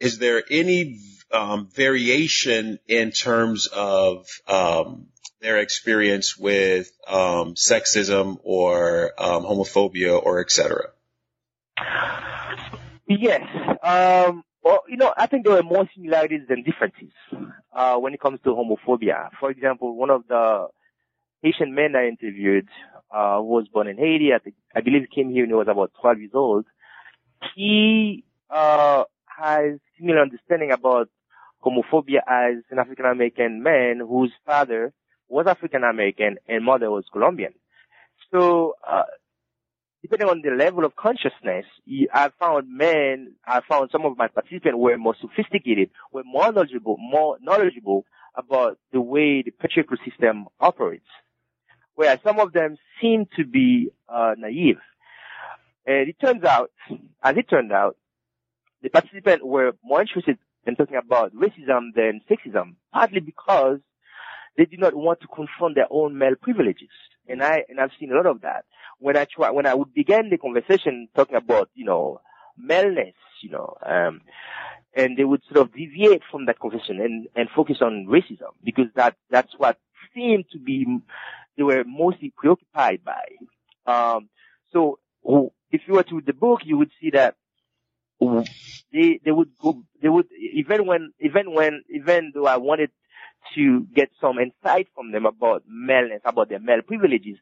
Is 0.00 0.18
there 0.18 0.42
any 0.50 0.98
um, 1.30 1.68
variation 1.68 2.78
in 2.88 3.10
terms 3.10 3.66
of 3.66 4.26
um, 4.48 5.08
their 5.42 5.58
experience 5.58 6.38
with 6.38 6.90
um, 7.06 7.56
sexism 7.56 8.38
or 8.42 9.12
um, 9.18 9.42
homophobia 9.42 10.18
or 10.18 10.40
etc. 10.40 10.92
Yes. 13.06 13.42
Um, 13.82 14.44
well, 14.62 14.82
you 14.88 14.96
know, 14.96 15.12
I 15.14 15.26
think 15.26 15.44
there 15.44 15.58
are 15.58 15.62
more 15.62 15.86
similarities 15.94 16.48
than 16.48 16.62
differences 16.62 17.12
uh, 17.70 17.96
when 17.96 18.14
it 18.14 18.20
comes 18.20 18.40
to 18.44 18.50
homophobia. 18.50 19.28
For 19.38 19.50
example, 19.50 19.94
one 19.94 20.08
of 20.08 20.26
the 20.26 20.68
Haitian 21.42 21.74
men 21.74 21.94
I 21.96 22.08
interviewed 22.08 22.68
uh, 23.10 23.38
was 23.40 23.68
born 23.72 23.88
in 23.88 23.96
Haiti. 23.96 24.30
I, 24.34 24.38
think, 24.38 24.56
I 24.74 24.80
believe 24.80 25.02
he 25.08 25.22
came 25.22 25.30
here 25.30 25.42
when 25.42 25.50
he 25.50 25.54
was 25.54 25.68
about 25.68 25.92
12 26.00 26.18
years 26.18 26.30
old. 26.34 26.64
He 27.54 28.24
uh, 28.50 29.04
has 29.26 29.78
similar 29.98 30.22
understanding 30.22 30.72
about 30.72 31.08
homophobia 31.64 32.20
as 32.26 32.62
an 32.70 32.78
African 32.78 33.06
American 33.06 33.62
man 33.62 34.00
whose 34.00 34.32
father 34.44 34.92
was 35.28 35.46
African 35.46 35.84
American 35.84 36.36
and 36.48 36.64
mother 36.64 36.90
was 36.90 37.04
Colombian. 37.12 37.52
So, 38.32 38.74
uh, 38.88 39.02
depending 40.02 40.28
on 40.28 40.42
the 40.42 40.50
level 40.50 40.84
of 40.84 40.96
consciousness, 40.96 41.66
I 42.12 42.30
found 42.38 42.68
men, 42.70 43.34
I 43.46 43.60
found 43.68 43.90
some 43.90 44.04
of 44.04 44.16
my 44.16 44.28
participants 44.28 44.76
were 44.76 44.96
more 44.96 45.16
sophisticated, 45.20 45.90
were 46.12 46.24
more 46.24 46.52
knowledgeable, 46.52 46.96
more 46.98 47.38
knowledgeable 47.40 48.04
about 48.36 48.78
the 48.92 49.00
way 49.00 49.42
the 49.42 49.50
patriarchal 49.50 49.96
system 50.08 50.46
operates. 50.60 51.06
Whereas 51.96 52.20
some 52.22 52.38
of 52.38 52.52
them 52.52 52.76
seem 53.00 53.26
to 53.36 53.44
be, 53.44 53.90
uh, 54.08 54.34
naive. 54.38 54.78
And 55.86 56.08
it 56.08 56.16
turns 56.20 56.44
out, 56.44 56.70
as 57.22 57.36
it 57.36 57.48
turned 57.48 57.72
out, 57.72 57.96
the 58.82 58.90
participants 58.90 59.44
were 59.44 59.72
more 59.82 60.02
interested 60.02 60.38
in 60.66 60.76
talking 60.76 60.96
about 60.96 61.34
racism 61.34 61.94
than 61.94 62.20
sexism, 62.30 62.74
partly 62.92 63.20
because 63.20 63.78
they 64.56 64.64
did 64.64 64.80
not 64.80 64.94
want 64.94 65.20
to 65.20 65.26
confront 65.28 65.74
their 65.74 65.86
own 65.90 66.18
male 66.18 66.34
privileges. 66.40 66.88
And 67.28 67.42
I, 67.42 67.64
and 67.68 67.80
I've 67.80 67.90
seen 67.98 68.12
a 68.12 68.14
lot 68.14 68.26
of 68.26 68.42
that. 68.42 68.64
When 68.98 69.16
I 69.16 69.24
try, 69.24 69.50
when 69.50 69.66
I 69.66 69.74
would 69.74 69.92
begin 69.92 70.30
the 70.30 70.38
conversation 70.38 71.08
talking 71.14 71.36
about, 71.36 71.70
you 71.74 71.84
know, 71.84 72.20
maleness, 72.56 73.14
you 73.42 73.50
know, 73.50 73.76
um, 73.84 74.20
and 74.94 75.16
they 75.16 75.24
would 75.24 75.42
sort 75.44 75.66
of 75.66 75.74
deviate 75.74 76.22
from 76.30 76.46
that 76.46 76.58
conversation 76.58 77.00
and, 77.00 77.28
and 77.36 77.48
focus 77.54 77.78
on 77.80 78.06
racism 78.08 78.52
because 78.64 78.86
that, 78.94 79.16
that's 79.30 79.52
what 79.58 79.78
seemed 80.14 80.46
to 80.52 80.58
be, 80.58 80.86
they 81.56 81.62
were 81.62 81.84
mostly 81.86 82.32
preoccupied 82.36 83.00
by. 83.04 83.24
Um, 83.86 84.28
so 84.72 84.98
if 85.70 85.82
you 85.86 85.94
were 85.94 86.02
to 86.04 86.16
read 86.16 86.26
the 86.26 86.32
book, 86.32 86.60
you 86.64 86.78
would 86.78 86.90
see 87.00 87.10
that 87.10 87.36
they, 88.92 89.20
they 89.24 89.30
would 89.30 89.50
go, 89.60 89.82
they 90.02 90.08
would, 90.08 90.26
even 90.54 90.86
when, 90.86 91.12
even 91.20 91.52
when, 91.52 91.82
even 91.90 92.32
though 92.34 92.46
I 92.46 92.56
wanted 92.56 92.90
to 93.54 93.86
get 93.94 94.10
some 94.20 94.38
insight 94.38 94.88
from 94.94 95.12
them 95.12 95.26
about 95.26 95.64
maleness, 95.68 96.22
about 96.24 96.48
their 96.48 96.60
male 96.60 96.82
privileges. 96.86 97.36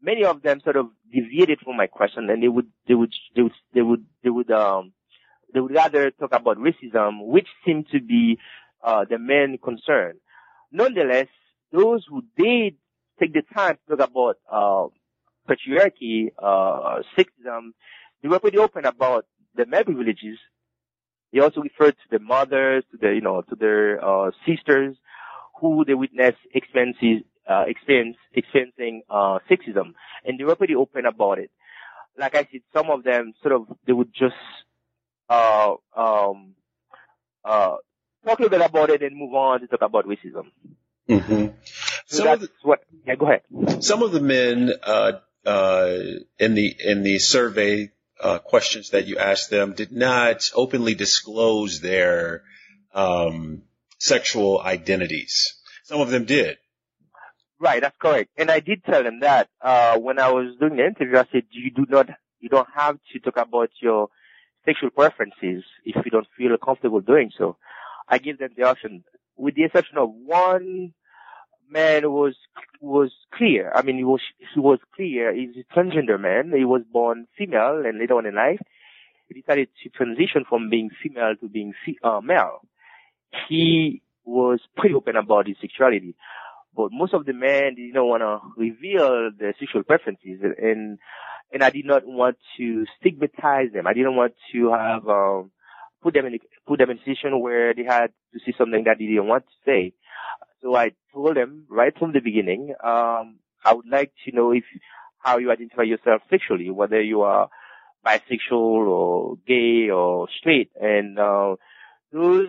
Many 0.00 0.24
of 0.24 0.42
them 0.42 0.60
sort 0.60 0.76
of 0.76 0.88
deviated 1.12 1.60
from 1.60 1.76
my 1.76 1.86
question 1.86 2.28
and 2.30 2.42
they 2.42 2.48
would, 2.48 2.66
they 2.86 2.94
would, 2.94 3.12
they 3.34 3.42
would, 3.42 3.52
they 3.74 3.82
would, 3.82 4.06
they 4.22 4.30
would, 4.30 4.50
um, 4.50 4.92
they 5.52 5.60
would 5.60 5.74
rather 5.74 6.10
talk 6.10 6.32
about 6.32 6.58
racism, 6.58 7.26
which 7.26 7.48
seemed 7.64 7.86
to 7.92 8.00
be, 8.00 8.38
uh, 8.82 9.04
the 9.08 9.18
main 9.18 9.58
concern. 9.58 10.18
Nonetheless, 10.70 11.28
those 11.72 12.04
who 12.08 12.22
did 12.36 12.76
take 13.18 13.32
the 13.32 13.42
time 13.54 13.78
to 13.88 13.96
talk 13.96 14.10
about, 14.10 14.36
uh, 14.50 14.86
patriarchy, 15.48 16.30
uh, 16.38 17.02
sexism, 17.16 17.72
they 18.22 18.28
were 18.28 18.38
pretty 18.38 18.58
open 18.58 18.84
about 18.84 19.26
the 19.54 19.66
male 19.66 19.84
privileges. 19.84 20.38
They 21.32 21.40
also 21.40 21.60
referred 21.60 21.96
to 21.96 22.08
the 22.10 22.18
mothers, 22.18 22.84
to 22.90 22.96
the, 22.96 23.14
you 23.14 23.20
know, 23.20 23.42
to 23.42 23.54
their, 23.54 24.04
uh, 24.04 24.30
sisters, 24.46 24.96
who 25.60 25.84
they 25.84 25.94
witnessed 25.94 26.38
experiences, 26.54 27.24
uh, 27.48 27.64
experiencing, 27.66 29.02
uh, 29.10 29.38
sexism. 29.50 29.94
And 30.24 30.38
they 30.38 30.44
were 30.44 30.56
pretty 30.56 30.74
open 30.74 31.06
about 31.06 31.38
it. 31.38 31.50
Like 32.16 32.34
I 32.34 32.46
said, 32.50 32.62
some 32.72 32.90
of 32.90 33.04
them 33.04 33.32
sort 33.42 33.54
of, 33.54 33.66
they 33.86 33.92
would 33.92 34.12
just, 34.12 34.34
uh, 35.28 35.74
um, 35.96 36.54
uh, 37.44 37.76
talk 38.24 38.38
a 38.38 38.42
little 38.42 38.58
bit 38.58 38.68
about 38.68 38.90
it 38.90 39.02
and 39.02 39.16
move 39.16 39.34
on 39.34 39.60
to 39.60 39.66
talk 39.66 39.82
about 39.82 40.06
racism. 40.06 40.50
Mm-hmm. 41.08 41.46
So 42.08 42.24
that's 42.24 42.40
the, 42.42 42.48
what, 42.62 42.80
yeah, 43.06 43.16
go 43.16 43.26
ahead. 43.26 43.84
Some 43.84 44.02
of 44.02 44.12
the 44.12 44.20
men, 44.20 44.72
uh, 44.82 45.12
uh, 45.44 45.92
in 46.38 46.54
the, 46.54 46.74
in 46.82 47.02
the 47.02 47.18
survey, 47.18 47.90
uh, 48.18 48.38
questions 48.38 48.90
that 48.90 49.06
you 49.06 49.18
asked 49.18 49.50
them 49.50 49.74
did 49.74 49.92
not 49.92 50.50
openly 50.54 50.94
disclose 50.94 51.80
their, 51.80 52.44
um, 52.94 53.62
sexual 53.98 54.58
identities. 54.60 55.60
Some 55.84 56.00
of 56.00 56.10
them 56.10 56.24
did. 56.24 56.56
Right, 57.60 57.82
that's 57.82 57.96
correct. 57.98 58.30
And 58.38 58.50
I 58.50 58.60
did 58.60 58.84
tell 58.84 59.02
them 59.02 59.20
that, 59.20 59.48
uh, 59.60 59.98
when 59.98 60.18
I 60.18 60.30
was 60.30 60.56
doing 60.58 60.76
the 60.76 60.86
interview, 60.86 61.18
I 61.18 61.26
said, 61.30 61.42
you 61.50 61.70
do 61.70 61.84
not, 61.88 62.08
you 62.40 62.48
don't 62.48 62.68
have 62.74 62.98
to 63.12 63.18
talk 63.20 63.36
about 63.36 63.70
your 63.82 64.08
sexual 64.64 64.90
preferences 64.90 65.64
if 65.84 65.96
you 66.04 66.10
don't 66.10 66.26
feel 66.38 66.56
comfortable 66.56 67.00
doing 67.00 67.30
so. 67.36 67.56
I 68.08 68.16
give 68.18 68.38
them 68.38 68.50
the 68.56 68.62
option, 68.64 69.04
with 69.36 69.56
the 69.56 69.64
exception 69.64 69.98
of 69.98 70.08
one 70.10 70.94
man 71.70 72.10
was, 72.12 72.34
was 72.80 73.12
clear. 73.32 73.72
I 73.74 73.82
mean, 73.82 73.96
he 73.96 74.04
was, 74.04 74.20
he 74.54 74.60
was 74.60 74.78
clear. 74.94 75.34
He's 75.34 75.56
a 75.56 75.74
transgender 75.74 76.20
man. 76.20 76.52
He 76.56 76.64
was 76.64 76.82
born 76.90 77.26
female 77.36 77.82
and 77.84 77.98
later 77.98 78.14
on 78.14 78.26
in 78.26 78.34
life, 78.34 78.60
he 79.28 79.40
decided 79.40 79.68
to 79.82 79.90
transition 79.90 80.44
from 80.48 80.70
being 80.70 80.90
female 81.02 81.34
to 81.40 81.48
being 81.48 81.74
uh, 82.02 82.20
male. 82.22 82.60
He 83.48 84.02
was 84.24 84.60
pretty 84.76 84.94
open 84.94 85.16
about 85.16 85.46
his 85.46 85.56
sexuality. 85.60 86.14
But 86.74 86.92
most 86.92 87.12
of 87.12 87.26
the 87.26 87.32
men 87.32 87.74
didn't 87.74 88.06
want 88.06 88.22
to 88.22 88.40
reveal 88.56 89.30
their 89.38 89.54
sexual 89.58 89.82
preferences 89.82 90.40
and, 90.42 90.98
and 91.52 91.62
I 91.62 91.70
did 91.70 91.86
not 91.86 92.06
want 92.06 92.36
to 92.58 92.86
stigmatize 93.00 93.72
them. 93.72 93.86
I 93.86 93.94
didn't 93.94 94.16
want 94.16 94.34
to 94.52 94.72
have, 94.72 95.08
um, 95.08 95.50
put 96.02 96.14
them 96.14 96.26
in, 96.26 96.38
put 96.66 96.78
them 96.78 96.90
in 96.90 96.98
a 96.98 97.00
situation 97.00 97.40
where 97.40 97.74
they 97.74 97.84
had 97.84 98.12
to 98.32 98.40
see 98.44 98.52
something 98.56 98.84
that 98.84 98.98
they 98.98 99.06
didn't 99.06 99.26
want 99.26 99.44
to 99.46 99.52
say. 99.64 99.92
So 100.62 100.74
I 100.74 100.92
told 101.12 101.36
them 101.36 101.66
right 101.68 101.96
from 101.96 102.12
the 102.12 102.20
beginning, 102.20 102.74
um, 102.82 103.38
I 103.64 103.74
would 103.74 103.86
like 103.90 104.12
to 104.24 104.34
know 104.34 104.52
if, 104.52 104.64
how 105.18 105.38
you 105.38 105.50
identify 105.50 105.82
yourself 105.82 106.22
sexually, 106.30 106.70
whether 106.70 107.00
you 107.00 107.22
are 107.22 107.48
bisexual 108.06 108.52
or 108.52 109.36
gay 109.46 109.90
or 109.90 110.28
straight. 110.38 110.70
And, 110.80 111.18
uh, 111.18 111.56
those 112.12 112.48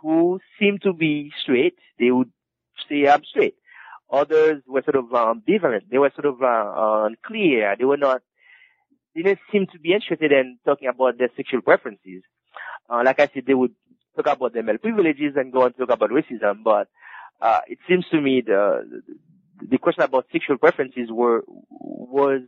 who 0.00 0.40
seem 0.58 0.78
to 0.82 0.92
be 0.92 1.32
straight, 1.42 1.76
they 1.98 2.10
would 2.10 2.30
say 2.88 3.08
I'm 3.08 3.24
straight. 3.24 3.54
Others 4.12 4.62
were 4.66 4.82
sort 4.82 4.96
of 4.96 5.12
um, 5.14 5.42
ambivalent. 5.42 5.88
They 5.90 5.98
were 5.98 6.10
sort 6.14 6.26
of 6.26 6.42
uh, 6.42 7.06
unclear. 7.06 7.76
They 7.78 7.84
were 7.84 7.96
not. 7.96 8.22
They 9.14 9.22
didn't 9.22 9.40
seem 9.50 9.66
to 9.72 9.78
be 9.78 9.92
interested 9.92 10.32
in 10.32 10.58
talking 10.64 10.88
about 10.88 11.18
their 11.18 11.30
sexual 11.36 11.62
preferences. 11.62 12.22
Uh, 12.88 13.02
like 13.04 13.20
I 13.20 13.28
said, 13.32 13.44
they 13.46 13.54
would 13.54 13.74
talk 14.16 14.26
about 14.26 14.52
their 14.52 14.62
male 14.62 14.78
privileges 14.78 15.34
and 15.36 15.52
go 15.52 15.62
on 15.62 15.72
to 15.72 15.86
talk 15.86 15.90
about 15.90 16.10
racism. 16.10 16.62
But 16.64 16.88
uh, 17.40 17.60
it 17.66 17.78
seems 17.88 18.04
to 18.10 18.20
me 18.20 18.42
the 18.44 19.02
the 19.68 19.78
question 19.78 20.02
about 20.02 20.26
sexual 20.32 20.58
preferences 20.58 21.08
were 21.10 21.42
was 21.46 22.42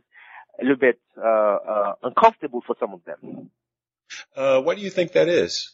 a 0.59 0.63
little 0.63 0.77
bit 0.77 0.99
uh, 1.17 1.27
uh, 1.27 1.93
uncomfortable 2.03 2.61
for 2.65 2.75
some 2.79 2.93
of 2.93 3.01
them. 3.05 3.49
Uh, 4.35 4.61
why 4.61 4.75
do 4.75 4.81
you 4.81 4.89
think 4.89 5.13
that 5.13 5.27
is? 5.27 5.71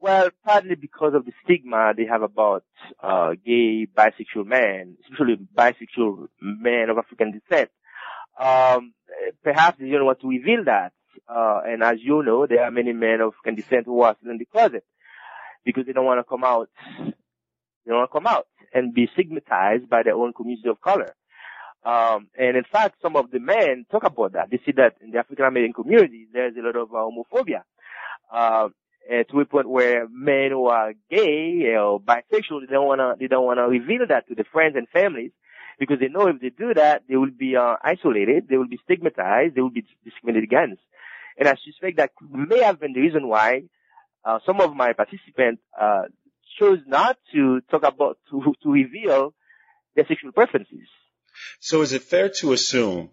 Well, 0.00 0.30
partly 0.44 0.74
because 0.74 1.14
of 1.14 1.24
the 1.24 1.32
stigma 1.44 1.92
they 1.96 2.06
have 2.06 2.22
about 2.22 2.64
uh, 3.02 3.32
gay, 3.44 3.86
bisexual 3.86 4.46
men, 4.46 4.96
especially 5.04 5.36
bisexual 5.54 6.28
men 6.40 6.90
of 6.90 6.98
African 6.98 7.32
descent. 7.32 7.70
Um, 8.38 8.94
perhaps 9.42 9.78
they 9.78 9.90
don't 9.90 10.04
want 10.04 10.20
to 10.20 10.28
reveal 10.28 10.64
that. 10.64 10.92
Uh, 11.28 11.60
and 11.66 11.82
as 11.82 11.96
you 12.00 12.22
know, 12.22 12.46
there 12.46 12.64
are 12.64 12.70
many 12.70 12.92
men 12.92 13.20
of 13.20 13.34
African 13.34 13.56
descent 13.56 13.86
who 13.86 14.00
are 14.02 14.16
still 14.18 14.32
in 14.32 14.38
the 14.38 14.44
closet 14.46 14.84
because 15.64 15.86
they 15.86 15.92
don't 15.92 16.06
want 16.06 16.20
to 16.20 16.28
come 16.28 16.44
out. 16.44 16.68
They 17.84 17.90
don't 17.90 17.98
want 17.98 18.10
to 18.10 18.12
come 18.12 18.26
out 18.26 18.46
and 18.72 18.94
be 18.94 19.08
stigmatized 19.12 19.88
by 19.88 20.02
their 20.02 20.14
own 20.14 20.32
community 20.32 20.68
of 20.68 20.80
color. 20.80 21.14
Um, 21.84 22.28
and 22.38 22.56
in 22.56 22.64
fact, 22.70 22.96
some 23.02 23.16
of 23.16 23.30
the 23.30 23.40
men 23.40 23.86
talk 23.90 24.04
about 24.04 24.34
that. 24.34 24.50
They 24.50 24.60
see 24.64 24.72
that 24.76 24.96
in 25.00 25.10
the 25.10 25.18
African 25.18 25.44
American 25.44 25.72
community, 25.72 26.28
there's 26.32 26.54
a 26.56 26.62
lot 26.62 26.76
of 26.76 26.90
uh, 26.94 26.98
homophobia. 26.98 27.62
Uh, 28.32 28.68
to 29.30 29.40
a 29.40 29.44
point 29.44 29.68
where 29.68 30.06
men 30.08 30.50
who 30.52 30.66
are 30.66 30.92
gay 31.10 31.74
or 31.76 32.00
bisexual, 32.00 32.60
they 32.60 32.72
don't 32.72 32.86
wanna, 32.86 33.16
they 33.18 33.26
don't 33.26 33.44
wanna 33.44 33.66
reveal 33.68 34.06
that 34.08 34.28
to 34.28 34.34
their 34.34 34.46
friends 34.52 34.76
and 34.76 34.88
families 34.88 35.32
because 35.78 35.98
they 35.98 36.08
know 36.08 36.28
if 36.28 36.40
they 36.40 36.50
do 36.50 36.72
that, 36.74 37.02
they 37.08 37.16
will 37.16 37.30
be 37.36 37.56
uh, 37.56 37.74
isolated, 37.82 38.46
they 38.48 38.56
will 38.56 38.68
be 38.68 38.78
stigmatized, 38.84 39.56
they 39.56 39.60
will 39.60 39.70
be 39.70 39.84
discriminated 40.04 40.44
against. 40.44 40.82
And 41.38 41.48
I 41.48 41.56
suspect 41.64 41.96
that 41.96 42.12
may 42.30 42.62
have 42.62 42.78
been 42.78 42.92
the 42.92 43.00
reason 43.00 43.26
why 43.26 43.62
uh, 44.24 44.38
some 44.46 44.60
of 44.60 44.76
my 44.76 44.92
participants 44.92 45.62
uh, 45.78 46.02
chose 46.58 46.80
not 46.86 47.18
to 47.32 47.60
talk 47.70 47.82
about 47.82 48.18
to 48.30 48.54
to 48.62 48.70
reveal 48.70 49.34
their 49.94 50.06
sexual 50.06 50.32
preferences. 50.32 50.88
So, 51.60 51.82
is 51.82 51.92
it 51.92 52.02
fair 52.02 52.28
to 52.40 52.52
assume 52.52 53.10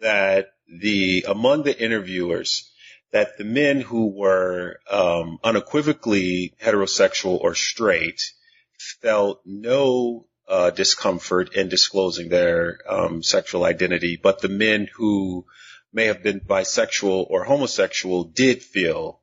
that 0.00 0.52
the 0.68 1.24
among 1.28 1.62
the 1.62 1.78
interviewers 1.78 2.70
that 3.12 3.36
the 3.36 3.44
men 3.44 3.80
who 3.80 4.06
were 4.08 4.78
um, 4.90 5.38
unequivocally 5.44 6.54
heterosexual 6.60 7.38
or 7.38 7.54
straight 7.54 8.32
felt 8.78 9.42
no 9.44 10.26
uh, 10.48 10.70
discomfort 10.70 11.54
in 11.54 11.68
disclosing 11.68 12.28
their 12.28 12.78
um, 12.88 13.22
sexual 13.22 13.64
identity, 13.64 14.18
but 14.20 14.40
the 14.40 14.48
men 14.48 14.88
who 14.94 15.44
may 15.92 16.06
have 16.06 16.22
been 16.22 16.40
bisexual 16.40 17.26
or 17.28 17.44
homosexual 17.44 18.24
did 18.24 18.62
feel 18.62 19.20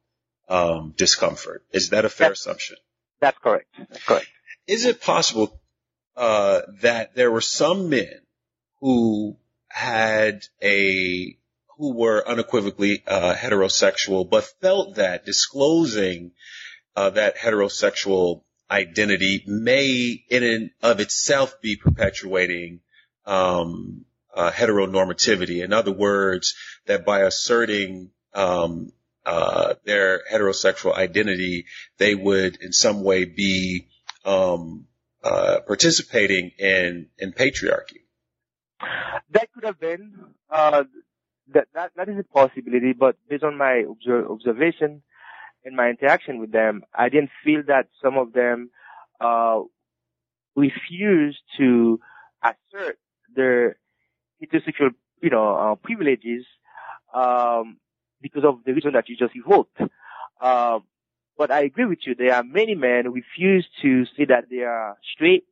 um, 0.47 0.93
discomfort. 0.95 1.63
Is 1.71 1.89
that 1.89 2.05
a 2.05 2.09
fair 2.09 2.29
that's, 2.29 2.41
assumption? 2.41 2.77
That's 3.19 3.37
correct. 3.37 3.67
That's 3.77 4.03
correct. 4.03 4.27
Is 4.67 4.85
it 4.85 5.01
possible 5.01 5.59
uh, 6.15 6.61
that 6.81 7.15
there 7.15 7.31
were 7.31 7.41
some 7.41 7.89
men 7.89 8.21
who 8.81 9.37
had 9.67 10.43
a 10.61 11.37
who 11.77 11.93
were 11.93 12.27
unequivocally 12.27 13.03
uh, 13.07 13.33
heterosexual, 13.33 14.29
but 14.29 14.43
felt 14.61 14.95
that 14.95 15.25
disclosing 15.25 16.31
uh, 16.95 17.11
that 17.11 17.37
heterosexual 17.37 18.43
identity 18.69 19.43
may, 19.47 20.23
in 20.29 20.43
and 20.43 20.71
of 20.83 20.99
itself, 20.99 21.61
be 21.61 21.77
perpetuating 21.77 22.81
um, 23.25 24.05
uh, 24.35 24.51
heteronormativity. 24.51 25.63
In 25.63 25.71
other 25.71 25.93
words, 25.93 26.55
that 26.85 27.05
by 27.05 27.21
asserting 27.21 28.11
um, 28.33 28.91
uh, 29.29 29.75
their 29.85 30.23
heterosexual 30.31 30.95
identity, 30.95 31.65
they 31.97 32.15
would, 32.15 32.57
in 32.61 32.73
some 32.73 33.03
way, 33.03 33.25
be 33.25 33.87
um, 34.25 34.87
uh, 35.23 35.59
participating 35.67 36.51
in 36.57 37.07
in 37.19 37.31
patriarchy. 37.31 38.01
That 39.31 39.47
could 39.53 39.65
have 39.65 39.79
been 39.79 40.13
uh, 40.49 40.83
that, 41.53 41.67
that, 41.75 41.91
that 41.95 42.09
is 42.09 42.17
a 42.19 42.23
possibility, 42.23 42.93
but 42.93 43.17
based 43.29 43.43
on 43.43 43.55
my 43.57 43.83
observ- 43.93 44.31
observation 44.31 45.03
and 45.63 45.75
my 45.75 45.89
interaction 45.89 46.39
with 46.39 46.51
them, 46.51 46.83
I 46.93 47.09
didn't 47.09 47.31
feel 47.43 47.61
that 47.67 47.87
some 48.01 48.17
of 48.17 48.33
them, 48.33 48.71
uh, 49.21 49.61
refused 50.55 51.41
to 51.57 51.99
assert 52.43 52.97
their 53.35 53.77
heterosexual, 54.41 54.91
you 55.21 55.29
know, 55.29 55.55
uh, 55.55 55.75
privileges, 55.75 56.45
um, 57.13 57.77
because 58.21 58.43
of 58.43 58.59
the 58.65 58.73
reason 58.73 58.93
that 58.93 59.09
you 59.09 59.15
just 59.15 59.35
evoked. 59.35 59.79
Uh, 60.41 60.79
but 61.37 61.51
I 61.51 61.61
agree 61.61 61.85
with 61.85 61.99
you. 62.05 62.15
There 62.15 62.33
are 62.33 62.43
many 62.43 62.75
men 62.75 63.05
who 63.05 63.11
refuse 63.11 63.67
to 63.81 64.05
say 64.17 64.25
that 64.25 64.49
they 64.49 64.63
are 64.63 64.97
straight 65.13 65.45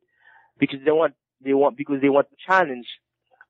because 0.58 0.80
they 0.84 0.90
want, 0.90 1.14
they 1.42 1.54
want, 1.54 1.76
because 1.76 2.00
they 2.02 2.08
want 2.08 2.28
to 2.30 2.36
challenge 2.46 2.86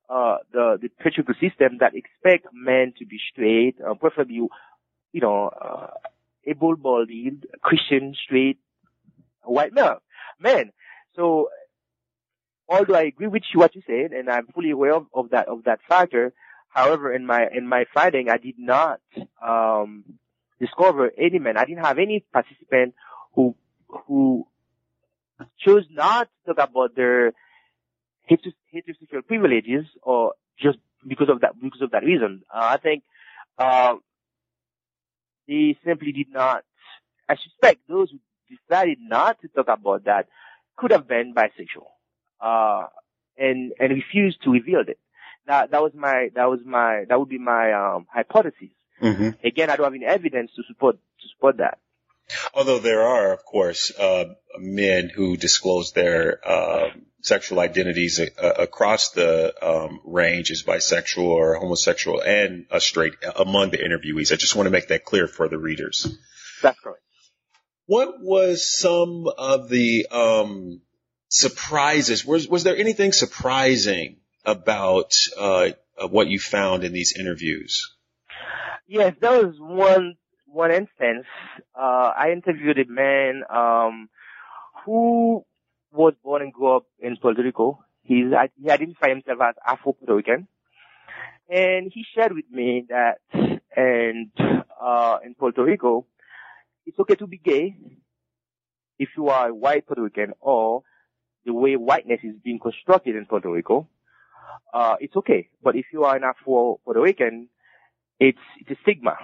uh, 0.09 0.37
the, 0.51 0.77
the 0.81 0.89
patriarchal 1.03 1.35
system 1.35 1.77
that 1.79 1.95
expect 1.95 2.47
men 2.53 2.93
to 2.97 3.05
be 3.05 3.19
straight, 3.31 3.75
uh, 3.85 3.93
preferably, 3.93 4.35
you 4.35 5.21
know, 5.21 5.49
uh, 5.49 5.87
able-bodied, 6.45 7.45
Christian, 7.61 8.15
straight, 8.25 8.57
white 9.43 9.73
male, 9.73 10.01
men. 10.39 10.71
So, 11.15 11.49
although 12.67 12.95
I 12.95 13.03
agree 13.03 13.27
with 13.27 13.43
you 13.53 13.59
what 13.59 13.75
you 13.75 13.81
said, 13.85 14.11
and 14.11 14.29
I'm 14.29 14.47
fully 14.47 14.71
aware 14.71 14.95
of, 14.95 15.07
of 15.13 15.29
that, 15.31 15.47
of 15.47 15.65
that 15.65 15.79
factor, 15.87 16.33
however, 16.69 17.13
in 17.13 17.25
my, 17.25 17.47
in 17.53 17.67
my 17.67 17.85
finding, 17.93 18.29
I 18.29 18.37
did 18.37 18.55
not, 18.57 19.01
um, 19.45 20.05
discover 20.59 21.11
any 21.17 21.39
men. 21.39 21.57
I 21.57 21.65
didn't 21.65 21.85
have 21.85 21.97
any 21.99 22.23
participant 22.33 22.93
who, 23.33 23.55
who 23.87 24.47
chose 25.59 25.85
not 25.91 26.29
to 26.45 26.53
talk 26.53 26.69
about 26.69 26.95
their 26.95 27.33
heterosexual 28.29 29.25
privileges 29.27 29.85
or 30.01 30.33
just 30.59 30.77
because 31.07 31.29
of 31.29 31.41
that, 31.41 31.59
because 31.61 31.81
of 31.81 31.91
that 31.91 32.03
reason. 32.03 32.43
Uh, 32.53 32.69
I 32.73 32.77
think, 32.77 33.03
uh, 33.57 33.95
they 35.47 35.77
simply 35.85 36.11
did 36.11 36.31
not, 36.31 36.63
I 37.27 37.35
suspect 37.35 37.81
those 37.87 38.11
who 38.11 38.19
decided 38.55 38.99
not 39.01 39.41
to 39.41 39.47
talk 39.47 39.67
about 39.67 40.05
that 40.05 40.27
could 40.77 40.91
have 40.91 41.07
been 41.07 41.33
bisexual. 41.33 41.87
Uh, 42.39 42.87
and, 43.37 43.71
and 43.79 43.93
refused 43.93 44.43
to 44.43 44.51
reveal 44.51 44.81
it. 44.85 44.99
That, 45.47 45.71
that 45.71 45.81
was 45.81 45.93
my, 45.93 46.29
that 46.35 46.49
was 46.49 46.59
my, 46.65 47.05
that 47.07 47.19
would 47.19 47.29
be 47.29 47.39
my, 47.39 47.73
um, 47.73 48.07
hypothesis. 48.13 48.69
hmm 48.99 49.29
Again, 49.43 49.69
I 49.69 49.75
don't 49.75 49.85
have 49.85 49.93
any 49.93 50.05
evidence 50.05 50.51
to 50.55 50.63
support, 50.67 50.97
to 50.97 51.27
support 51.35 51.57
that. 51.57 51.79
Although 52.53 52.79
there 52.79 53.01
are, 53.01 53.33
of 53.33 53.43
course, 53.43 53.91
uh, 53.97 54.25
men 54.57 55.09
who 55.09 55.35
disclose 55.35 55.93
their 55.93 56.39
uh, 56.47 56.89
sexual 57.21 57.59
identities 57.59 58.19
uh, 58.19 58.53
across 58.57 59.09
the 59.11 59.53
um, 59.65 59.99
range 60.05 60.51
as 60.51 60.63
bisexual 60.63 61.23
or 61.23 61.55
homosexual 61.55 62.21
and 62.21 62.65
uh, 62.71 62.79
straight 62.79 63.13
among 63.35 63.71
the 63.71 63.77
interviewees. 63.77 64.31
I 64.31 64.35
just 64.35 64.55
want 64.55 64.67
to 64.67 64.71
make 64.71 64.89
that 64.89 65.05
clear 65.05 65.27
for 65.27 65.47
the 65.47 65.57
readers. 65.57 66.07
That's 66.61 66.79
correct. 66.79 67.01
What 67.87 68.21
was 68.21 68.69
some 68.69 69.27
of 69.37 69.69
the 69.69 70.07
um, 70.11 70.81
surprises? 71.29 72.23
Was 72.23 72.47
was 72.47 72.63
there 72.63 72.77
anything 72.77 73.11
surprising 73.11 74.17
about 74.45 75.13
uh, 75.37 75.69
what 76.09 76.27
you 76.27 76.39
found 76.39 76.83
in 76.83 76.93
these 76.93 77.15
interviews? 77.17 77.95
Yes, 78.87 79.15
there 79.19 79.45
was 79.45 79.55
one 79.59 80.15
one 80.45 80.71
instance. 80.71 81.25
Uh, 81.75 82.11
I 82.17 82.31
interviewed 82.31 82.79
a 82.79 82.85
man 82.89 83.43
um, 83.49 84.09
who 84.85 85.45
was 85.91 86.13
born 86.23 86.41
and 86.41 86.53
grew 86.53 86.75
up 86.77 86.85
in 86.99 87.17
Puerto 87.17 87.43
Rico. 87.43 87.83
He's, 88.03 88.25
he 88.61 88.69
identified 88.69 89.11
himself 89.11 89.39
as 89.41 89.55
Afro 89.65 89.93
Puerto 89.93 90.15
Rican, 90.15 90.47
and 91.47 91.91
he 91.93 92.03
shared 92.15 92.33
with 92.33 92.49
me 92.51 92.85
that, 92.89 93.19
and 93.75 94.31
uh, 94.81 95.17
in 95.23 95.35
Puerto 95.35 95.63
Rico, 95.63 96.05
it's 96.85 96.99
okay 96.99 97.15
to 97.15 97.27
be 97.27 97.37
gay 97.37 97.75
if 98.97 99.09
you 99.15 99.29
are 99.29 99.49
a 99.49 99.53
white 99.55 99.85
Puerto 99.85 100.01
Rican 100.01 100.33
or 100.39 100.83
the 101.45 101.53
way 101.53 101.75
whiteness 101.75 102.19
is 102.23 102.35
being 102.43 102.59
constructed 102.59 103.15
in 103.15 103.25
Puerto 103.25 103.49
Rico. 103.49 103.87
Uh, 104.73 104.95
it's 104.99 105.15
okay, 105.15 105.49
but 105.63 105.75
if 105.75 105.85
you 105.91 106.03
are 106.03 106.15
an 106.15 106.23
Afro 106.23 106.79
Puerto 106.83 107.01
Rican, 107.01 107.49
it's 108.19 108.39
it's 108.59 108.71
a 108.71 108.81
stigma. 108.81 109.15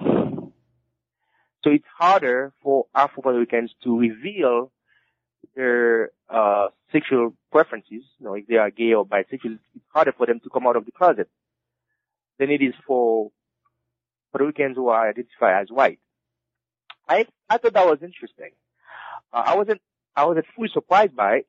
So 1.63 1.71
it's 1.71 1.85
harder 1.97 2.53
for 2.61 2.85
Afro 2.93 3.23
Puerto 3.23 3.39
Ricans 3.39 3.71
to 3.83 3.99
reveal 3.99 4.71
their 5.55 6.11
uh, 6.29 6.67
sexual 6.91 7.33
preferences. 7.51 8.03
You 8.19 8.25
know, 8.25 8.33
if 8.35 8.47
they 8.47 8.55
are 8.57 8.69
gay 8.69 8.93
or 8.93 9.05
bisexual, 9.05 9.59
it's 9.75 9.85
harder 9.89 10.13
for 10.15 10.25
them 10.25 10.39
to 10.41 10.49
come 10.49 10.67
out 10.67 10.75
of 10.75 10.85
the 10.85 10.91
closet 10.91 11.29
than 12.37 12.49
it 12.51 12.61
is 12.61 12.73
for 12.85 13.31
Puerto 14.31 14.45
Ricans 14.45 14.75
who 14.75 14.89
are 14.89 15.09
identified 15.09 15.63
as 15.63 15.69
white. 15.69 15.99
I 17.07 17.25
I 17.49 17.57
thought 17.57 17.73
that 17.73 17.85
was 17.85 17.99
interesting. 18.01 18.51
Uh, 19.33 19.43
I 19.45 19.55
wasn't 19.55 19.81
I 20.15 20.25
wasn't 20.25 20.45
fully 20.55 20.69
surprised 20.73 21.15
by 21.15 21.37
it, 21.37 21.47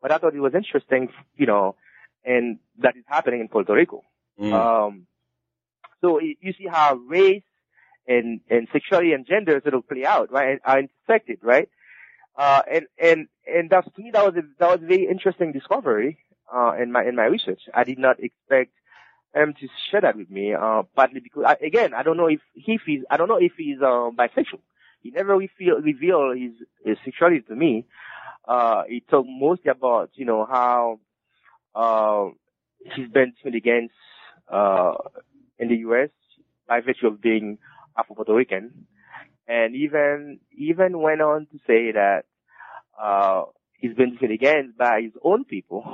but 0.00 0.12
I 0.12 0.18
thought 0.18 0.34
it 0.34 0.40
was 0.40 0.54
interesting, 0.54 1.08
you 1.36 1.46
know, 1.46 1.76
and 2.24 2.58
that 2.78 2.96
is 2.96 3.04
happening 3.06 3.40
in 3.40 3.48
Puerto 3.48 3.74
Rico. 3.74 4.02
Mm. 4.40 4.52
Um, 4.52 5.06
so 6.00 6.20
you 6.20 6.52
see 6.58 6.66
how 6.68 6.94
race 6.94 7.42
and, 8.06 8.40
and 8.50 8.68
sexuality 8.72 9.12
and 9.12 9.26
gender 9.26 9.60
sort 9.62 9.74
of 9.74 9.88
play 9.88 10.04
out, 10.04 10.30
right? 10.30 10.50
And 10.50 10.60
are 10.64 10.80
intersected, 10.80 11.38
right? 11.42 11.68
Uh, 12.36 12.62
and, 12.70 12.86
and, 12.98 13.28
and 13.46 13.70
that's, 13.70 13.86
to 13.94 14.02
me, 14.02 14.10
that 14.12 14.24
was 14.24 14.34
a, 14.36 14.42
that 14.58 14.70
was 14.70 14.80
a 14.82 14.86
very 14.86 15.06
interesting 15.08 15.52
discovery, 15.52 16.18
uh, 16.54 16.72
in 16.80 16.92
my, 16.92 17.04
in 17.04 17.16
my 17.16 17.24
research. 17.24 17.62
I 17.72 17.84
did 17.84 17.98
not 17.98 18.16
expect 18.18 18.72
him 19.34 19.54
to 19.60 19.68
share 19.90 20.00
that 20.02 20.16
with 20.16 20.30
me, 20.30 20.52
uh, 20.52 20.82
partly 20.94 21.20
because, 21.20 21.44
I, 21.46 21.56
again, 21.64 21.94
I 21.94 22.02
don't 22.02 22.16
know 22.16 22.26
if 22.26 22.40
he 22.54 22.78
feels, 22.78 23.04
I 23.08 23.16
don't 23.16 23.28
know 23.28 23.40
if 23.40 23.52
he's, 23.56 23.80
um, 23.80 24.16
bisexual. 24.16 24.60
He 25.00 25.10
never 25.10 25.36
reveal, 25.36 25.80
revealed 25.80 26.36
his, 26.36 26.52
his 26.84 26.98
sexuality 27.04 27.42
to 27.42 27.54
me. 27.54 27.86
Uh, 28.46 28.82
he 28.88 29.00
talked 29.00 29.28
mostly 29.30 29.70
about, 29.70 30.10
you 30.14 30.24
know, 30.24 30.44
how, 30.44 30.98
uh, 31.74 32.28
he's 32.94 33.08
been 33.08 33.30
discriminated 33.30 33.62
against, 33.66 33.94
uh, 34.52 34.94
in 35.58 35.68
the 35.68 35.76
U.S. 35.76 36.10
by 36.68 36.80
virtue 36.80 37.06
of 37.06 37.20
being 37.20 37.58
Afro 37.96 38.16
Puerto 38.16 38.34
Rican, 38.34 38.86
and 39.46 39.74
even 39.74 40.40
even 40.56 40.98
went 41.00 41.20
on 41.20 41.46
to 41.52 41.58
say 41.66 41.92
that 41.92 42.24
uh, 43.00 43.44
he's 43.78 43.94
been 43.94 44.10
discriminated 44.10 44.42
against 44.42 44.78
by 44.78 45.02
his 45.02 45.12
own 45.22 45.44
people, 45.44 45.84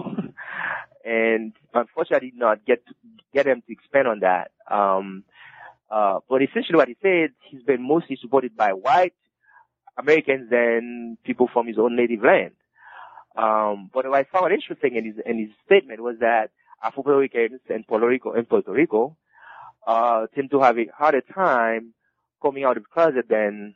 and 1.04 1.52
unfortunately, 1.74 2.30
did 2.30 2.38
not 2.38 2.64
get 2.64 2.86
to 2.86 2.94
get 3.32 3.46
him 3.46 3.62
to 3.66 3.72
expand 3.72 4.08
on 4.08 4.20
that. 4.20 4.50
Um, 4.70 5.24
uh, 5.90 6.20
but 6.28 6.42
essentially, 6.42 6.76
what 6.76 6.88
he 6.88 6.96
said, 7.02 7.30
he's 7.50 7.62
been 7.62 7.86
mostly 7.86 8.16
supported 8.20 8.56
by 8.56 8.72
white 8.72 9.14
Americans 9.98 10.48
than 10.50 11.18
people 11.24 11.48
from 11.52 11.66
his 11.66 11.78
own 11.78 11.96
native 11.96 12.22
land. 12.22 12.52
Um, 13.36 13.90
but 13.92 14.06
what 14.06 14.18
I 14.18 14.24
found 14.24 14.52
interesting 14.52 14.96
in 14.96 15.04
his 15.04 15.14
in 15.24 15.38
his 15.38 15.50
statement 15.64 16.00
was 16.00 16.16
that 16.20 16.50
Afro 16.82 17.02
Puerto 17.02 17.18
Ricans 17.18 17.60
and 17.68 17.86
Puerto 17.86 18.06
Rico 18.06 18.32
and 18.32 18.48
Puerto 18.48 18.72
Rico 18.72 19.16
uh, 19.86 20.26
tend 20.34 20.50
to 20.50 20.60
have 20.60 20.78
a 20.78 20.86
harder 20.86 21.20
time 21.20 21.94
coming 22.42 22.64
out 22.64 22.76
of 22.76 22.82
the 22.84 22.88
closet 22.92 23.26
than 23.28 23.74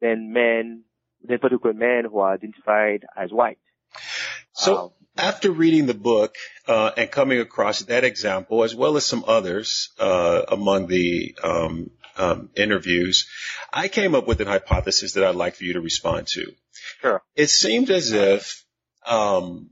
than 0.00 0.32
men, 0.32 0.82
than 1.26 1.38
particular 1.38 1.72
men 1.74 2.04
who 2.04 2.18
are 2.18 2.34
identified 2.34 3.06
as 3.16 3.30
white. 3.30 3.58
So 4.52 4.76
Um, 4.76 4.90
after 5.16 5.50
reading 5.50 5.86
the 5.86 5.94
book 5.94 6.36
uh, 6.68 6.90
and 6.96 7.10
coming 7.10 7.40
across 7.40 7.80
that 7.82 8.04
example, 8.04 8.64
as 8.64 8.74
well 8.74 8.96
as 8.96 9.06
some 9.06 9.24
others 9.26 9.90
uh, 9.98 10.42
among 10.48 10.88
the 10.88 11.34
um, 11.42 11.90
um, 12.16 12.50
interviews, 12.56 13.26
I 13.72 13.88
came 13.88 14.14
up 14.14 14.26
with 14.26 14.40
an 14.40 14.46
hypothesis 14.48 15.12
that 15.14 15.24
I'd 15.24 15.36
like 15.36 15.56
for 15.56 15.64
you 15.64 15.74
to 15.74 15.80
respond 15.80 16.26
to. 16.28 16.52
Sure. 17.00 17.22
It 17.34 17.48
seemed 17.48 17.90
as 17.90 18.12
if, 18.12 18.64
um, 19.06 19.70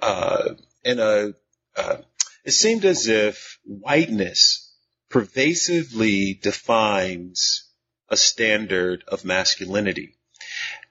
uh, 0.00 0.54
in 0.84 0.98
a, 0.98 1.32
uh, 1.76 1.96
it 2.44 2.52
seemed 2.52 2.84
as 2.84 3.08
if 3.08 3.58
whiteness 3.64 4.74
pervasively 5.10 6.34
defines 6.34 7.68
a 8.08 8.16
standard 8.16 9.04
of 9.08 9.24
masculinity 9.24 10.14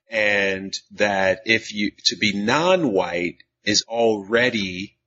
and 0.09 0.77
that 0.91 1.41
if 1.45 1.73
you 1.73 1.91
to 2.05 2.15
be 2.15 2.33
non-white 2.33 3.43
is 3.63 3.83
already 3.87 4.97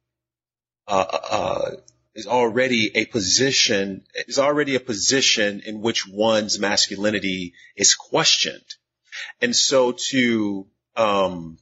uh, 0.87 1.07
uh, 1.31 1.71
is 2.15 2.27
already 2.27 2.97
a 2.97 3.07
position 3.07 4.05
is 4.27 4.39
already 4.39 4.75
a 4.75 4.81
position 4.81 5.61
in 5.65 5.81
which 5.81 6.07
one's 6.07 6.59
masculinity 6.59 7.55
is 7.77 7.95
questioned, 7.95 8.75
and 9.41 9.55
so 9.57 9.93
to 9.93 10.67
um, 10.97 11.59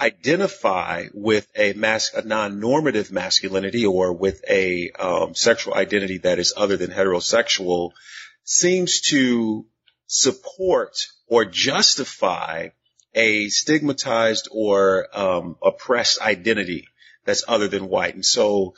identify 0.00 1.06
with 1.12 1.46
a 1.54 1.72
mas- 1.74 2.14
a 2.14 2.22
non-normative 2.22 3.12
masculinity 3.12 3.84
or 3.86 4.12
with 4.12 4.42
a 4.48 4.90
um, 4.92 5.34
sexual 5.34 5.74
identity 5.74 6.18
that 6.18 6.38
is 6.38 6.54
other 6.56 6.76
than 6.76 6.90
heterosexual 6.90 7.92
seems 8.44 9.00
to 9.00 9.66
support 10.06 11.06
or 11.26 11.44
justify 11.44 12.68
a 13.14 13.48
stigmatized 13.48 14.48
or 14.50 15.06
um, 15.16 15.56
oppressed 15.62 16.20
identity 16.20 16.88
that's 17.24 17.44
other 17.46 17.68
than 17.68 17.88
white. 17.88 18.14
And 18.14 18.24
so 18.24 18.74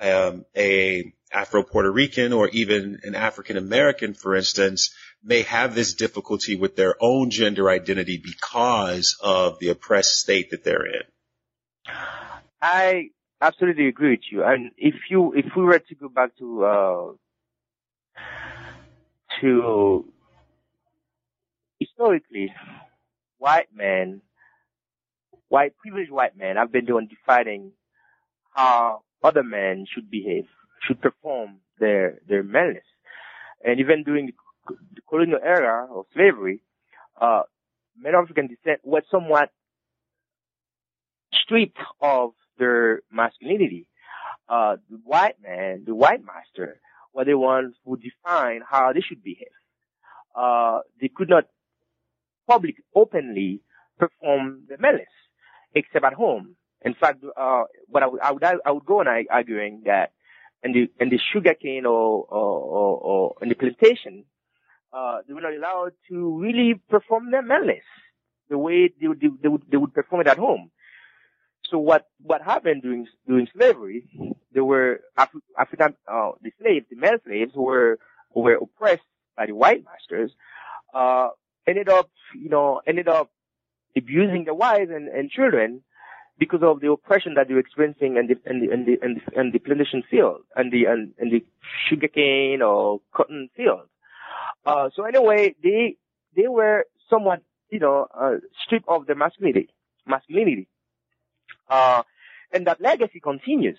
um, 0.00 0.44
a 0.56 1.12
Afro 1.32 1.62
Puerto 1.62 1.90
Rican 1.90 2.32
or 2.32 2.48
even 2.48 3.00
an 3.02 3.14
African 3.14 3.56
American, 3.56 4.14
for 4.14 4.36
instance, 4.36 4.94
may 5.24 5.42
have 5.42 5.74
this 5.74 5.94
difficulty 5.94 6.54
with 6.54 6.76
their 6.76 6.94
own 7.00 7.30
gender 7.30 7.70
identity 7.70 8.20
because 8.22 9.16
of 9.22 9.58
the 9.58 9.70
oppressed 9.70 10.18
state 10.18 10.50
that 10.50 10.62
they're 10.64 10.86
in. 10.86 11.02
I 12.60 13.08
absolutely 13.40 13.88
agree 13.88 14.10
with 14.10 14.20
you. 14.30 14.44
And 14.44 14.70
if 14.76 14.94
you, 15.10 15.32
if 15.34 15.46
we 15.56 15.64
were 15.64 15.78
to 15.78 15.94
go 15.94 16.08
back 16.08 16.36
to, 16.38 16.64
uh, 16.64 17.12
to 19.40 20.12
historically, 21.78 22.52
white 23.38 23.68
men, 23.74 24.20
white, 25.48 25.76
privileged 25.78 26.10
white 26.10 26.36
men 26.36 26.56
have 26.56 26.72
been 26.72 26.84
doing 26.84 27.08
defining 27.08 27.72
how 28.54 29.02
other 29.22 29.42
men 29.42 29.86
should 29.92 30.10
behave, 30.10 30.46
should 30.86 31.00
perform 31.00 31.60
their, 31.78 32.18
their 32.28 32.42
maleness. 32.42 32.84
And 33.64 33.80
even 33.80 34.04
during 34.04 34.26
the 34.26 34.32
colonial 35.08 35.40
era 35.42 35.86
of 35.90 36.06
slavery, 36.14 36.60
uh, 37.20 37.42
African 38.06 38.48
descent 38.48 38.80
were 38.84 39.02
somewhat 39.10 39.50
stripped 41.32 41.78
of 42.00 42.32
their 42.58 43.02
masculinity. 43.10 43.86
Uh, 44.48 44.76
the 44.90 44.98
white 45.04 45.36
man, 45.42 45.84
the 45.86 45.94
white 45.94 46.20
master, 46.24 46.80
were 47.12 47.24
the 47.24 47.38
ones 47.38 47.74
who 47.84 47.96
defined 47.96 48.62
how 48.68 48.92
they 48.92 49.00
should 49.00 49.22
behave. 49.22 49.48
Uh, 50.34 50.80
they 51.00 51.08
could 51.08 51.30
not 51.30 51.44
public 52.48 52.76
openly 52.94 53.60
perform 53.98 54.64
the 54.68 54.76
malice 54.78 55.06
except 55.74 56.04
at 56.04 56.12
home. 56.12 56.56
In 56.82 56.94
fact, 56.94 57.24
uh, 57.36 57.62
what 57.86 58.02
I 58.02 58.06
would, 58.06 58.20
I 58.20 58.32
would, 58.32 58.44
I 58.44 58.70
would 58.70 58.84
go 58.84 59.00
on 59.00 59.06
arguing 59.30 59.82
that 59.86 60.12
in 60.62 60.72
the, 60.72 60.90
in 61.00 61.08
the 61.08 61.18
sugarcane 61.32 61.86
or, 61.86 62.24
or, 62.28 62.58
or, 62.60 62.98
or 62.98 63.34
in 63.40 63.48
the 63.48 63.54
plantation, 63.54 64.24
uh, 64.94 65.18
they 65.26 65.34
were 65.34 65.40
not 65.40 65.54
allowed 65.54 65.92
to 66.08 66.38
really 66.38 66.74
perform 66.88 67.30
their 67.30 67.42
malice 67.42 67.90
the 68.50 68.58
way 68.58 68.90
they 69.00 69.08
would, 69.08 69.20
they 69.20 69.48
would, 69.48 69.62
they 69.70 69.76
would 69.76 69.94
perform 69.94 70.20
it 70.22 70.28
at 70.28 70.38
home. 70.38 70.70
so 71.70 71.78
what 71.78 72.06
what 72.22 72.42
happened 72.42 72.82
during 72.82 73.06
during 73.26 73.48
slavery? 73.56 74.04
There 74.52 74.64
were 74.64 75.00
Af- 75.16 75.30
African 75.58 75.96
uh, 76.06 76.32
the 76.42 76.52
slaves, 76.60 76.86
the 76.90 76.96
male 76.96 77.18
slaves 77.26 77.52
were 77.54 77.98
were 78.34 78.54
oppressed 78.54 79.02
by 79.36 79.46
the 79.46 79.52
white 79.52 79.84
masters. 79.84 80.30
Uh, 80.92 81.28
ended 81.66 81.88
up, 81.88 82.10
you 82.36 82.48
know, 82.48 82.80
ended 82.86 83.08
up 83.08 83.30
abusing 83.96 84.44
their 84.44 84.54
wives 84.54 84.90
and, 84.94 85.08
and 85.08 85.30
children 85.30 85.82
because 86.38 86.62
of 86.62 86.80
the 86.80 86.90
oppression 86.90 87.34
that 87.34 87.48
they 87.48 87.54
were 87.54 87.60
experiencing 87.60 88.16
in 88.16 88.26
the 88.28 88.36
in 88.50 88.60
the 88.60 88.72
in 88.72 88.84
the 88.84 89.04
in 89.04 89.14
the, 89.14 89.40
in 89.40 89.50
the 89.52 89.58
plantation 89.58 90.02
field 90.10 90.42
and 90.56 90.72
the 90.72 90.84
and, 90.84 91.12
and 91.18 91.32
the 91.32 91.44
sugarcane 91.88 92.62
or 92.62 93.00
cotton 93.14 93.48
field. 93.56 93.88
Uh, 94.64 94.90
so 94.94 95.04
anyway, 95.04 95.54
they 95.62 95.96
they 96.36 96.48
were 96.48 96.84
somewhat, 97.10 97.42
you 97.70 97.80
know, 97.80 98.06
uh, 98.18 98.36
stripped 98.64 98.88
of 98.88 99.06
their 99.06 99.16
masculinity, 99.16 99.68
masculinity. 100.06 100.68
Uh, 101.68 102.02
and 102.52 102.66
that 102.66 102.80
legacy 102.80 103.20
continues 103.20 103.78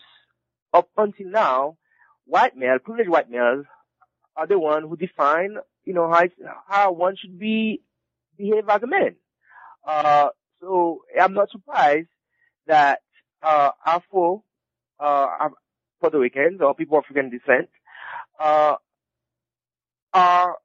up 0.73 0.89
until 0.97 1.29
now. 1.29 1.77
White 2.25 2.57
male, 2.57 2.79
privileged 2.79 3.09
white 3.09 3.29
males, 3.29 3.65
are 4.35 4.47
the 4.47 4.57
one 4.57 4.83
who 4.83 4.97
define, 4.97 5.57
you 5.83 5.93
know, 5.93 6.09
how 6.11 6.23
how 6.67 6.91
one 6.91 7.15
should 7.15 7.37
be 7.39 7.81
behave 8.37 8.67
as 8.69 8.81
a 8.83 8.87
man. 8.87 9.15
Uh, 9.87 10.29
so 10.59 11.01
I'm 11.19 11.33
not 11.33 11.51
surprised 11.51 12.07
that 12.67 12.99
uh, 13.43 13.71
Afro, 13.85 14.43
uh, 14.99 15.49
Puerto 16.01 16.19
Ricans 16.19 16.61
or 16.61 16.73
people 16.73 16.97
of 16.97 17.03
African 17.05 17.29
descent, 17.29 17.69
uh, 18.39 18.75
are 20.13 20.55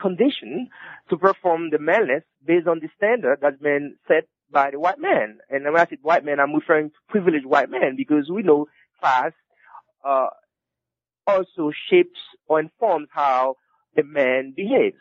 conditioned 0.00 0.68
to 1.10 1.16
perform 1.16 1.70
the 1.70 1.78
maleness 1.78 2.24
based 2.44 2.66
on 2.66 2.80
the 2.80 2.88
standard 2.96 3.38
that's 3.40 3.60
been 3.60 3.96
set 4.08 4.24
by 4.50 4.70
the 4.70 4.78
white 4.78 4.98
man. 4.98 5.38
And 5.50 5.64
when 5.64 5.76
I 5.76 5.86
say 5.86 5.98
white 6.02 6.24
man, 6.24 6.40
I'm 6.40 6.54
referring 6.54 6.90
to 6.90 6.96
privileged 7.08 7.46
white 7.46 7.70
men 7.70 7.94
because 7.96 8.30
we 8.30 8.42
know 8.42 8.66
class 9.00 9.32
uh, 10.04 10.28
also 11.26 11.72
shapes 11.90 12.18
or 12.46 12.60
informs 12.60 13.08
how 13.10 13.56
the 13.96 14.04
man 14.04 14.52
behaves. 14.56 15.00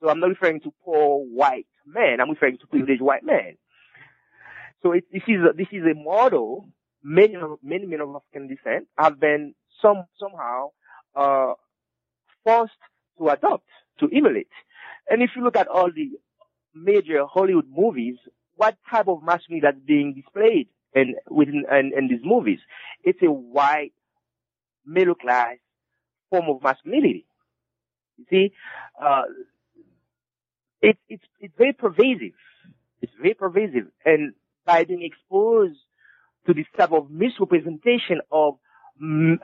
So 0.00 0.08
I'm 0.08 0.20
not 0.20 0.28
referring 0.28 0.60
to 0.60 0.72
poor 0.84 1.24
white 1.24 1.66
men. 1.86 2.20
I'm 2.20 2.30
referring 2.30 2.58
to 2.58 2.66
privileged 2.66 3.02
white 3.02 3.24
men. 3.24 3.56
So 4.82 4.92
it, 4.92 5.04
this 5.12 5.22
is 5.26 5.38
a, 5.42 5.52
this 5.56 5.68
is 5.72 5.82
a 5.82 5.94
model 5.94 6.68
many 7.02 7.36
many 7.62 7.86
men 7.86 8.00
of 8.00 8.14
African 8.14 8.48
descent 8.48 8.88
have 8.98 9.20
been 9.20 9.54
some 9.80 10.04
somehow 10.18 10.70
uh, 11.14 11.54
forced 12.44 12.72
to 13.18 13.28
adopt 13.28 13.68
to 14.00 14.08
emulate. 14.12 14.48
And 15.08 15.22
if 15.22 15.30
you 15.36 15.42
look 15.44 15.56
at 15.56 15.68
all 15.68 15.90
the 15.94 16.10
major 16.74 17.24
Hollywood 17.26 17.68
movies, 17.70 18.16
what 18.56 18.76
type 18.90 19.08
of 19.08 19.22
masculinity 19.22 19.66
that's 19.66 19.84
being 19.86 20.14
displayed 20.14 20.68
in 20.94 21.14
within 21.28 21.64
in, 21.70 21.92
in 21.96 22.08
these 22.08 22.24
movies? 22.24 22.58
It's 23.04 23.22
a 23.22 23.30
white 23.30 23.92
middle 24.84 25.14
class 25.14 25.56
form 26.30 26.46
of 26.48 26.62
masculinity. 26.62 27.26
You 28.18 28.24
see, 28.30 28.52
uh, 29.00 29.22
it's 30.80 30.98
it's 31.08 31.24
it's 31.40 31.54
very 31.56 31.72
pervasive. 31.72 32.32
It's 33.02 33.12
very 33.20 33.34
pervasive, 33.34 33.86
and 34.04 34.34
by 34.64 34.84
being 34.84 35.02
exposed 35.02 35.78
to 36.46 36.54
this 36.54 36.66
type 36.76 36.92
of 36.92 37.10
misrepresentation 37.10 38.20
of 38.30 38.54
m- 39.00 39.38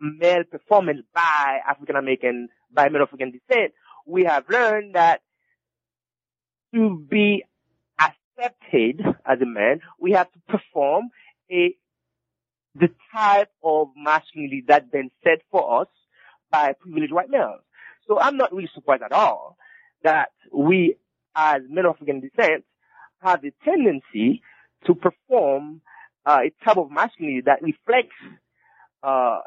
male 0.00 0.44
performance 0.50 1.00
by 1.14 1.58
African 1.68 1.96
American, 1.96 2.48
by 2.72 2.88
male 2.88 3.02
African 3.02 3.32
descent, 3.32 3.72
we 4.06 4.24
have 4.24 4.44
learned 4.48 4.94
that 4.94 5.20
to 6.74 6.98
be 7.10 7.44
accepted 7.98 9.00
as 9.24 9.40
a 9.40 9.46
man, 9.46 9.80
we 9.98 10.12
have 10.12 10.30
to 10.32 10.38
perform 10.48 11.10
a 11.50 11.76
the 12.76 12.88
type 13.12 13.50
of 13.62 13.88
masculinity 13.96 14.64
that's 14.66 14.90
been 14.90 15.10
set 15.22 15.40
for 15.50 15.82
us 15.82 15.88
by 16.50 16.72
privileged 16.72 17.12
white 17.12 17.30
males. 17.30 17.60
So 18.08 18.18
I'm 18.18 18.36
not 18.36 18.52
really 18.52 18.70
surprised 18.74 19.04
at 19.04 19.12
all 19.12 19.56
that 20.02 20.30
we, 20.52 20.96
as 21.36 21.62
men 21.68 21.86
of 21.86 21.94
African 21.94 22.20
descent, 22.20 22.64
have 23.22 23.44
a 23.44 23.52
tendency 23.64 24.42
to 24.86 24.94
perform 24.94 25.80
uh, 26.26 26.40
a 26.44 26.64
type 26.64 26.76
of 26.76 26.90
masculinity 26.90 27.42
that 27.46 27.62
reflects 27.62 28.16
uh, 29.02 29.38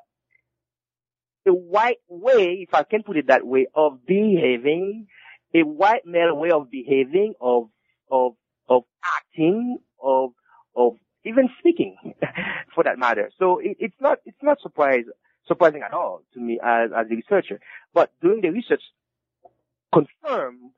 a 1.47 1.53
white 1.53 1.99
way, 2.07 2.65
if 2.67 2.73
I 2.73 2.83
can 2.83 3.03
put 3.03 3.17
it 3.17 3.27
that 3.27 3.45
way, 3.45 3.67
of 3.73 4.05
behaving, 4.05 5.07
a 5.53 5.63
white 5.63 6.05
male 6.05 6.35
way 6.35 6.51
of 6.51 6.69
behaving, 6.69 7.33
of 7.41 7.69
of 8.11 8.33
of 8.69 8.83
acting, 9.03 9.77
of 10.01 10.31
of 10.75 10.93
even 11.23 11.49
speaking, 11.59 11.95
for 12.75 12.83
that 12.83 12.99
matter. 12.99 13.31
So 13.39 13.59
it, 13.59 13.77
it's 13.79 13.95
not 13.99 14.19
it's 14.25 14.41
not 14.41 14.61
surprise, 14.61 15.05
surprising 15.47 15.81
at 15.83 15.93
all 15.93 16.21
to 16.33 16.39
me 16.39 16.59
as 16.63 16.91
as 16.95 17.07
a 17.09 17.15
researcher. 17.15 17.59
But 17.93 18.11
doing 18.21 18.41
the 18.41 18.49
research 18.49 18.81
confirmed 19.93 20.71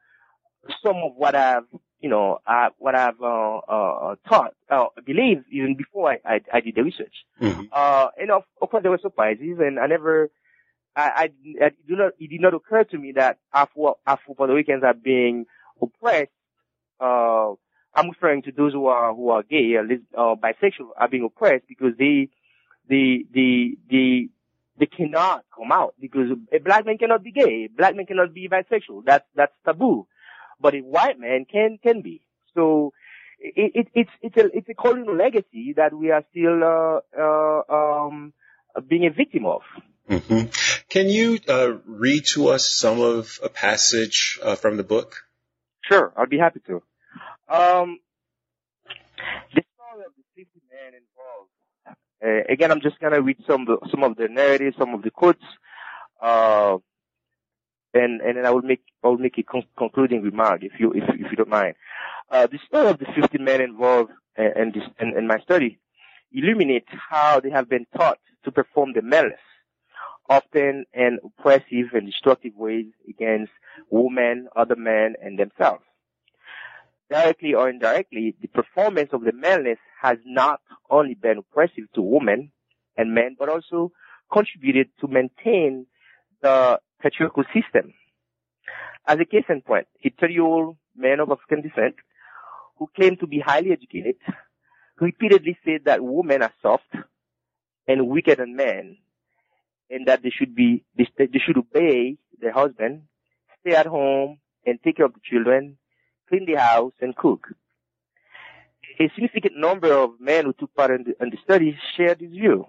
some 0.83 0.97
of 0.97 1.15
what 1.15 1.35
I've 1.35 1.63
you 1.99 2.09
know 2.09 2.39
uh, 2.47 2.69
what 2.77 2.95
I've 2.95 3.21
uh, 3.21 3.57
uh, 3.57 4.15
taught, 4.27 4.53
uh, 4.69 4.85
believed 5.05 5.45
even 5.51 5.75
before 5.75 6.11
I, 6.11 6.19
I, 6.25 6.39
I 6.53 6.59
did 6.61 6.75
the 6.75 6.83
research. 6.83 7.13
Mm-hmm. 7.41 7.65
Uh, 7.71 8.07
and 8.17 8.31
of, 8.31 8.43
of 8.61 8.69
course 8.69 8.83
there 8.83 8.91
were 8.91 8.99
surprises, 9.01 9.57
and 9.59 9.79
I 9.79 9.87
never. 9.87 10.29
I, 10.95 11.01
I, 11.01 11.65
I 11.65 11.69
do 11.87 11.95
not, 11.95 12.13
it 12.19 12.29
did 12.29 12.41
not 12.41 12.53
occur 12.53 12.83
to 12.85 12.97
me 12.97 13.13
that 13.13 13.39
Afro, 13.53 13.97
Afro 14.05 14.33
Puerto 14.33 14.53
Ricans 14.53 14.83
are 14.83 14.93
being 14.93 15.45
oppressed, 15.81 16.31
uh, 16.99 17.53
I'm 17.95 18.09
referring 18.09 18.43
to 18.43 18.51
those 18.51 18.73
who 18.73 18.85
are 18.87 19.13
who 19.13 19.29
are 19.29 19.43
gay 19.43 19.75
or, 19.75 19.87
or 20.13 20.37
bisexual 20.37 20.89
are 20.97 21.07
being 21.07 21.23
oppressed 21.23 21.67
because 21.67 21.93
they 21.97 22.29
they 22.87 23.25
they 23.33 23.77
they 23.89 24.29
they 24.77 24.85
cannot 24.85 25.43
come 25.55 25.71
out 25.71 25.95
because 25.99 26.29
a 26.53 26.59
black 26.59 26.85
man 26.85 26.97
cannot 26.97 27.23
be 27.23 27.31
gay, 27.31 27.65
a 27.65 27.67
black 27.75 27.95
man 27.95 28.05
cannot 28.05 28.33
be 28.33 28.47
bisexual. 28.47 29.05
That's 29.05 29.25
that's 29.35 29.53
taboo, 29.65 30.07
but 30.59 30.75
a 30.75 30.79
white 30.79 31.19
man 31.19 31.45
can 31.51 31.79
can 31.81 32.01
be. 32.01 32.21
So 32.53 32.93
it, 33.39 33.71
it 33.75 33.87
it's 33.93 34.11
it's 34.21 34.37
a 34.37 34.57
it's 34.57 34.69
a 34.69 34.73
colonial 34.73 35.15
legacy 35.15 35.73
that 35.75 35.93
we 35.93 36.11
are 36.11 36.23
still 36.29 36.63
uh, 36.63 36.99
uh, 37.19 37.61
um, 37.73 38.33
being 38.87 39.05
a 39.05 39.09
victim 39.11 39.45
of. 39.45 39.61
Mm-hmm. 40.09 40.47
Can 40.89 41.09
you 41.09 41.39
uh, 41.47 41.73
read 41.85 42.25
to 42.33 42.49
us 42.49 42.67
some 42.67 42.99
of 42.99 43.39
a 43.43 43.49
passage 43.49 44.39
uh, 44.41 44.55
from 44.55 44.77
the 44.77 44.83
book? 44.83 45.23
Sure, 45.83 46.11
I'd 46.17 46.29
be 46.29 46.39
happy 46.39 46.61
to. 46.67 46.81
Um, 47.47 47.99
the 49.53 49.63
story 49.75 50.05
of 50.05 50.13
the 50.17 50.23
50 50.35 50.61
men 50.71 50.93
involved. 51.01 51.49
Uh, 52.23 52.51
again, 52.51 52.71
I'm 52.71 52.81
just 52.81 52.99
gonna 52.99 53.21
read 53.21 53.37
some 53.45 53.61
of 53.61 53.67
the, 53.67 53.89
some 53.91 54.03
of 54.03 54.17
the 54.17 54.27
narratives, 54.27 54.77
some 54.77 54.95
of 54.95 55.03
the 55.03 55.11
quotes, 55.11 55.43
uh, 56.21 56.77
and 57.93 58.21
and 58.21 58.37
then 58.37 58.45
I 58.45 58.49
will 58.49 58.61
make 58.61 58.81
I 59.03 59.07
will 59.07 59.17
make 59.17 59.37
a 59.37 59.43
con- 59.43 59.63
concluding 59.77 60.21
remark 60.21 60.63
if 60.63 60.73
you 60.79 60.91
if 60.91 61.03
if 61.07 61.31
you 61.31 61.37
don't 61.37 61.49
mind. 61.49 61.75
Uh, 62.31 62.47
the 62.47 62.59
story 62.67 62.87
of 62.87 62.99
the 62.99 63.05
50 63.15 63.37
men 63.37 63.61
involved 63.61 64.11
uh, 64.37 64.61
in 64.61 64.71
this 64.73 64.83
in, 64.99 65.17
in 65.17 65.27
my 65.27 65.39
study 65.39 65.79
illuminates 66.31 66.89
how 67.09 67.39
they 67.39 67.49
have 67.49 67.69
been 67.69 67.85
taught 67.95 68.19
to 68.43 68.51
perform 68.51 68.93
the 68.93 69.01
malice, 69.01 69.33
often 70.29 70.85
in 70.93 71.19
oppressive 71.23 71.93
and 71.93 72.05
destructive 72.05 72.53
ways 72.55 72.85
against 73.09 73.51
women, 73.89 74.47
other 74.55 74.75
men, 74.75 75.15
and 75.21 75.37
themselves 75.37 75.83
directly 77.09 77.53
or 77.53 77.69
indirectly, 77.69 78.35
the 78.41 78.47
performance 78.47 79.09
of 79.13 79.23
the 79.23 79.31
maleness 79.33 79.79
has 80.01 80.17
not 80.25 80.61
only 80.89 81.15
been 81.15 81.39
oppressive 81.39 81.91
to 81.95 82.01
women 82.01 82.51
and 82.97 83.13
men, 83.13 83.35
but 83.37 83.49
also 83.49 83.91
contributed 84.31 84.89
to 85.01 85.07
maintain 85.07 85.85
the 86.41 86.79
patriarchal 87.01 87.43
system. 87.53 87.93
As 89.07 89.17
a 89.19 89.25
case 89.25 89.45
in 89.49 89.61
point, 89.61 89.87
a 90.05 90.09
30-year-old 90.09 90.77
man 90.95 91.19
of 91.19 91.31
African 91.31 91.61
descent 91.61 91.95
who 92.77 92.89
claimed 92.95 93.19
to 93.19 93.27
be 93.27 93.39
highly 93.39 93.71
educated 93.71 94.15
repeatedly 94.99 95.57
said 95.65 95.85
that 95.85 96.03
women 96.03 96.43
are 96.43 96.53
soft 96.61 96.93
and 97.87 98.07
weaker 98.07 98.35
than 98.35 98.55
men 98.55 98.97
and 99.89 100.07
that 100.07 100.23
they 100.23 100.29
should 100.29 100.55
be, 100.55 100.83
they, 100.97 101.07
should 101.17 101.57
obey 101.57 102.17
their 102.39 102.53
husband, 102.53 103.03
stay 103.61 103.75
at 103.75 103.85
home 103.85 104.39
and 104.65 104.79
take 104.83 104.97
care 104.97 105.05
of 105.05 105.13
the 105.13 105.19
children 105.23 105.77
clean 106.29 106.45
the 106.45 106.59
house, 106.59 106.93
and 107.01 107.15
cook. 107.15 107.47
A 108.99 109.09
significant 109.15 109.57
number 109.57 109.91
of 109.91 110.11
men 110.19 110.45
who 110.45 110.53
took 110.53 110.73
part 110.75 110.91
in 110.91 111.03
the, 111.03 111.23
in 111.23 111.31
the 111.31 111.37
study 111.43 111.77
shared 111.97 112.19
this 112.19 112.29
view. 112.29 112.65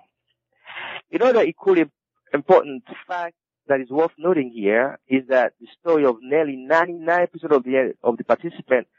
Another 1.12 1.42
equally 1.42 1.84
important 2.32 2.84
fact 3.06 3.34
that 3.68 3.80
is 3.80 3.90
worth 3.90 4.12
noting 4.18 4.50
here 4.54 4.98
is 5.08 5.22
that 5.28 5.52
the 5.60 5.66
story 5.80 6.04
of 6.04 6.16
nearly 6.22 6.56
99% 6.56 7.28
of 7.50 7.64
the, 7.64 7.94
of 8.02 8.16
the 8.16 8.24
participants 8.24 8.90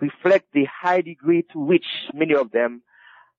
reflect 0.00 0.46
the 0.52 0.66
high 0.66 1.00
degree 1.00 1.44
to 1.52 1.58
which 1.58 1.86
many 2.14 2.34
of 2.34 2.50
them 2.50 2.82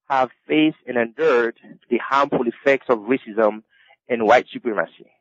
have 0.09 0.29
faced 0.47 0.77
and 0.87 0.97
endured 0.97 1.59
the 1.89 1.97
harmful 1.97 2.45
effects 2.47 2.87
of 2.89 2.99
racism 2.99 3.61
and 4.09 4.25
white 4.25 4.47
supremacy. 4.51 5.11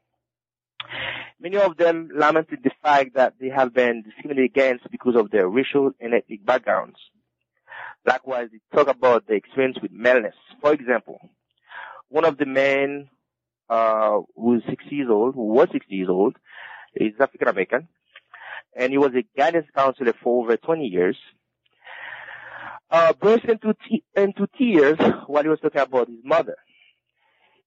Many 1.41 1.57
of 1.57 1.77
them 1.77 2.11
lamented 2.15 2.61
the 2.63 2.71
fact 2.83 3.15
that 3.15 3.35
they 3.41 3.49
have 3.49 3.75
been 3.75 4.03
discriminated 4.03 4.51
against 4.51 4.91
because 4.91 5.17
of 5.17 5.31
their 5.31 5.49
racial 5.49 5.93
and 6.01 6.15
ethnic 6.15 6.45
backgrounds. 6.45 6.97
Likewise, 8.07 8.49
they 8.53 8.61
talk 8.77 8.89
about 8.89 9.27
the 9.27 9.35
experience 9.35 9.79
with 9.83 9.91
maleness. 9.93 10.35
For 10.61 10.73
example, 10.73 11.19
one 12.09 12.25
of 12.25 12.39
the 12.39 12.47
men 12.47 13.09
uh, 13.69 14.21
who's 14.37 14.63
60 14.69 14.95
years 14.95 15.11
old, 15.11 15.35
who 15.35 15.47
was 15.47 15.69
60 15.73 15.95
years 15.95 16.09
old, 16.09 16.37
is 16.95 17.13
African 17.21 17.49
American, 17.49 17.89
and 18.75 18.93
he 18.93 18.99
was 18.99 19.11
a 19.15 19.25
guidance 19.37 19.67
counselor 19.75 20.15
for 20.23 20.45
over 20.45 20.57
20 20.57 20.87
years. 20.87 21.17
Uh, 22.89 23.13
burst 23.15 23.45
into, 23.45 23.75
into 24.15 24.47
tears 24.57 24.97
while 25.27 25.43
he 25.43 25.49
was 25.49 25.59
talking 25.61 25.81
about 25.81 26.09
his 26.09 26.21
mother. 26.23 26.57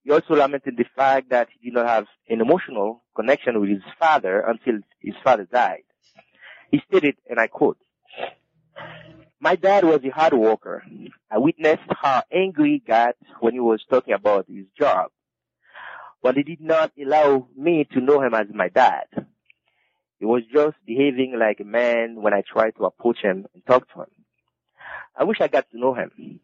He 0.10 0.14
also 0.14 0.34
lamented 0.34 0.76
the 0.76 0.86
fact 0.96 1.30
that 1.30 1.50
he 1.52 1.70
did 1.70 1.76
not 1.76 1.88
have 1.88 2.08
an 2.28 2.42
emotional 2.42 3.04
connection 3.16 3.62
with 3.62 3.70
his 3.70 3.84
father 4.00 4.40
until 4.40 4.80
his 5.00 5.14
father 5.24 5.46
died. 5.46 5.84
He 6.72 6.82
stated, 6.90 7.18
and 7.30 7.40
I 7.40 7.46
quote, 7.46 7.78
my 9.40 9.56
dad 9.56 9.84
was 9.84 10.00
a 10.04 10.10
hard 10.10 10.34
worker. 10.34 10.84
I 11.30 11.38
witnessed 11.38 11.84
how 12.02 12.24
angry 12.34 12.72
he 12.72 12.80
got 12.80 13.18
when 13.40 13.54
he 13.54 13.60
was 13.60 13.86
talking 13.88 14.16
about 14.16 14.48
his 14.50 14.66
job. 14.76 15.12
But 16.24 16.38
he 16.38 16.42
did 16.42 16.62
not 16.62 16.92
allow 17.00 17.48
me 17.56 17.88
to 17.94 18.02
know 18.02 18.20
him 18.20 18.34
as 18.34 18.48
my 18.52 18.70
dad. 18.70 19.06
He 20.18 20.26
was 20.26 20.42
just 20.52 20.78
behaving 20.88 21.38
like 21.38 21.60
a 21.60 21.64
man 21.64 22.20
when 22.20 22.34
I 22.34 22.42
tried 22.52 22.78
to 22.78 22.86
approach 22.86 23.20
him 23.22 23.46
and 23.54 23.64
talk 23.68 23.88
to 23.94 24.00
him. 24.00 24.12
I 25.16 25.26
wish 25.26 25.38
I 25.40 25.48
got 25.50 25.70
to 25.70 25.80
know 25.80 25.94
him. 25.94 26.40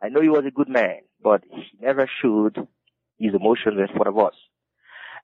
I 0.00 0.10
know 0.10 0.22
he 0.22 0.28
was 0.28 0.44
a 0.46 0.52
good 0.52 0.68
man, 0.68 1.00
but 1.20 1.42
he 1.50 1.64
never 1.80 2.08
showed 2.22 2.68
his 3.20 3.34
emotions 3.34 3.78
in 3.78 3.86
front 3.88 4.08
of 4.08 4.18
us. 4.18 4.34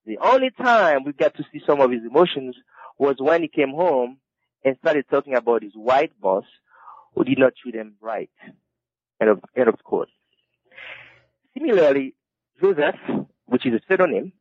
The 0.05 0.18
only 0.18 0.51
time 0.51 1.03
we 1.05 1.12
got 1.12 1.34
to 1.36 1.44
see 1.53 1.61
some 1.66 1.80
of 1.80 1.90
his 1.90 2.03
emotions 2.09 2.55
was 2.99 3.16
when 3.18 3.42
he 3.42 3.49
came 3.49 3.70
home 3.70 4.18
and 4.64 4.76
started 4.78 5.07
talking 5.11 5.34
about 5.34 5.62
his 5.62 5.72
white 5.74 6.12
boss 6.20 6.44
who 7.14 7.24
did 7.24 7.38
not 7.38 7.55
treat 7.61 7.74
him 7.74 7.94
right. 8.01 8.30
End 9.20 9.30
of, 9.30 9.40
end 9.57 9.68
of 9.68 9.82
quote. 9.82 10.09
Similarly, 11.55 12.14
Joseph, 12.61 12.97
which 13.47 13.66
is 13.66 13.74
a 13.74 13.80
pseudonym, 13.88 14.32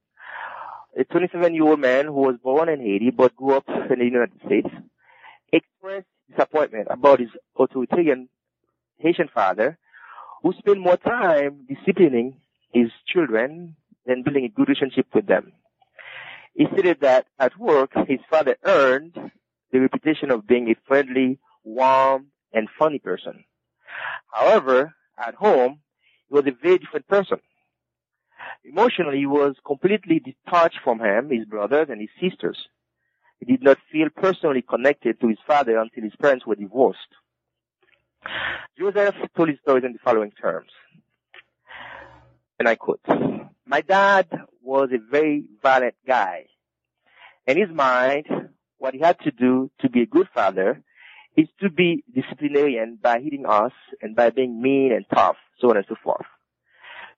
a 0.98 1.04
27-year-old 1.06 1.80
man 1.80 2.06
who 2.06 2.14
was 2.14 2.36
born 2.44 2.70
in 2.70 2.80
Haiti 2.80 3.10
but 3.10 3.36
grew 3.36 3.56
up 3.56 3.66
in 3.68 4.00
the 4.00 4.06
United 4.06 4.40
States, 4.46 4.68
expressed 5.52 6.08
disappointment 6.30 6.88
about 6.90 7.20
his 7.20 7.30
authoritarian 7.58 8.30
Haitian 8.98 9.30
father 9.34 9.78
who 10.42 10.54
spent 10.54 10.80
more 10.80 10.98
time 10.98 11.66
disciplining 11.68 12.38
his 12.72 12.90
children 13.08 13.76
than 14.06 14.24
building 14.24 14.46
a 14.46 14.50
good 14.50 14.68
relationship 14.70 15.08
with 15.14 15.26
them. 15.28 15.54
He 16.54 16.66
stated 16.74 17.02
that 17.02 17.28
at 17.40 17.58
work, 17.58 17.92
his 18.08 18.20
father 18.30 18.56
earned 18.64 19.14
the 19.72 19.80
reputation 19.80 20.32
of 20.32 20.48
being 20.48 20.70
a 20.70 20.76
friendly, 20.88 21.40
warm, 21.64 22.28
and 22.54 22.70
funny 22.80 23.00
person. 23.00 23.44
However, 24.32 24.94
at 25.18 25.36
home, 25.36 25.80
he 26.30 26.34
was 26.34 26.46
a 26.48 26.52
very 26.52 26.78
different 26.78 27.08
person. 27.08 27.40
Emotionally, 28.64 29.20
he 29.20 29.26
was 29.26 29.56
completely 29.66 30.20
detached 30.20 30.80
from 30.84 31.00
him, 31.00 31.30
his 31.30 31.46
brothers, 31.46 31.88
and 31.90 32.00
his 32.00 32.10
sisters. 32.22 32.58
He 33.40 33.46
did 33.46 33.64
not 33.64 33.78
feel 33.92 34.08
personally 34.16 34.62
connected 34.62 35.20
to 35.20 35.28
his 35.28 35.38
father 35.46 35.78
until 35.78 36.04
his 36.04 36.16
parents 36.16 36.46
were 36.46 36.56
divorced. 36.56 37.00
Joseph 38.78 39.16
told 39.36 39.50
his 39.50 39.60
stories 39.62 39.84
in 39.84 39.94
the 39.94 40.00
following 40.04 40.32
terms. 40.32 40.72
And 42.60 42.68
I 42.68 42.76
quote, 42.76 43.02
My 43.66 43.82
dad 43.82 44.28
was 44.62 44.90
a 44.94 45.12
very 45.12 45.46
violent 45.62 45.96
guy. 46.08 46.46
In 47.48 47.58
his 47.58 47.70
mind, 47.70 48.26
what 48.78 48.94
he 48.94 49.00
had 49.00 49.20
to 49.22 49.32
do 49.32 49.70
to 49.80 49.90
be 49.90 50.02
a 50.02 50.06
good 50.06 50.28
father 50.34 50.82
is 51.36 51.48
to 51.60 51.70
be 51.70 52.04
disciplinarian 52.14 52.98
by 53.02 53.20
hitting 53.20 53.46
us 53.46 53.74
and 54.02 54.16
by 54.16 54.30
being 54.30 54.62
mean 54.62 54.92
and 54.94 55.06
tough, 55.14 55.36
so 55.60 55.70
on 55.70 55.78
and 55.78 55.86
so 55.88 55.96
forth. 56.02 56.26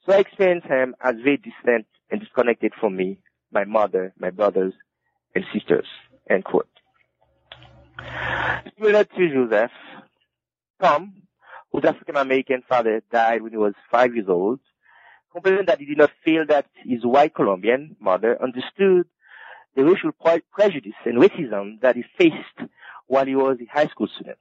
So 0.05 0.13
I 0.13 0.19
experienced 0.19 0.67
him 0.67 0.95
as 1.01 1.15
very 1.23 1.37
distant 1.37 1.85
and 2.09 2.19
disconnected 2.19 2.73
from 2.79 2.95
me, 2.95 3.19
my 3.51 3.65
mother, 3.65 4.13
my 4.17 4.29
brothers, 4.29 4.73
and 5.35 5.43
sisters. 5.53 5.85
End 6.29 6.43
quote. 6.43 6.67
Similar 8.77 9.03
to 9.03 9.29
Joseph, 9.33 9.71
Tom, 10.81 11.13
whose 11.71 11.85
African 11.85 12.15
American 12.15 12.63
father 12.67 13.01
died 13.11 13.41
when 13.41 13.51
he 13.51 13.57
was 13.57 13.73
five 13.91 14.15
years 14.15 14.29
old, 14.29 14.59
complained 15.37 15.67
that 15.67 15.79
he 15.79 15.85
did 15.85 15.97
not 15.97 16.11
feel 16.23 16.45
that 16.47 16.65
his 16.83 17.05
white 17.05 17.33
Colombian 17.33 17.95
mother 17.99 18.41
understood 18.41 19.05
the 19.75 19.83
racial 19.83 20.11
prejudice 20.51 20.93
and 21.05 21.21
racism 21.21 21.79
that 21.81 21.95
he 21.95 22.03
faced 22.17 22.69
while 23.05 23.25
he 23.25 23.35
was 23.35 23.57
a 23.61 23.71
high 23.71 23.87
school 23.87 24.07
student. 24.07 24.39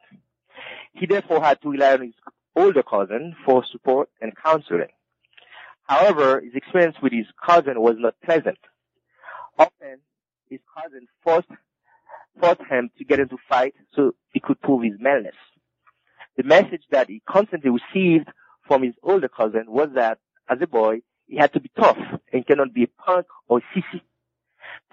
He 0.94 1.06
therefore 1.06 1.42
had 1.42 1.60
to 1.60 1.70
rely 1.70 1.92
on 1.92 2.02
his 2.02 2.14
older 2.54 2.82
cousin 2.82 3.36
for 3.44 3.62
support 3.70 4.08
and 4.22 4.32
counseling. 4.36 4.88
However, 5.82 6.40
his 6.40 6.54
experience 6.54 6.96
with 7.02 7.12
his 7.12 7.26
cousin 7.44 7.80
was 7.80 7.96
not 7.98 8.14
pleasant. 8.24 8.58
Often, 9.58 9.98
his 10.48 10.60
cousin 10.74 11.06
forced, 11.22 11.48
forced 12.40 12.62
him 12.70 12.90
to 12.96 13.04
get 13.04 13.20
into 13.20 13.36
fight 13.48 13.74
so 13.94 14.14
he 14.32 14.40
could 14.40 14.60
prove 14.62 14.82
his 14.82 14.98
maleness. 14.98 15.36
The 16.38 16.42
message 16.42 16.84
that 16.90 17.08
he 17.08 17.22
constantly 17.28 17.70
received 17.70 18.28
from 18.66 18.82
his 18.82 18.94
older 19.02 19.28
cousin 19.28 19.64
was 19.68 19.90
that, 19.94 20.18
as 20.48 20.58
a 20.60 20.66
boy, 20.66 21.00
he 21.26 21.36
had 21.36 21.52
to 21.54 21.60
be 21.60 21.70
tough 21.78 21.98
and 22.32 22.46
cannot 22.46 22.72
be 22.72 22.84
a 22.84 23.02
punk 23.02 23.26
or 23.48 23.60
sissy. 23.74 24.00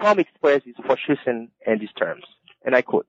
Tom 0.02 0.20
expressed 0.20 0.66
his 0.66 0.76
frustration 0.86 1.50
in 1.66 1.80
these 1.80 1.92
terms, 1.98 2.24
and 2.66 2.76
I 2.76 2.82
quote, 2.82 3.08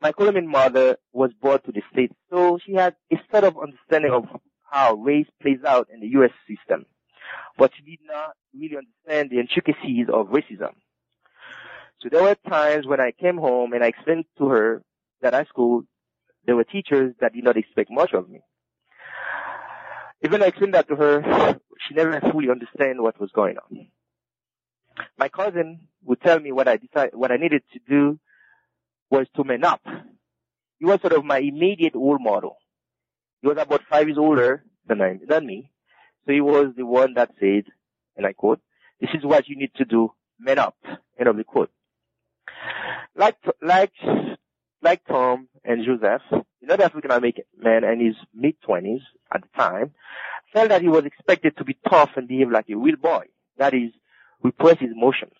my 0.00 0.12
Colombian 0.12 0.46
mother 0.48 0.96
was 1.12 1.30
brought 1.40 1.64
to 1.64 1.72
the 1.72 1.82
States, 1.92 2.14
so 2.30 2.58
she 2.64 2.74
had 2.74 2.94
a 3.12 3.16
sort 3.30 3.44
of 3.44 3.56
understanding 3.58 4.12
of 4.12 4.24
how 4.70 4.94
race 4.94 5.26
plays 5.40 5.62
out 5.66 5.88
in 5.92 6.00
the 6.00 6.08
U.S. 6.08 6.32
system, 6.48 6.86
but 7.56 7.72
she 7.76 7.82
did 7.82 8.00
not 8.04 8.36
really 8.54 8.76
understand 8.76 9.30
the 9.30 9.40
intricacies 9.40 10.06
of 10.12 10.28
racism. 10.28 10.72
So 12.00 12.08
there 12.10 12.22
were 12.22 12.36
times 12.48 12.86
when 12.86 13.00
I 13.00 13.12
came 13.12 13.38
home 13.38 13.72
and 13.72 13.82
I 13.82 13.88
explained 13.88 14.26
to 14.38 14.48
her 14.48 14.82
that 15.22 15.34
at 15.34 15.48
school 15.48 15.84
there 16.44 16.56
were 16.56 16.64
teachers 16.64 17.14
that 17.20 17.32
did 17.32 17.44
not 17.44 17.56
expect 17.56 17.90
much 17.90 18.12
of 18.12 18.28
me. 18.28 18.40
Even 20.24 20.42
I 20.42 20.46
explained 20.46 20.74
that 20.74 20.88
to 20.88 20.96
her, 20.96 21.58
she 21.86 21.94
never 21.94 22.20
fully 22.20 22.50
understood 22.50 22.98
what 22.98 23.20
was 23.20 23.30
going 23.32 23.56
on. 23.58 23.88
My 25.18 25.28
cousin 25.28 25.88
would 26.04 26.20
tell 26.20 26.40
me 26.40 26.52
what 26.52 26.68
I 26.68 26.76
decided, 26.78 27.14
what 27.14 27.30
I 27.30 27.36
needed 27.36 27.62
to 27.74 27.80
do 27.88 28.18
was 29.10 29.26
to 29.36 29.44
man 29.44 29.64
up. 29.64 29.82
He 30.78 30.84
was 30.84 31.00
sort 31.00 31.12
of 31.12 31.24
my 31.24 31.38
immediate 31.38 31.94
role 31.94 32.18
model. 32.18 32.56
He 33.42 33.48
was 33.48 33.58
about 33.58 33.82
five 33.88 34.08
years 34.08 34.18
older 34.18 34.64
than 34.86 35.00
I, 35.02 35.18
than 35.26 35.46
me. 35.46 35.70
So 36.26 36.32
he 36.32 36.40
was 36.40 36.72
the 36.76 36.86
one 36.86 37.14
that 37.14 37.30
said, 37.38 37.64
and 38.16 38.26
I 38.26 38.32
quote, 38.32 38.60
this 39.00 39.10
is 39.14 39.24
what 39.24 39.48
you 39.48 39.56
need 39.56 39.72
to 39.76 39.84
do, 39.84 40.12
man 40.38 40.58
up, 40.58 40.76
end 41.18 41.28
of 41.28 41.36
the 41.36 41.44
quote. 41.44 41.70
Like, 43.14 43.36
like, 43.62 43.92
like 44.82 45.04
Tom 45.06 45.48
and 45.64 45.84
Joseph, 45.84 46.22
another 46.62 46.84
African 46.84 47.10
American 47.10 47.44
man 47.58 47.84
in 47.84 48.04
his 48.04 48.16
mid 48.34 48.60
twenties 48.62 49.00
at 49.32 49.42
the 49.42 49.48
time, 49.56 49.92
felt 50.52 50.68
that 50.68 50.82
he 50.82 50.88
was 50.88 51.04
expected 51.04 51.56
to 51.56 51.64
be 51.64 51.76
tough 51.88 52.10
and 52.16 52.28
behave 52.28 52.50
like 52.50 52.68
a 52.70 52.76
real 52.76 52.96
boy. 52.96 53.26
That 53.58 53.74
is, 53.74 53.90
repress 54.42 54.78
his 54.78 54.90
emotions. 54.92 55.32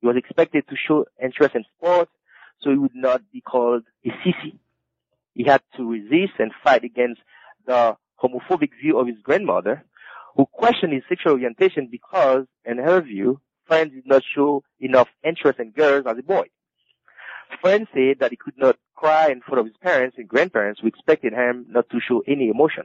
He 0.00 0.06
was 0.06 0.16
expected 0.16 0.64
to 0.68 0.76
show 0.76 1.04
interest 1.22 1.54
in 1.54 1.64
sports, 1.76 2.10
so 2.60 2.70
he 2.70 2.76
would 2.76 2.94
not 2.94 3.22
be 3.32 3.40
called 3.40 3.82
a 4.04 4.08
sissy. 4.08 4.56
He 5.34 5.44
had 5.44 5.62
to 5.76 5.90
resist 5.90 6.34
and 6.38 6.52
fight 6.64 6.84
against 6.84 7.20
the 7.66 7.96
homophobic 8.22 8.70
view 8.80 8.98
of 8.98 9.06
his 9.06 9.16
grandmother, 9.22 9.84
who 10.36 10.46
questioned 10.46 10.92
his 10.92 11.02
sexual 11.08 11.32
orientation 11.32 11.88
because, 11.90 12.46
in 12.64 12.78
her 12.78 13.00
view, 13.00 13.40
friends 13.66 13.92
did 13.92 14.06
not 14.06 14.22
show 14.34 14.62
enough 14.78 15.08
interest 15.24 15.58
in 15.58 15.70
girls 15.70 16.06
as 16.06 16.18
a 16.18 16.22
boy. 16.22 16.46
Friends 17.60 17.88
said 17.94 18.18
that 18.20 18.30
he 18.30 18.36
could 18.36 18.56
not 18.56 18.76
cry 18.94 19.28
in 19.30 19.40
front 19.40 19.60
of 19.60 19.66
his 19.66 19.76
parents 19.76 20.16
and 20.18 20.28
grandparents 20.28 20.80
who 20.80 20.86
expected 20.86 21.32
him 21.32 21.66
not 21.68 21.88
to 21.90 22.00
show 22.00 22.22
any 22.26 22.48
emotion. 22.48 22.84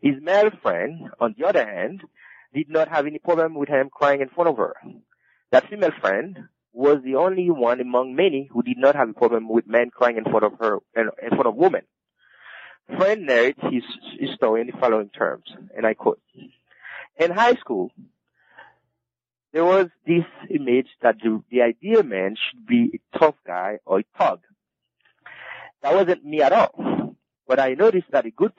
His 0.00 0.14
male 0.20 0.50
friend, 0.62 1.10
on 1.18 1.34
the 1.36 1.46
other 1.46 1.64
hand, 1.64 2.02
did 2.54 2.68
not 2.68 2.88
have 2.88 3.06
any 3.06 3.18
problem 3.18 3.54
with 3.54 3.68
him 3.68 3.90
crying 3.90 4.20
in 4.20 4.28
front 4.28 4.48
of 4.48 4.56
her. 4.56 4.74
That 5.50 5.68
female 5.68 5.92
friend 6.00 6.48
was 6.72 6.98
the 7.02 7.16
only 7.16 7.50
one 7.50 7.80
among 7.80 8.14
many 8.14 8.48
who 8.52 8.62
did 8.62 8.78
not 8.78 8.94
have 8.94 9.08
a 9.08 9.14
problem 9.14 9.48
with 9.48 9.66
men 9.66 9.90
crying 9.90 10.16
in 10.16 10.24
front 10.24 10.44
of 10.44 10.52
her, 10.60 10.78
and 10.94 11.10
in 11.22 11.30
front 11.30 11.46
of 11.46 11.56
women. 11.56 11.82
Friend 12.96 13.26
narrates 13.26 13.60
his, 13.70 13.82
his 14.18 14.30
story 14.34 14.60
in 14.60 14.68
the 14.68 14.76
following 14.78 15.10
terms, 15.10 15.44
and 15.76 15.86
I 15.86 15.94
quote, 15.94 16.20
In 17.18 17.30
high 17.30 17.54
school, 17.54 17.90
there 19.52 19.64
was 19.64 19.88
this 20.06 20.24
image 20.50 20.88
that 21.02 21.16
the, 21.22 21.42
the 21.50 21.62
ideal 21.62 22.02
man 22.02 22.36
should 22.36 22.66
be 22.66 22.90
a 22.94 23.18
tough 23.18 23.34
guy 23.46 23.78
or 23.86 24.00
a 24.00 24.04
thug. 24.18 24.40
That 25.82 25.94
wasn't 25.94 26.24
me 26.24 26.42
at 26.42 26.52
all. 26.52 27.16
But 27.46 27.58
I 27.58 27.74
noticed 27.74 28.10
that 28.10 28.26
a 28.26 28.30
good 28.30 28.52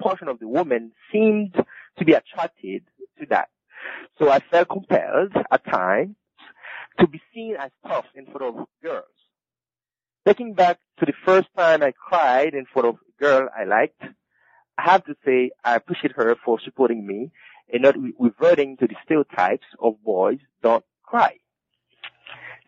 portion 0.00 0.28
of 0.28 0.38
the 0.38 0.48
women 0.48 0.92
seemed 1.10 1.54
to 1.98 2.04
be 2.04 2.12
attracted 2.12 2.84
to 3.18 3.26
that. 3.30 3.48
So 4.18 4.30
I 4.30 4.40
felt 4.50 4.68
compelled 4.68 5.32
at 5.50 5.64
times 5.64 6.16
to 6.98 7.06
be 7.06 7.20
seen 7.32 7.56
as 7.58 7.70
tough 7.86 8.06
in 8.14 8.26
front 8.26 8.42
of 8.42 8.66
girls. 8.82 9.04
Thinking 10.24 10.54
back 10.54 10.78
to 10.98 11.06
the 11.06 11.12
first 11.24 11.48
time 11.56 11.82
I 11.82 11.92
cried 11.92 12.54
in 12.54 12.66
front 12.66 12.88
of 12.88 12.94
a 12.96 13.22
girl 13.22 13.48
I 13.58 13.64
liked, 13.64 14.02
I 14.76 14.82
have 14.82 15.04
to 15.04 15.14
say 15.24 15.50
I 15.64 15.76
appreciate 15.76 16.12
her 16.16 16.34
for 16.44 16.58
supporting 16.60 17.06
me 17.06 17.30
and 17.74 17.82
not 17.82 17.96
reverting 18.20 18.76
to 18.76 18.86
the 18.86 18.94
stereotypes 19.04 19.66
of 19.82 20.02
boys 20.04 20.38
don't 20.62 20.84
cry. 21.02 21.36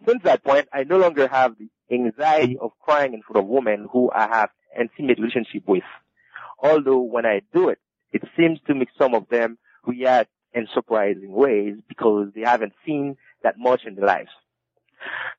Since 0.05 0.25
that 0.25 0.45
point, 0.45 0.69
I 0.73 0.83
no 0.83 0.99
longer 0.99 1.29
have 1.29 1.55
the 1.59 1.69
anxiety 1.95 2.59
of 2.61 2.73
crying 2.81 3.15
in 3.15 3.23
front 3.23 3.39
of 3.39 3.49
women 3.49 3.89
who 3.91 4.11
I 4.13 4.27
have 4.27 4.51
intimate 4.79 5.19
relationship 5.19 5.63
with. 5.67 5.85
Although 6.59 7.01
when 7.01 7.25
I 7.25 7.43
do 7.55 7.69
it, 7.69 7.79
it 8.13 8.23
seems 8.37 8.59
to 8.67 8.75
make 8.75 8.89
some 8.99 9.15
of 9.15 9.29
them 9.29 9.59
react 9.87 10.29
in 10.53 10.67
surprising 10.75 11.31
ways 11.31 11.77
because 11.89 12.29
they 12.35 12.43
haven't 12.43 12.73
seen 12.85 13.17
that 13.45 13.55
much 13.59 13.83
in 13.87 13.95
their 13.95 14.07
lives. 14.07 14.31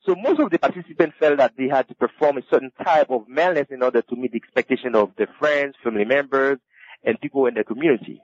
So 0.05 0.15
most 0.15 0.39
of 0.39 0.49
the 0.49 0.59
participants 0.59 1.17
felt 1.19 1.39
that 1.39 1.53
they 1.57 1.67
had 1.67 1.89
to 1.89 1.95
perform 1.95 2.37
a 2.37 2.41
certain 2.49 2.71
type 2.81 3.09
of 3.09 3.27
maleness 3.27 3.67
in 3.69 3.83
order 3.83 4.01
to 4.01 4.15
meet 4.15 4.31
the 4.31 4.37
expectation 4.37 4.95
of 4.95 5.11
their 5.17 5.27
friends, 5.39 5.75
family 5.83 6.05
members, 6.05 6.59
and 7.03 7.19
people 7.19 7.47
in 7.47 7.55
their 7.55 7.65
community. 7.65 8.21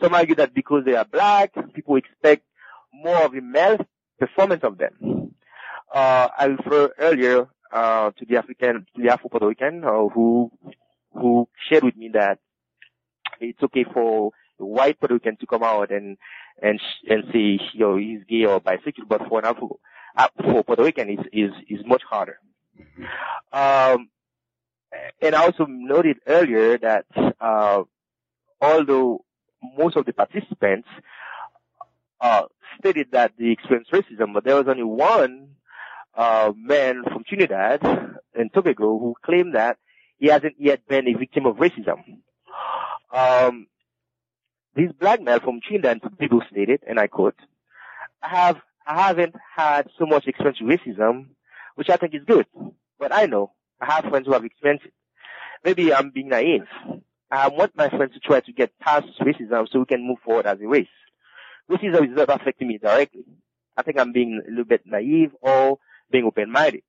Some 0.00 0.14
argue 0.14 0.34
that 0.36 0.54
because 0.54 0.84
they 0.84 0.94
are 0.94 1.04
black, 1.04 1.52
people 1.74 1.96
expect 1.96 2.44
more 2.92 3.24
of 3.24 3.34
a 3.34 3.40
male 3.40 3.78
performance 4.18 4.62
of 4.62 4.78
them. 4.78 5.34
Uh, 5.92 6.28
I 6.38 6.44
refer 6.46 6.90
earlier 6.98 7.48
uh, 7.72 8.10
to 8.10 8.24
the 8.24 8.36
African, 8.36 8.86
to 8.96 9.02
the 9.02 9.10
Afro 9.12 9.28
Puerto 9.30 9.46
Rican, 9.46 9.84
uh, 9.84 10.08
who 10.08 10.50
who 11.12 11.48
shared 11.68 11.84
with 11.84 11.96
me 11.96 12.10
that 12.12 12.38
it's 13.40 13.62
okay 13.62 13.84
for 13.92 14.32
a 14.60 14.64
white 14.64 14.98
Puerto 15.00 15.14
Rican 15.14 15.36
to 15.36 15.46
come 15.46 15.62
out 15.62 15.90
and 15.90 16.16
and 16.62 16.80
and 17.08 17.24
say 17.32 17.58
you 17.72 17.80
know 17.80 17.96
he's 17.96 18.20
gay 18.28 18.44
or 18.44 18.60
bisexual, 18.60 19.08
but 19.08 19.26
for 19.28 19.40
an 19.40 19.46
Afro 19.46 19.78
for 20.42 20.64
Puerto 20.64 20.84
Rican 20.84 21.08
is 21.08 21.24
is 21.32 21.52
is 21.68 21.86
much 21.86 22.02
harder. 22.08 22.38
Um, 23.52 24.10
and 25.20 25.34
I 25.34 25.44
also 25.44 25.66
noted 25.66 26.18
earlier 26.26 26.78
that 26.78 27.06
uh, 27.40 27.82
although 28.60 29.24
most 29.76 29.96
of 29.96 30.06
the 30.06 30.12
participants 30.12 30.88
uh, 32.20 32.42
stated 32.78 33.08
that 33.12 33.32
they 33.38 33.46
experienced 33.46 33.92
racism, 33.92 34.32
but 34.34 34.44
there 34.44 34.56
was 34.56 34.66
only 34.68 34.82
one 34.82 35.50
uh, 36.14 36.52
man 36.56 37.04
from 37.04 37.24
Trinidad 37.24 37.80
and 38.34 38.52
Tobago 38.52 38.98
who 38.98 39.14
claimed 39.24 39.54
that 39.54 39.78
he 40.18 40.28
hasn't 40.28 40.54
yet 40.58 40.86
been 40.88 41.08
a 41.08 41.14
victim 41.14 41.46
of 41.46 41.56
racism. 41.56 42.02
Um, 43.12 43.66
this 44.74 44.92
black 44.92 45.22
man 45.22 45.40
from 45.40 45.60
Trinidad 45.60 45.92
and 45.92 46.02
Tobago 46.02 46.40
stated, 46.50 46.82
and 46.86 46.98
I 46.98 47.06
quote, 47.06 47.36
I 48.22 48.28
have, 48.28 48.56
I 48.86 49.06
haven't 49.06 49.34
had 49.56 49.88
so 49.98 50.06
much 50.06 50.26
experience 50.26 50.60
with 50.60 50.80
racism, 50.80 51.28
which 51.76 51.90
I 51.90 51.96
think 51.96 52.14
is 52.14 52.24
good, 52.26 52.46
but 52.98 53.14
I 53.14 53.26
know 53.26 53.52
I 53.80 53.92
have 53.92 54.06
friends 54.06 54.26
who 54.26 54.32
have 54.32 54.44
experienced 54.44 54.86
it. 54.86 54.92
Maybe 55.64 55.92
I'm 55.92 56.10
being 56.10 56.28
naive. 56.28 56.66
I 57.30 57.48
want 57.48 57.76
my 57.76 57.88
friends 57.90 58.14
to 58.14 58.20
try 58.20 58.40
to 58.40 58.52
get 58.52 58.78
past 58.78 59.06
racism 59.20 59.68
so 59.70 59.80
we 59.80 59.84
can 59.84 60.06
move 60.06 60.18
forward 60.24 60.46
as 60.46 60.58
a 60.60 60.66
race. 60.66 60.86
Racism 61.70 62.10
is 62.10 62.16
not 62.16 62.30
affecting 62.30 62.68
me 62.68 62.78
directly. 62.78 63.24
I 63.76 63.82
think 63.82 63.98
I'm 63.98 64.12
being 64.12 64.40
a 64.46 64.50
little 64.50 64.64
bit 64.64 64.82
naive 64.86 65.32
or 65.42 65.78
being 66.10 66.24
open-minded. 66.24 66.82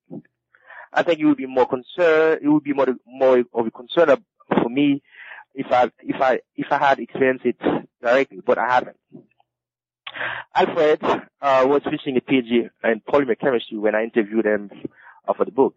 I 0.94 1.04
think 1.04 1.20
it 1.20 1.26
would 1.26 1.38
be 1.38 1.46
more 1.46 1.68
concern, 1.68 2.40
it 2.42 2.48
would 2.48 2.64
be 2.64 2.74
more, 2.74 2.88
more 3.06 3.44
of 3.54 3.68
a 3.68 3.72
concern 3.72 4.24
for 4.50 4.70
me 4.70 5.04
if 5.54 5.68
I, 5.72 5.92
if 6.00 6.22
I, 6.22 6.40
if 6.56 6.72
I 6.72 6.78
had 6.78 7.00
experienced 7.00 7.46
it 7.46 7.58
directly, 8.02 8.40
but 8.46 8.58
I 8.58 8.74
haven't. 8.74 8.98
Alfred, 10.56 11.04
uh, 11.42 11.66
was 11.68 11.84
finishing 11.84 12.18
a 12.18 12.22
PhD 12.22 12.70
in 12.84 13.02
polymer 13.08 13.40
chemistry 13.40 13.78
when 13.78 13.94
I 13.94 14.04
interviewed 14.04 14.46
him 14.46 14.72
for 15.36 15.46
the 15.46 15.52
book. 15.52 15.76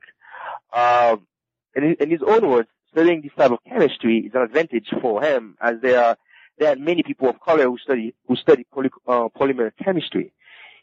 Um, 0.72 1.26
in 1.74 2.10
his 2.10 2.20
own 2.26 2.48
words, 2.48 2.68
studying 2.92 3.22
this 3.22 3.32
type 3.36 3.50
of 3.50 3.58
chemistry 3.68 4.18
is 4.18 4.34
an 4.34 4.42
advantage 4.42 4.88
for 5.00 5.22
him 5.22 5.56
as 5.60 5.76
there 5.82 6.02
are, 6.02 6.16
there 6.58 6.72
are 6.72 6.76
many 6.76 7.02
people 7.02 7.28
of 7.28 7.40
color 7.40 7.64
who 7.64 7.78
study, 7.78 8.14
who 8.28 8.36
study 8.36 8.66
poly, 8.72 8.90
uh, 9.06 9.28
polymer 9.36 9.72
chemistry. 9.82 10.32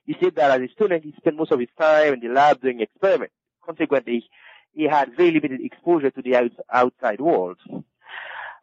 He 0.05 0.16
said 0.22 0.36
that 0.36 0.60
as 0.60 0.70
a 0.70 0.74
student, 0.74 1.03
he 1.03 1.14
spent 1.18 1.38
most 1.38 1.51
of 1.51 1.60
his 1.60 1.70
time 1.80 2.14
in 2.14 2.20
the 2.20 2.30
lab 2.30 2.62
doing 2.62 2.82
experiments. 2.82 3.36
Consequently, 3.64 4.26
he 4.74 4.86
had 4.86 5.16
very 5.16 5.32
limited 5.32 5.62
exposure 5.62 6.10
to 6.10 6.22
the 6.22 6.36
out, 6.36 6.51
outside 6.72 7.22
world. 7.22 7.57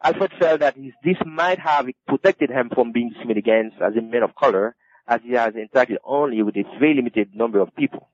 Alfred 0.03 0.31
felt 0.39 0.59
that 0.59 0.75
his, 0.75 0.93
this 1.03 1.17
might 1.25 1.59
have 1.59 1.87
protected 2.07 2.49
him 2.49 2.69
from 2.73 2.91
being 2.91 3.09
discriminated 3.09 3.45
against 3.45 3.81
as 3.81 3.95
a 3.95 4.01
man 4.01 4.23
of 4.23 4.35
color, 4.35 4.75
as 5.07 5.21
he 5.23 5.33
has 5.33 5.53
interacted 5.53 5.97
only 6.03 6.43
with 6.43 6.55
a 6.57 6.63
very 6.79 6.95
limited 6.95 7.33
number 7.33 7.59
of 7.59 7.73
people. 7.75 8.09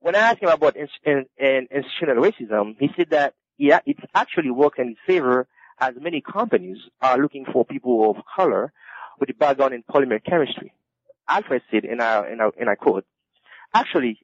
When 0.00 0.14
I 0.14 0.20
asked 0.20 0.42
him 0.42 0.48
about 0.48 0.76
in, 0.76 0.88
in, 1.04 1.26
in 1.38 1.68
institutional 1.70 2.22
racism, 2.22 2.76
he 2.78 2.88
said 2.96 3.10
that 3.10 3.34
yeah, 3.58 3.80
it's 3.86 4.00
actually 4.14 4.50
works 4.50 4.78
in 4.78 4.88
his 4.88 4.96
favor 5.06 5.46
as 5.80 5.94
many 6.00 6.20
companies 6.20 6.78
are 7.00 7.18
looking 7.18 7.44
for 7.52 7.64
people 7.64 8.10
of 8.10 8.16
color 8.36 8.72
with 9.18 9.30
a 9.30 9.34
background 9.34 9.74
in 9.74 9.82
polymer 9.82 10.22
chemistry. 10.22 10.72
Alfred 11.28 11.62
said, 11.70 11.84
and 11.84 12.02
I, 12.02 12.26
and 12.26 12.42
I, 12.42 12.48
and 12.58 12.68
I 12.68 12.74
quote, 12.74 13.04
actually, 13.72 14.18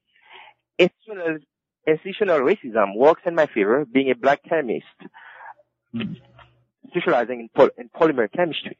institutional, 0.79 1.39
institutional 1.87 2.41
racism 2.41 2.97
works 2.97 3.23
in 3.25 3.35
my 3.35 3.47
favor 3.47 3.85
being 3.85 4.11
a 4.11 4.15
black 4.15 4.43
chemist 4.49 4.85
hmm. 5.93 6.13
specializing 6.89 7.41
in, 7.41 7.49
poly, 7.55 7.71
in 7.79 7.89
polymer 7.89 8.31
chemistry. 8.31 8.77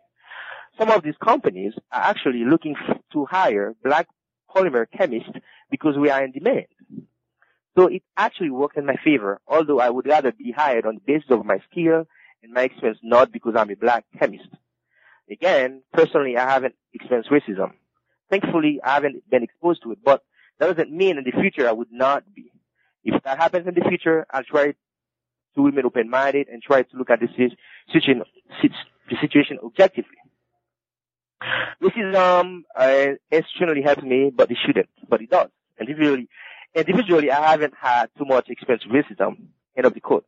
Some 0.79 0.91
of 0.91 1.03
these 1.03 1.15
companies 1.23 1.73
are 1.93 2.03
actually 2.03 2.45
looking 2.45 2.77
f- 2.77 2.99
to 3.13 3.25
hire 3.27 3.75
black 3.83 4.07
polymer 4.55 4.87
chemists 4.97 5.31
because 5.71 5.97
we 5.97 6.11
are 6.11 6.25
in 6.25 6.33
demand. 6.33 6.67
So 7.77 7.87
it 7.87 8.03
actually 8.17 8.51
worked 8.51 8.77
in 8.77 8.87
my 8.87 8.97
favor, 9.05 9.41
although 9.47 9.81
I 9.81 9.91
would 9.91 10.07
rather 10.07 10.33
be 10.33 10.53
hired 10.53 10.87
on 10.87 10.97
the 10.97 11.01
basis 11.07 11.31
of 11.31 11.45
my 11.45 11.59
skill 11.71 12.05
and 12.43 12.53
my 12.53 12.63
experience, 12.63 12.99
not 13.03 13.33
because 13.33 13.55
I'm 13.57 13.71
a 13.71 13.77
black 13.77 14.05
chemist. 14.19 14.49
Again, 15.31 15.83
personally, 15.93 16.37
I 16.37 16.51
haven't 16.51 16.75
experienced 16.93 17.31
racism. 17.31 17.73
Thankfully, 18.29 18.81
I 18.83 18.95
haven't 18.95 19.29
been 19.31 19.45
exposed 19.45 19.83
to 19.85 19.93
it, 19.93 19.99
but 20.05 20.25
that 20.59 20.67
doesn't 20.67 20.91
mean 20.93 21.19
in 21.19 21.25
the 21.25 21.31
future 21.31 21.69
I 21.69 21.73
would 21.73 21.93
not 21.93 22.25
be. 22.35 22.51
If 23.05 23.23
that 23.23 23.39
happens 23.39 23.67
in 23.67 23.75
the 23.75 23.89
future, 23.89 24.27
I'll 24.31 24.45
try 24.45 24.75
to 25.55 25.65
remain 25.65 25.85
open-minded 25.85 26.49
and 26.49 26.63
try 26.63 26.83
to 26.83 26.97
look 26.97 27.11
at 27.11 27.21
the 27.21 27.29
situation, 29.21 29.59
objectively. 29.65 30.17
Racism 31.83 32.63
uh, 32.77 33.07
externally 33.31 33.83
helps 33.83 34.03
me, 34.03 34.31
but 34.35 34.51
it 34.51 34.59
shouldn't, 34.67 34.89
but 35.09 35.23
it 35.23 35.31
does. 35.31 35.49
Individually, 35.81 36.29
individually, 36.75 37.31
I 37.31 37.51
haven't 37.51 37.75
had 37.81 38.07
too 38.19 38.25
much 38.25 38.49
experience 38.49 38.85
with 38.87 39.05
racism. 39.05 39.49
End 39.77 39.87
of 39.87 39.95
the 39.95 40.01
quote. 40.01 40.25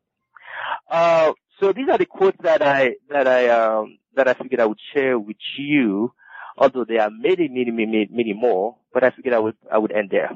Uh, 0.90 1.32
so 1.61 1.72
these 1.72 1.88
are 1.90 1.99
the 1.99 2.07
quotes 2.07 2.38
that 2.43 2.62
I 2.62 2.95
that 3.09 3.26
I 3.26 3.49
um, 3.49 3.99
that 4.14 4.28
I 4.28 4.34
figured 4.34 4.61
I 4.61 4.66
would 4.66 4.80
share 4.95 5.18
with 5.18 5.36
you. 5.57 6.12
Although 6.57 6.84
there 6.84 7.01
are 7.01 7.11
many, 7.11 7.49
many, 7.49 7.70
many, 7.70 8.09
many 8.11 8.32
more, 8.34 8.76
but 8.93 9.03
I 9.03 9.11
figured 9.11 9.34
I 9.34 9.38
would 9.38 9.57
I 9.70 9.78
would 9.78 9.93
end 9.93 10.11
there. 10.11 10.30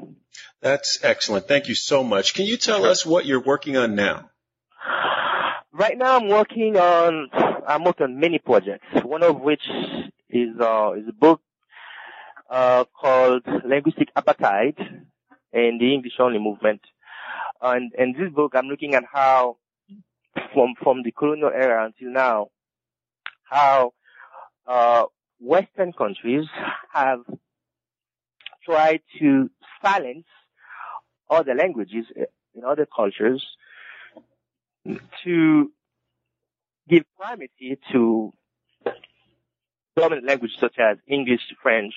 That's 0.61 0.99
excellent. 1.03 1.47
Thank 1.47 1.67
you 1.67 1.75
so 1.75 2.03
much. 2.03 2.33
Can 2.33 2.45
you 2.45 2.57
tell 2.57 2.85
us 2.85 3.05
what 3.05 3.25
you're 3.25 3.43
working 3.43 3.77
on 3.77 3.95
now? 3.95 4.29
Right 5.71 5.97
now, 5.97 6.17
I'm 6.17 6.27
working 6.27 6.75
on 6.75 7.29
I'm 7.67 7.83
working 7.83 8.05
on 8.05 8.19
many 8.19 8.39
projects. 8.39 8.87
One 9.03 9.21
of 9.21 9.39
which 9.39 9.61
is 10.29 10.49
uh, 10.59 10.93
is 10.93 11.07
a 11.07 11.13
book 11.13 11.41
uh, 12.49 12.85
called 12.99 13.43
Linguistic 13.65 14.13
Apartheid 14.15 15.05
and 15.53 15.79
the 15.79 15.93
English 15.93 16.13
Only 16.19 16.39
Movement. 16.39 16.81
And 17.61 17.91
in 17.97 18.13
this 18.13 18.31
book, 18.31 18.53
I'm 18.55 18.67
looking 18.67 18.93
at 18.93 19.03
how, 19.11 19.57
from 20.53 20.75
from 20.81 21.03
the 21.03 21.11
colonial 21.11 21.51
era 21.53 21.85
until 21.85 22.11
now, 22.11 22.47
how 23.43 23.93
uh, 24.67 25.05
Western 25.39 25.93
countries 25.93 26.45
have 26.93 27.19
tried 28.63 29.01
to 29.19 29.49
silence 29.83 30.25
other 31.29 31.55
languages 31.55 32.05
in 32.53 32.63
other 32.63 32.85
cultures 32.85 33.45
to 35.23 35.71
give 36.87 37.03
primacy 37.17 37.77
to 37.91 38.33
dominant 39.95 40.27
languages 40.27 40.57
such 40.59 40.77
as 40.79 40.97
English, 41.07 41.41
French, 41.61 41.93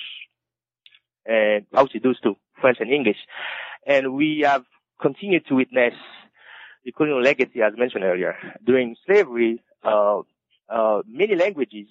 and 1.26 1.66
obviously 1.74 2.00
those 2.00 2.20
two, 2.20 2.36
French 2.60 2.78
and 2.80 2.90
English. 2.90 3.18
And 3.86 4.14
we 4.14 4.44
have 4.44 4.64
continued 5.00 5.46
to 5.46 5.54
witness 5.54 5.94
the 6.84 6.92
colonial 6.92 7.22
legacy 7.22 7.62
as 7.62 7.72
mentioned 7.76 8.04
earlier. 8.04 8.36
During 8.64 8.96
slavery, 9.06 9.62
uh, 9.82 10.20
uh, 10.68 11.02
many 11.06 11.34
languages, 11.34 11.88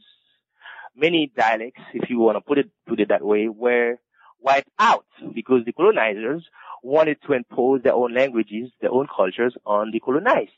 many 0.96 1.32
dialects, 1.36 1.82
if 1.94 2.10
you 2.10 2.20
want 2.20 2.38
to 2.38 2.42
put 2.42 2.58
it, 2.58 2.70
put 2.88 3.00
it 3.00 3.10
that 3.10 3.24
way, 3.24 3.48
were 3.48 3.96
wiped 4.42 4.70
out 4.80 5.06
because 5.34 5.66
the 5.66 5.74
colonizers 5.74 6.44
wanted 6.82 7.18
to 7.28 7.34
impose 7.34 7.82
their 7.84 7.94
own 7.94 8.14
languages, 8.14 8.72
their 8.82 8.92
own 8.92 9.08
cultures 9.14 9.56
on 9.66 9.92
the 9.92 10.00
colonized. 10.00 10.52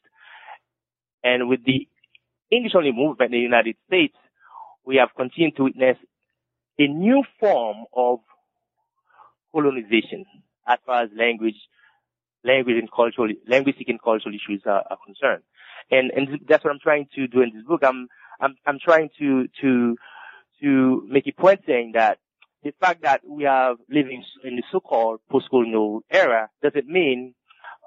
And 1.23 1.49
with 1.49 1.63
the 1.65 1.87
English 2.51 2.73
only 2.75 2.91
movement 2.91 3.33
in 3.33 3.39
the 3.39 3.43
United 3.43 3.75
States, 3.87 4.15
we 4.85 4.97
have 4.97 5.09
continued 5.15 5.55
to 5.57 5.63
witness 5.63 5.97
a 6.79 6.87
new 6.87 7.23
form 7.39 7.85
of 7.93 8.19
colonization 9.53 10.25
as 10.67 10.79
far 10.85 11.03
as 11.03 11.09
language 11.17 11.55
language 12.43 12.77
and 12.77 12.89
cultural, 12.91 13.29
linguistic 13.47 13.87
and 13.89 14.01
cultural 14.01 14.33
issues 14.33 14.61
are, 14.65 14.83
are 14.89 14.97
concerned. 15.05 15.43
And, 15.89 16.11
and 16.11 16.39
that's 16.47 16.63
what 16.63 16.71
I'm 16.71 16.79
trying 16.79 17.07
to 17.15 17.27
do 17.27 17.41
in 17.41 17.51
this 17.53 17.63
book. 17.63 17.81
I'm, 17.83 18.07
I'm, 18.39 18.55
I'm 18.65 18.79
trying 18.79 19.09
to, 19.19 19.47
to, 19.61 19.95
to 20.61 21.07
make 21.07 21.27
a 21.27 21.31
point 21.39 21.61
saying 21.67 21.91
that 21.93 22.17
the 22.63 22.73
fact 22.79 23.03
that 23.03 23.21
we 23.27 23.45
are 23.45 23.75
living 23.89 24.23
in 24.43 24.55
the 24.55 24.63
so-called 24.71 25.19
post-colonial 25.29 26.01
era 26.09 26.49
doesn't 26.61 26.87
mean, 26.87 27.33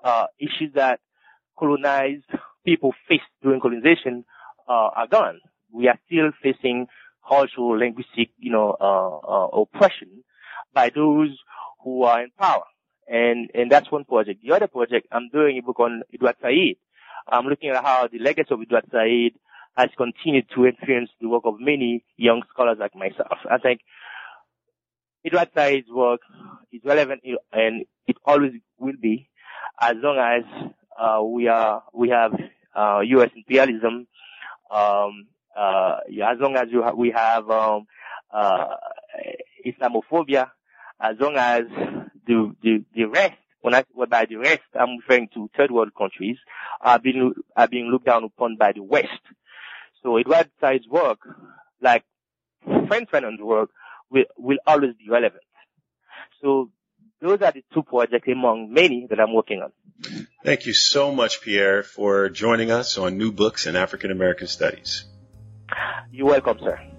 uh, 0.02 0.26
issues 0.38 0.72
that 0.74 1.00
colonized 1.58 2.24
people 2.64 2.92
faced 3.08 3.22
during 3.42 3.60
colonization, 3.60 4.24
uh, 4.68 4.90
are 4.96 5.06
gone. 5.06 5.40
We 5.72 5.88
are 5.88 5.98
still 6.06 6.30
facing 6.42 6.86
cultural, 7.26 7.78
linguistic, 7.78 8.30
you 8.38 8.52
know, 8.52 8.76
uh, 8.80 9.16
uh, 9.18 9.62
oppression 9.62 10.24
by 10.74 10.90
those 10.94 11.30
who 11.82 12.02
are 12.02 12.22
in 12.22 12.30
power. 12.38 12.64
And, 13.06 13.50
and 13.54 13.70
that's 13.70 13.90
one 13.90 14.04
project. 14.04 14.40
The 14.42 14.54
other 14.54 14.66
project, 14.66 15.06
I'm 15.12 15.28
doing 15.30 15.58
a 15.58 15.62
book 15.62 15.80
on 15.80 16.02
Edward 16.12 16.36
Said. 16.42 16.76
I'm 17.28 17.46
looking 17.46 17.70
at 17.70 17.82
how 17.84 18.08
the 18.10 18.18
legacy 18.18 18.48
of 18.50 18.60
Edward 18.60 18.84
Said 18.90 19.32
has 19.76 19.90
continued 19.96 20.46
to 20.54 20.66
influence 20.66 21.10
the 21.20 21.28
work 21.28 21.42
of 21.44 21.56
many 21.58 22.04
young 22.16 22.42
scholars 22.52 22.78
like 22.78 22.94
myself. 22.94 23.38
I 23.50 23.58
think 23.58 23.80
Edward 25.24 25.48
Said's 25.54 25.88
work 25.90 26.20
is 26.72 26.82
relevant 26.84 27.22
and 27.52 27.84
it 28.06 28.16
always 28.24 28.52
will 28.78 28.96
be 29.00 29.28
as 29.80 29.94
long 29.96 30.18
as 30.18 30.44
uh, 30.98 31.22
we 31.22 31.48
are 31.48 31.82
we 31.92 32.10
have 32.10 32.32
uh, 32.74 33.00
U.S. 33.00 33.30
imperialism, 33.34 34.06
um, 34.70 35.26
uh, 35.56 35.98
as 36.08 36.38
long 36.38 36.56
as 36.56 36.68
ha- 36.72 36.92
we 36.92 37.10
have 37.10 37.48
um, 37.50 37.86
uh, 38.32 38.76
Islamophobia, 39.66 40.50
as 41.04 41.16
long 41.20 41.36
as 41.36 41.64
the 42.26 42.54
the, 42.62 42.84
the 42.94 43.04
rest 43.04 43.34
when 43.64 43.74
I, 43.74 43.82
well, 43.94 44.06
by 44.06 44.26
the 44.26 44.36
rest, 44.36 44.60
I'm 44.78 44.98
referring 44.98 45.28
to 45.32 45.48
third 45.56 45.70
world 45.70 45.92
countries, 45.96 46.36
are 46.82 46.98
being, 46.98 47.32
are 47.56 47.66
being 47.66 47.86
looked 47.86 48.04
down 48.04 48.22
upon 48.22 48.58
by 48.58 48.72
the 48.72 48.82
West. 48.82 49.08
So 50.02 50.18
Edward 50.18 50.50
Said's 50.60 50.86
work, 50.86 51.20
like 51.80 52.04
Frantz 52.62 53.10
Fanon's 53.10 53.40
work, 53.40 53.70
will, 54.10 54.24
will 54.36 54.58
always 54.66 54.92
be 54.96 55.08
relevant. 55.08 55.44
So 56.42 56.70
those 57.22 57.40
are 57.40 57.52
the 57.52 57.64
two 57.72 57.82
projects 57.82 58.28
among 58.28 58.70
many 58.70 59.06
that 59.08 59.18
I'm 59.18 59.32
working 59.32 59.62
on. 59.62 59.72
Thank 60.44 60.66
you 60.66 60.74
so 60.74 61.14
much, 61.14 61.40
Pierre, 61.40 61.82
for 61.82 62.28
joining 62.28 62.70
us 62.70 62.98
on 62.98 63.16
New 63.16 63.32
Books 63.32 63.66
in 63.66 63.76
African 63.76 64.10
American 64.10 64.46
Studies. 64.46 65.06
You're 66.12 66.26
welcome, 66.26 66.58
sir. 66.60 66.93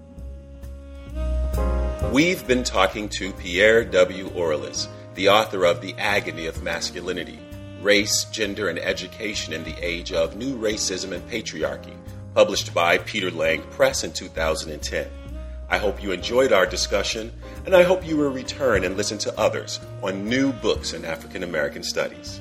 We've 2.12 2.46
been 2.46 2.64
talking 2.64 3.08
to 3.10 3.32
Pierre 3.32 3.84
W. 3.84 4.30
Orelus 4.30 4.88
the 5.16 5.28
author 5.28 5.64
of 5.64 5.80
The 5.80 5.94
Agony 5.98 6.46
of 6.46 6.62
Masculinity 6.62 7.38
Race, 7.80 8.24
Gender, 8.26 8.68
and 8.68 8.78
Education 8.78 9.52
in 9.52 9.64
the 9.64 9.74
Age 9.84 10.12
of 10.12 10.36
New 10.36 10.56
Racism 10.58 11.12
and 11.12 11.28
Patriarchy, 11.28 11.94
published 12.34 12.72
by 12.72 12.98
Peter 12.98 13.30
Lang 13.30 13.62
Press 13.70 14.04
in 14.04 14.12
2010. 14.12 15.08
I 15.68 15.78
hope 15.78 16.02
you 16.02 16.12
enjoyed 16.12 16.52
our 16.52 16.66
discussion, 16.66 17.32
and 17.64 17.74
I 17.74 17.82
hope 17.82 18.06
you 18.06 18.16
will 18.16 18.30
return 18.30 18.84
and 18.84 18.96
listen 18.96 19.18
to 19.18 19.38
others 19.38 19.80
on 20.02 20.28
new 20.28 20.52
books 20.52 20.92
in 20.92 21.04
African 21.04 21.42
American 21.42 21.82
studies. 21.82 22.40